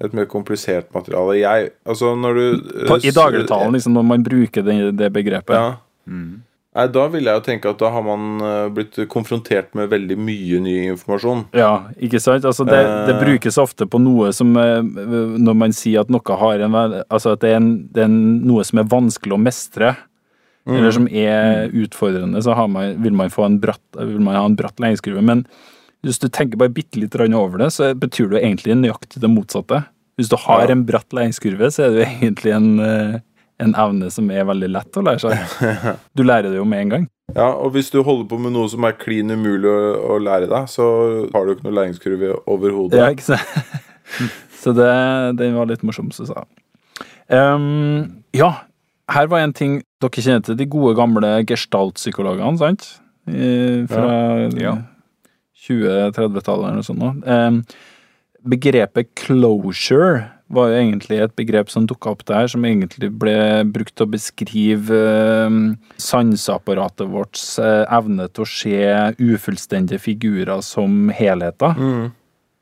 et 0.00 0.12
mer 0.16 0.24
komplisert 0.30 0.88
materiale? 0.94 1.34
Jeg 1.40 1.72
Altså, 1.86 2.14
når 2.16 2.34
du 2.38 2.46
eh, 2.54 2.86
På, 2.88 2.96
I 3.04 3.10
dagligtalen, 3.12 3.72
liksom, 3.76 3.92
når 3.92 4.02
man 4.08 4.22
bruker 4.24 4.62
det, 4.64 4.96
det 4.96 5.12
begrepet. 5.12 5.52
Ja. 5.54 5.76
Mm. 6.08 6.42
Nei, 6.72 6.86
da 6.88 7.02
vil 7.12 7.26
jeg 7.28 7.36
jo 7.36 7.42
tenke 7.44 7.68
at 7.68 7.78
da 7.82 7.90
har 7.92 8.02
man 8.06 8.40
eh, 8.40 8.68
blitt 8.72 8.96
konfrontert 9.12 9.74
med 9.76 9.90
veldig 9.92 10.16
mye 10.16 10.60
ny 10.64 10.76
informasjon. 10.94 11.42
Ja, 11.52 11.90
ikke 12.00 12.20
sant? 12.20 12.46
Altså 12.48 12.64
det, 12.64 12.80
det 13.10 13.16
Eh. 13.18 13.20
brukes 13.20 13.58
ofte 13.60 13.84
på 13.86 14.00
noe 14.00 14.32
som 14.32 14.54
Når 14.56 15.54
man 15.54 15.72
sier 15.76 16.00
at 16.00 16.08
noe 16.08 16.38
har 16.40 16.64
en 16.64 16.74
Altså 17.10 17.34
at 17.36 17.40
det 17.44 17.50
er, 17.52 17.56
en, 17.60 17.88
det 17.92 18.06
er 18.06 18.08
noe 18.08 18.64
som 18.64 18.78
er 18.80 18.88
vanskelig 18.88 19.36
å 19.36 19.42
mestre, 19.42 19.96
Mm. 20.62 20.76
eller 20.78 20.92
som 20.94 21.06
er 21.10 21.72
utfordrende, 21.74 22.38
så 22.38 22.54
har 22.54 22.68
man, 22.70 22.92
vil, 23.02 23.10
man 23.18 23.30
få 23.34 23.42
en 23.48 23.56
bratt, 23.58 23.80
vil 23.98 24.20
man 24.22 24.36
ha 24.38 24.44
en 24.46 24.54
bratt 24.54 24.78
læringskurve. 24.78 25.18
Men 25.20 25.40
hvis 26.02 26.18
du 26.18 26.28
tenker 26.28 26.58
bare 26.58 26.72
bitte 26.74 26.98
litt 26.98 27.14
over 27.14 27.58
det, 27.58 27.72
så 27.72 27.92
betyr 27.94 28.30
det 28.32 28.42
egentlig 28.42 28.74
nøyaktig 28.76 29.20
det 29.22 29.30
motsatte. 29.30 29.84
Hvis 30.18 30.28
du 30.28 30.36
har 30.36 30.66
Ja. 30.66 30.72
en 30.72 30.84
bratt 30.84 31.08
læringskurve, 31.12 31.70
så 31.70 31.84
er 31.84 31.90
det 31.90 31.98
jo 32.02 32.28
egentlig 32.28 32.52
en, 32.54 32.80
eh, 32.80 33.20
en 33.60 33.74
evne 33.74 34.10
som 34.10 34.30
er 34.30 34.44
veldig 34.44 34.70
lett 34.70 34.92
å 34.92 35.02
lære 35.02 35.20
seg. 35.20 35.96
Du 36.16 36.22
lærer 36.22 36.50
det 36.50 36.56
jo 36.58 36.64
med 36.64 36.80
en 36.80 36.88
gang. 36.88 37.08
Ja, 37.34 37.52
og 37.54 37.72
hvis 37.72 37.90
du 37.90 38.02
holder 38.02 38.26
på 38.28 38.38
med 38.38 38.52
noe 38.52 38.68
som 38.68 38.84
er 38.84 38.92
klin 38.92 39.30
umulig 39.30 39.70
å, 39.70 40.16
å 40.16 40.18
lære 40.20 40.48
deg, 40.50 40.66
så 40.68 41.30
har 41.32 41.46
du 41.46 41.54
ikke 41.54 41.64
noe 41.64 41.78
læringskurve 41.78 42.34
overhodet. 42.46 42.98
Ja, 42.98 43.08
ikke 43.14 43.22
sant? 43.22 43.46
Så 44.62 44.70
det, 44.76 44.90
den 45.38 45.56
var 45.56 45.66
litt 45.66 45.82
morsom, 45.82 46.12
sa 46.12 46.22
jeg. 46.28 46.46
Um, 47.32 48.22
ja, 48.36 48.50
her 49.10 49.26
var 49.30 49.40
en 49.40 49.54
ting 49.56 49.80
Dere 50.02 50.22
kjenner 50.22 50.42
til 50.44 50.58
de 50.58 50.66
gode, 50.66 50.96
gamle 50.98 51.30
gestalt-psykologene, 51.48 52.58
sant? 52.60 52.84
I, 53.30 53.86
fra 53.90 54.50
Ja. 54.58 54.76
20-30-tallet 55.68 56.68
eller 56.68 56.78
noe 56.80 56.86
sånt. 56.86 57.26
Um, 57.26 57.62
begrepet 58.42 59.12
closure 59.14 60.24
var 60.52 60.68
jo 60.68 60.80
egentlig 60.82 61.20
et 61.22 61.32
begrep 61.38 61.70
som 61.72 61.86
dukka 61.88 62.10
opp 62.12 62.24
der, 62.28 62.48
som 62.50 62.64
egentlig 62.68 63.08
ble 63.16 63.36
brukt 63.72 63.94
til 63.96 64.04
å 64.04 64.10
beskrive 64.12 64.98
um, 65.48 65.60
sanseapparatet 66.02 67.08
vårt 67.08 67.40
eh, 67.62 67.84
evne 67.96 68.26
til 68.28 68.44
å 68.44 68.50
se 68.50 68.82
ufullstendige 69.22 70.02
figurer 70.02 70.60
som 70.66 71.08
helheter. 71.14 71.78
Mm. 71.78 72.10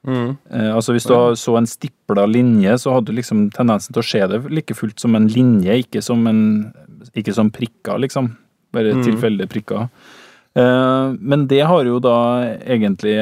Mm. 0.07 0.29
Eh, 0.55 0.71
altså 0.73 0.95
Hvis 0.95 1.09
du 1.11 1.17
så 1.37 1.57
en 1.59 1.67
stipla 1.69 2.29
linje, 2.31 2.77
så 2.79 2.95
hadde 2.95 3.11
du 3.11 3.19
liksom 3.19 3.49
tendensen 3.57 3.93
til 3.97 4.05
å 4.05 4.07
se 4.07 4.23
det 4.31 4.45
like 4.55 4.77
fullt 4.79 5.03
som 5.03 5.19
en 5.19 5.27
linje, 5.29 5.81
ikke 5.83 6.01
som, 6.05 6.23
en, 6.31 6.71
ikke 7.19 7.35
som 7.37 7.51
prikker, 7.53 7.99
liksom. 8.07 8.37
Bare 8.73 8.95
Mm. 8.95 9.03
tilfeldige 9.03 9.51
prikker. 9.51 9.89
Eh, 10.57 11.13
men 11.21 11.47
det 11.47 11.61
har 11.63 11.85
jo 11.87 12.01
da 12.03 12.17
egentlig 12.67 13.13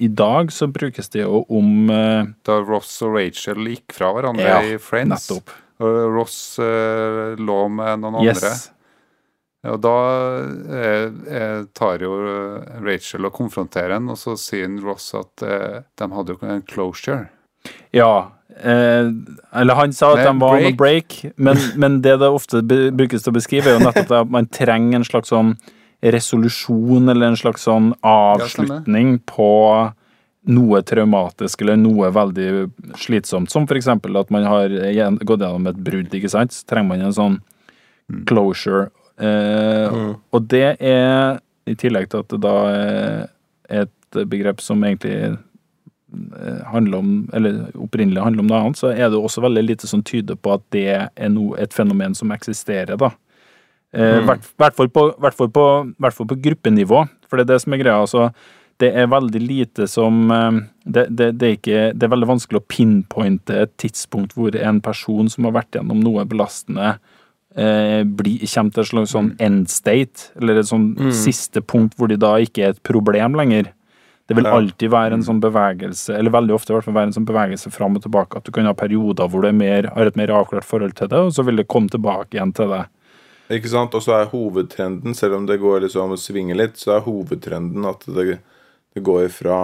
I 0.00 0.08
dag 0.16 0.48
så 0.52 0.64
brukes 0.72 1.10
det 1.12 1.26
jo 1.26 1.42
om 1.52 1.90
eh, 1.92 2.22
Da 2.48 2.56
Ross 2.64 2.94
og 3.04 3.18
Rachel 3.18 3.66
gikk 3.68 3.92
fra 3.98 4.08
hverandre 4.16 4.46
Ja, 4.48 4.60
i 4.64 4.78
Friends, 4.80 5.26
nettopp. 5.28 5.52
og 5.84 5.98
Ross 6.16 6.38
eh, 6.58 7.34
lå 7.36 7.58
med 7.68 8.00
noen 8.00 8.16
andre, 8.22 8.52
og 9.68 9.76
da 9.84 9.92
eh, 10.72 11.10
eh, 11.36 11.58
tar 11.76 12.00
jo 12.00 12.14
eh, 12.24 12.78
Rachel 12.80 13.28
og 13.28 13.34
konfronterer 13.36 13.98
ham, 13.98 14.08
og 14.14 14.16
så 14.16 14.32
sier 14.40 14.72
Ross 14.80 15.10
at 15.20 15.44
eh, 15.44 15.82
de 16.00 16.08
hadde 16.16 16.32
jo 16.38 16.48
en 16.48 16.62
closure. 16.64 17.26
Ja. 17.92 18.30
Eh, 18.56 19.10
eller 19.52 19.76
han 19.76 19.92
sa 19.92 20.14
at 20.14 20.22
Nei, 20.22 20.30
de 20.30 20.40
var 20.40 20.56
on 20.56 20.64
a 20.64 20.72
break. 20.72 20.78
break, 20.80 21.34
men, 21.36 21.60
men 21.76 22.00
det 22.00 22.16
det 22.24 22.32
ofte 22.32 22.62
brukes 22.64 23.20
til 23.20 23.34
å 23.34 23.36
beskrive, 23.36 23.68
er 23.68 23.76
jo 23.76 23.84
nettopp 23.84 24.16
at 24.22 24.32
man 24.32 24.48
trenger 24.48 25.02
en 25.02 25.06
slags 25.10 25.28
sånn 25.36 25.52
resolusjon, 26.00 27.08
eller 27.08 27.30
en 27.30 27.36
slags 27.36 27.66
sånn 27.68 27.92
avslutning 28.06 29.18
på 29.28 29.50
noe 30.48 30.80
traumatisk 30.88 31.60
eller 31.62 31.76
noe 31.76 32.08
veldig 32.16 32.96
slitsomt, 32.96 33.50
som 33.52 33.66
eksempel 33.68 34.16
at 34.16 34.30
man 34.32 34.46
har 34.48 34.72
gått 35.28 35.44
gjennom 35.44 35.68
et 35.68 35.82
brudd, 35.84 36.14
ikke 36.16 36.32
sant, 36.32 36.54
så 36.56 36.64
trenger 36.70 36.88
man 36.88 37.04
en 37.04 37.16
sånn 37.16 37.38
closure. 38.26 38.88
Eh, 39.20 39.90
Mm. 39.90 40.14
Og 40.32 40.48
det 40.48 40.76
er, 40.80 41.40
i 41.66 41.74
tillegg 41.74 42.08
til 42.10 42.20
at 42.20 42.28
det 42.32 42.40
da 42.40 42.56
er 43.68 43.82
et 43.82 44.20
begrep 44.28 44.60
som 44.60 44.82
egentlig 44.84 45.36
eh, 45.36 46.62
handler 46.72 46.98
om, 46.98 47.28
eller 47.32 47.70
opprinnelig 47.76 48.22
handler 48.22 48.40
om 48.40 48.48
noe 48.50 48.60
annet, 48.60 48.80
så 48.80 48.90
er 48.94 49.10
det 49.10 49.20
også 49.20 49.44
veldig 49.44 49.64
lite 49.66 49.86
som 49.86 50.02
tyder 50.02 50.36
på 50.40 50.54
at 50.56 50.64
det 50.72 50.86
er 50.88 51.28
noe, 51.28 51.58
et 51.60 51.74
fenomen 51.74 52.14
som 52.14 52.32
eksisterer, 52.32 52.96
da. 52.96 53.12
I 53.92 53.98
Mm. 54.20 54.26
hvert, 54.56 54.74
fall 54.76 54.88
på, 54.88 56.36
gruppenivå, 56.38 57.08
for 57.28 57.36
det 57.36 57.48
er 57.48 57.54
det 57.54 57.60
som 57.62 57.72
er 57.74 57.78
greia. 57.82 58.00
altså 58.00 58.30
det 58.80 58.94
er 58.96 59.06
veldig 59.12 59.40
lite 59.44 59.86
som 59.90 60.30
eh, 60.30 60.60
det, 60.86 61.08
det, 61.14 61.26
det, 61.38 61.46
er 61.48 61.56
ikke, 61.58 61.80
det 61.98 62.06
er 62.06 62.12
veldig 62.14 62.28
vanskelig 62.30 62.60
å 62.62 62.68
pinpointe 62.68 63.50
et 63.66 63.72
tidspunkt 63.76 64.32
hvor 64.34 64.54
en 64.56 64.80
person 64.80 65.28
som 65.28 65.44
har 65.44 65.52
vært 65.58 65.76
gjennom 65.76 66.00
noe 66.00 66.24
belastende, 66.24 66.94
eh, 67.56 68.02
bli, 68.04 68.38
kommer 68.46 68.72
til 68.72 68.80
et 68.84 68.90
slags 68.92 69.12
sånn 69.12 69.34
end 69.42 69.68
state, 69.68 70.30
eller 70.40 70.62
et 70.62 70.70
sånn 70.70 70.94
Mm. 70.96 71.12
siste 71.12 71.60
punkt 71.60 71.96
hvor 71.98 72.08
de 72.08 72.16
da 72.16 72.36
ikke 72.38 72.64
er 72.64 72.70
et 72.70 72.82
problem 72.82 73.34
lenger. 73.34 73.68
Det 74.28 74.36
vil 74.36 74.46
alltid 74.46 74.90
være 74.90 75.12
en 75.14 75.22
sånn 75.26 75.40
bevegelse, 75.42 76.14
eller 76.16 76.30
veldig 76.30 76.54
ofte 76.54 76.70
i 76.70 76.74
hvert 76.76 76.84
fall 76.84 76.94
være 76.94 77.06
en 77.10 77.16
sånn 77.18 77.26
bevegelse 77.26 77.70
fram 77.74 77.96
og 77.96 78.02
tilbake, 78.02 78.36
at 78.36 78.44
du 78.44 78.52
kan 78.52 78.64
ha 78.64 78.72
perioder 78.72 79.26
hvor 79.28 79.42
du 79.42 79.48
er 79.48 79.52
mer, 79.52 79.90
har 79.92 80.06
et 80.06 80.16
mer 80.16 80.28
avklart 80.28 80.64
forhold 80.64 80.94
til 80.94 81.08
det, 81.08 81.18
og 81.18 81.32
så 81.34 81.44
vil 81.44 81.56
det 81.56 81.66
komme 81.68 81.90
tilbake 81.90 82.30
igjen 82.38 82.54
til 82.54 82.68
det. 82.70 82.86
Ikke 83.50 83.70
sant? 83.72 83.94
Og 83.98 84.04
så 84.04 84.14
er 84.20 84.30
hovedtrenden, 84.30 85.14
selv 85.18 85.40
om 85.40 85.46
det 85.48 85.60
går 85.62 85.84
liksom 85.86 86.16
svinger 86.20 86.58
litt, 86.58 86.78
så 86.78 86.96
er 86.96 87.06
hovedtrenden 87.06 87.86
at 87.90 88.04
det, 88.06 88.38
det 88.94 89.02
går 89.06 89.28
fra 89.34 89.62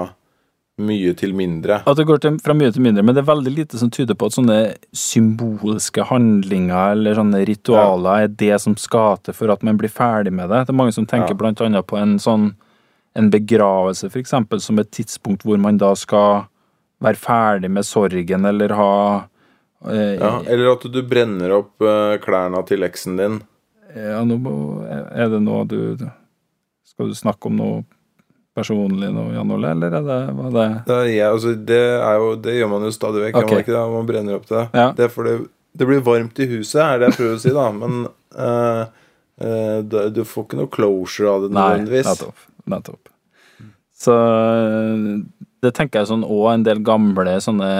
mye 0.76 1.14
til 1.16 1.32
mindre. 1.32 1.78
At 1.88 1.96
det 1.96 2.04
går 2.08 2.18
til, 2.20 2.36
fra 2.44 2.52
mye 2.56 2.72
til 2.74 2.84
mindre, 2.84 3.04
men 3.06 3.16
det 3.16 3.22
er 3.22 3.30
veldig 3.30 3.52
lite 3.54 3.78
som 3.80 3.88
tyder 3.92 4.18
på 4.18 4.28
at 4.28 4.34
sånne 4.36 4.58
symbolske 4.96 6.04
handlinger 6.10 6.92
eller 6.92 7.16
sånne 7.16 7.40
ritualer 7.48 8.26
er 8.26 8.34
det 8.42 8.58
som 8.60 8.76
skal 8.80 9.22
til 9.24 9.36
for 9.38 9.54
at 9.54 9.64
man 9.64 9.78
blir 9.80 9.92
ferdig 9.92 10.34
med 10.36 10.50
det. 10.52 10.66
Det 10.66 10.74
er 10.74 10.80
mange 10.82 10.92
som 10.92 11.08
tenker 11.08 11.32
Ja. 11.32 11.40
blant 11.40 11.62
annet 11.64 11.86
på 11.86 11.96
en 11.96 12.18
sånn 12.20 12.54
en 13.16 13.30
begravelse, 13.30 14.10
for 14.12 14.20
eksempel, 14.20 14.60
som 14.60 14.78
et 14.78 14.90
tidspunkt 14.92 15.42
hvor 15.42 15.56
man 15.58 15.78
da 15.78 15.94
skal 15.96 16.44
være 17.00 17.16
ferdig 17.16 17.70
med 17.70 17.84
sorgen, 17.84 18.44
eller 18.44 18.74
ha 18.76 19.24
eh, 19.88 20.18
Ja, 20.20 20.42
eller 20.44 20.74
at 20.74 20.84
du 20.92 21.02
brenner 21.02 21.54
opp 21.56 21.80
eh, 21.80 22.18
klærne 22.20 22.60
til 22.68 22.84
eksen 22.84 23.16
din. 23.16 23.38
Ja, 23.96 24.22
nå 24.28 24.38
må, 24.42 24.54
Er 24.86 25.30
det 25.32 25.40
noe 25.44 25.64
du 25.68 25.96
Skal 26.86 27.12
du 27.12 27.16
snakke 27.16 27.50
om 27.50 27.56
noe 27.60 27.84
personlig 28.56 29.10
nå, 29.12 29.26
Jan 29.34 29.50
Ole, 29.52 29.74
eller 29.76 29.98
er 29.98 30.04
det, 30.06 30.20
var 30.38 30.52
det 30.54 30.68
Det, 30.88 31.00
ja, 31.12 31.32
altså, 31.34 31.52
det, 31.68 31.82
er 32.00 32.14
jo, 32.20 32.30
det 32.40 32.54
gjør 32.56 32.70
man 32.72 32.86
jo 32.88 32.92
stadig 32.94 33.26
vekk. 33.26 33.40
okay. 33.42 33.58
Man, 33.58 33.66
det? 33.68 33.82
man 33.92 34.06
brenner 34.08 34.38
opp 34.38 34.46
det. 34.48 34.62
Ja. 34.72 34.86
Det 34.96 35.10
fordi 35.12 35.34
det 35.76 35.88
blir 35.90 36.00
varmt 36.00 36.40
i 36.40 36.46
huset, 36.48 36.80
er 36.80 37.02
det 37.02 37.10
jeg 37.10 37.18
prøver 37.18 37.34
å 37.36 37.42
si, 37.42 37.52
da. 37.52 37.66
Men 37.76 37.98
uh, 38.38 38.86
uh, 39.44 40.08
du 40.08 40.22
får 40.24 40.46
ikke 40.46 40.60
noe 40.62 40.72
closure 40.72 41.34
av 41.34 41.44
det 41.44 41.50
Nei, 41.52 41.66
nødvendigvis. 41.66 42.08
nettopp. 42.08 42.46
nettopp. 42.72 43.12
Så 43.96 44.16
det 45.64 45.72
tenker 45.76 46.02
jeg 46.02 46.10
sånn 46.10 46.26
òg 46.26 46.50
en 46.52 46.66
del 46.66 46.82
gamle 46.84 47.36
sånne 47.42 47.70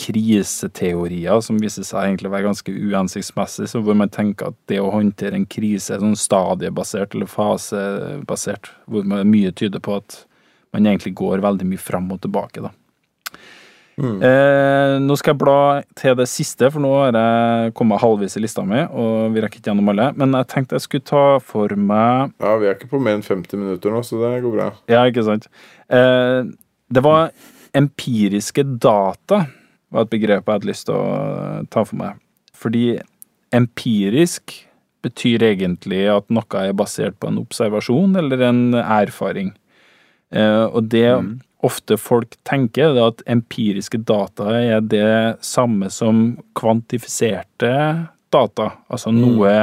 kriseteorier 0.00 1.42
som 1.44 1.60
viser 1.62 1.86
seg 1.86 2.08
egentlig 2.08 2.30
å 2.30 2.34
være 2.34 2.48
ganske 2.48 2.74
uhensiktsmessig, 2.74 3.68
så 3.70 3.82
hvor 3.84 3.96
man 3.98 4.10
tenker 4.12 4.50
at 4.50 4.58
det 4.70 4.80
å 4.82 4.90
håndtere 4.94 5.38
en 5.38 5.46
krise 5.46 5.94
er 5.94 6.02
sånn 6.02 6.18
stadiebasert 6.18 7.14
eller 7.14 7.30
fasebasert, 7.30 8.72
hvor 8.90 9.06
mye 9.06 9.54
tyder 9.54 9.82
på 9.84 10.00
at 10.00 10.24
man 10.74 10.86
egentlig 10.86 11.14
går 11.18 11.42
veldig 11.44 11.66
mye 11.70 11.82
fram 11.82 12.10
og 12.14 12.22
tilbake, 12.24 12.66
da. 12.66 12.74
Eh, 14.00 14.94
nå 15.02 15.16
skal 15.18 15.34
jeg 15.34 15.40
bla 15.42 15.58
til 15.98 16.14
det 16.16 16.26
siste, 16.30 16.70
for 16.72 16.80
nå 16.80 16.90
har 16.96 17.16
jeg 17.16 17.74
kommet 17.76 18.00
halvvis 18.00 18.38
i 18.38 18.42
lista 18.44 18.64
mi, 18.64 18.80
og 18.88 19.34
vi 19.34 19.42
rekker 19.44 19.60
ikke 19.60 19.72
gjennom 19.72 19.92
alle. 19.92 20.06
Men 20.16 20.32
jeg 20.38 20.48
tenkte 20.54 20.78
jeg 20.78 20.86
skulle 20.86 21.08
ta 21.10 21.24
for 21.44 21.74
meg 21.76 22.32
Ja, 22.40 22.54
vi 22.60 22.70
er 22.70 22.78
ikke 22.78 22.90
på 22.94 23.02
mer 23.02 23.18
enn 23.18 23.26
50 23.26 23.60
minutter 23.60 23.92
nå, 23.92 24.00
så 24.06 24.22
det 24.22 24.40
går 24.46 24.56
bra. 24.56 24.70
Ja, 24.90 25.04
ikke 25.10 25.26
sant. 25.26 25.50
Eh, 25.92 26.48
det 26.90 27.02
var 27.06 27.30
empiriske 27.76 28.64
data, 28.82 29.44
var 29.90 30.06
et 30.06 30.12
begrep 30.12 30.42
jeg 30.42 30.58
hadde 30.58 30.70
lyst 30.70 30.88
til 30.88 30.98
å 30.98 31.62
ta 31.70 31.84
for 31.86 31.98
meg. 32.00 32.18
Fordi 32.56 32.98
empirisk 33.54 34.56
betyr 35.04 35.46
egentlig 35.46 36.04
at 36.12 36.26
noe 36.34 36.64
er 36.64 36.76
basert 36.76 37.16
på 37.20 37.30
en 37.30 37.40
observasjon 37.40 38.18
eller 38.20 38.42
en 38.50 38.62
erfaring. 38.80 39.54
Eh, 40.34 40.66
og 40.66 40.90
det 40.92 41.08
ofte 41.66 41.96
folk 42.00 42.36
tenker, 42.48 42.94
er 42.94 43.10
at 43.10 43.24
empiriske 43.30 44.00
data 44.08 44.52
er 44.56 44.84
det 44.84 45.40
samme 45.44 45.90
som 45.92 46.38
kvantifiserte 46.56 47.72
data. 48.32 48.68
Altså 48.88 49.12
noe, 49.14 49.54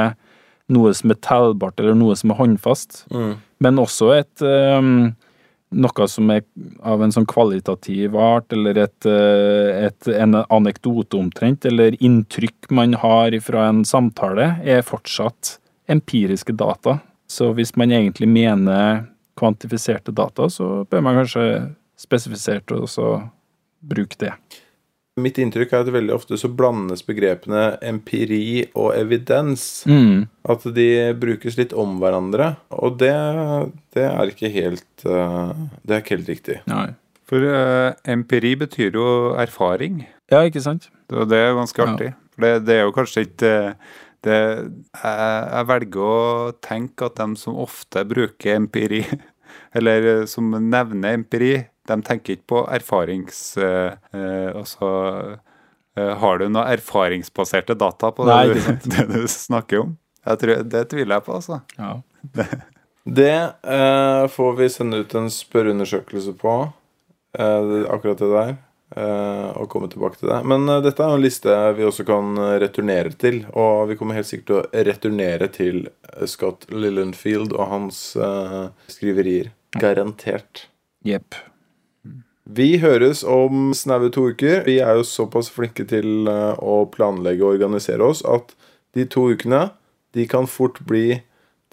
noe 0.70 0.92
som 0.94 1.14
er 1.14 1.20
tellbart, 1.24 1.80
eller 1.80 1.98
noe 1.98 2.16
som 2.18 2.34
er 2.34 2.40
håndfast. 2.40 3.04
Men 3.64 3.80
også 3.82 4.12
et 4.20 4.44
um, 4.44 5.10
noe 5.70 6.08
som 6.08 6.30
er 6.32 6.44
av 6.86 7.02
en 7.04 7.12
sånn 7.12 7.26
kvalitativ 7.28 8.16
art, 8.16 8.52
eller 8.52 8.78
et, 8.84 9.06
eh, 9.06 9.86
et, 9.88 10.08
en 10.08 10.40
anekdote 10.48 11.18
omtrent, 11.18 11.66
eller 11.68 11.96
inntrykk 12.02 12.70
man 12.70 12.94
har 12.94 13.36
fra 13.44 13.68
en 13.68 13.84
samtale, 13.84 14.54
er 14.64 14.86
fortsatt 14.86 15.58
empiriske 15.88 16.56
data. 16.56 17.00
Så 17.28 17.52
hvis 17.56 17.74
man 17.76 17.92
egentlig 17.92 18.28
mener 18.28 19.04
kvantifiserte 19.38 20.12
data, 20.12 20.48
så 20.48 20.86
bør 20.88 21.04
man 21.04 21.20
kanskje 21.20 21.44
spesifisert 21.98 22.72
også 22.72 23.18
bruke 23.84 24.16
det. 24.18 24.32
Mitt 25.18 25.38
inntrykk 25.42 25.72
er 25.74 25.82
at 25.84 25.90
veldig 25.94 26.14
ofte 26.14 26.38
så 26.40 26.48
blandes 26.52 27.02
begrepene 27.06 27.76
empiri 27.84 28.68
og 28.78 28.92
evidens. 28.96 29.82
Mm. 29.88 30.26
At 30.48 30.64
de 30.76 30.88
brukes 31.18 31.58
litt 31.58 31.74
om 31.76 31.98
hverandre. 32.02 32.52
Og 32.78 32.96
det, 33.00 33.12
det 33.96 34.06
er 34.08 34.32
ikke 34.32 34.50
helt 34.54 35.04
eh, 35.06 35.52
Det 35.82 35.94
er 35.96 36.02
ikke 36.04 36.16
helt 36.16 36.32
riktig. 36.32 36.58
Nei. 36.70 36.88
For 37.28 37.44
uh, 37.44 37.92
empiri 38.08 38.54
betyr 38.56 38.94
jo 38.96 39.08
erfaring. 39.36 40.00
Ja, 40.32 40.40
ikke 40.48 40.62
sant? 40.64 40.86
Og 41.12 41.28
det 41.28 41.36
er 41.42 41.56
ganske 41.58 41.82
Ja. 41.82 41.90
artig. 41.92 42.12
For 42.32 42.44
det, 42.46 42.52
det 42.64 42.76
er 42.78 42.86
jo 42.86 42.94
kanskje 42.96 43.24
ikke 43.26 43.50
det, 44.24 44.38
jeg, 44.38 45.50
jeg 45.52 45.66
velger 45.68 46.06
å 46.08 46.52
tenke 46.64 47.06
at 47.10 47.18
de 47.20 47.26
som 47.36 47.58
ofte 47.60 48.02
bruker 48.08 48.56
empiri, 48.56 49.02
eller 49.76 50.24
som 50.30 50.50
nevner 50.56 51.18
empiri, 51.18 51.52
de 51.90 51.96
tenker 52.06 52.36
ikke 52.36 52.48
på 52.54 52.62
erfarings... 52.78 53.40
eh, 53.58 53.92
eh, 54.14 54.50
altså 54.56 54.90
eh, 55.96 56.14
Har 56.22 56.38
du 56.42 56.48
noe 56.52 56.66
erfaringsbaserte 56.76 57.74
data 57.78 58.10
på 58.14 58.26
det, 58.28 58.34
Nei, 58.34 58.46
du, 58.54 58.88
det 58.94 59.06
du 59.12 59.28
snakker 59.32 59.84
om? 59.86 59.96
Jeg 60.28 60.40
tror, 60.42 60.62
det 60.68 60.82
tviler 60.90 61.16
jeg 61.18 61.24
på, 61.28 61.36
altså. 61.40 61.60
Ja. 61.78 61.92
Det 63.08 63.32
eh, 63.78 64.24
får 64.34 64.56
vi 64.58 64.68
sende 64.72 65.02
ut 65.04 65.14
en 65.16 65.30
spørreundersøkelse 65.32 66.34
på. 66.40 66.56
eh, 67.38 67.84
akkurat 67.88 68.18
det 68.20 68.28
der. 68.34 68.56
eh, 68.96 69.48
og 69.60 69.68
komme 69.72 69.88
tilbake 69.92 70.18
til 70.20 70.28
det. 70.32 70.40
Men 70.48 70.68
eh, 70.68 70.82
dette 70.84 71.00
er 71.04 71.12
jo 71.14 71.18
en 71.20 71.24
liste 71.24 71.54
vi 71.78 71.86
også 71.88 72.04
kan 72.08 72.36
returnere 72.60 73.12
til. 73.20 73.42
Og 73.56 73.88
vi 73.90 73.96
kommer 74.00 74.18
helt 74.18 74.28
sikkert 74.28 74.48
til 74.50 74.60
å 74.60 74.84
returnere 74.90 75.48
til 75.54 75.80
Scott 76.28 76.68
Lillenfield 76.72 77.52
og 77.56 77.68
hans 77.72 78.02
eh, 78.16 78.68
skriverier. 78.92 79.50
Garantert. 79.78 80.66
Jepp. 81.06 81.36
Vi 82.48 82.78
høres 82.80 83.20
om 83.28 83.74
snaue 83.76 84.08
to 84.08 84.30
uker. 84.32 84.62
Vi 84.64 84.78
er 84.80 84.96
jo 84.96 85.02
såpass 85.04 85.50
flinke 85.52 85.84
til 85.84 86.24
eh, 86.32 86.54
å 86.56 86.86
planlegge 86.88 87.44
og 87.44 87.58
organisere 87.58 88.06
oss 88.08 88.22
at 88.24 88.54
de 88.96 89.04
to 89.04 89.26
ukene 89.36 89.66
de 90.16 90.24
kan 90.24 90.48
fort 90.48 90.80
bli 90.88 91.18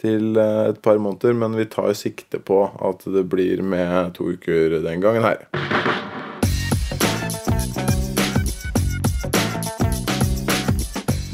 til 0.03 0.35
eh, 0.35 0.65
et 0.73 0.81
par 0.83 0.99
måneder, 0.99 1.31
men 1.31 1.55
vi 1.55 1.63
tar 1.71 1.93
sikte 1.95 2.41
på 2.43 2.65
at 2.75 3.07
det 3.07 3.23
blir 3.31 3.63
med 3.63 4.17
to 4.17 4.33
uker 4.35 4.75
den 4.83 4.99
gangen 4.99 5.23
her. 5.23 5.47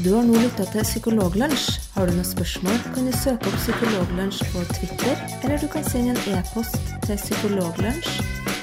Du 0.06 0.12
har 0.14 0.22
nå 0.22 0.38
lytta 0.38 0.68
til 0.70 0.86
Psykologlunsj. 0.86 1.66
Har 1.96 2.06
du 2.06 2.14
noen 2.14 2.30
spørsmål, 2.30 2.78
kan 2.94 3.10
du 3.10 3.18
søke 3.18 3.50
opp 3.50 3.58
Psykologlunsj 3.58 4.46
på 4.54 4.62
Twitter, 4.70 5.18
eller 5.42 5.58
du 5.58 5.66
kan 5.74 5.82
sende 5.90 6.14
en 6.14 6.38
e-post 6.38 6.94
til 7.08 7.18
psykologlunsj 7.18 8.22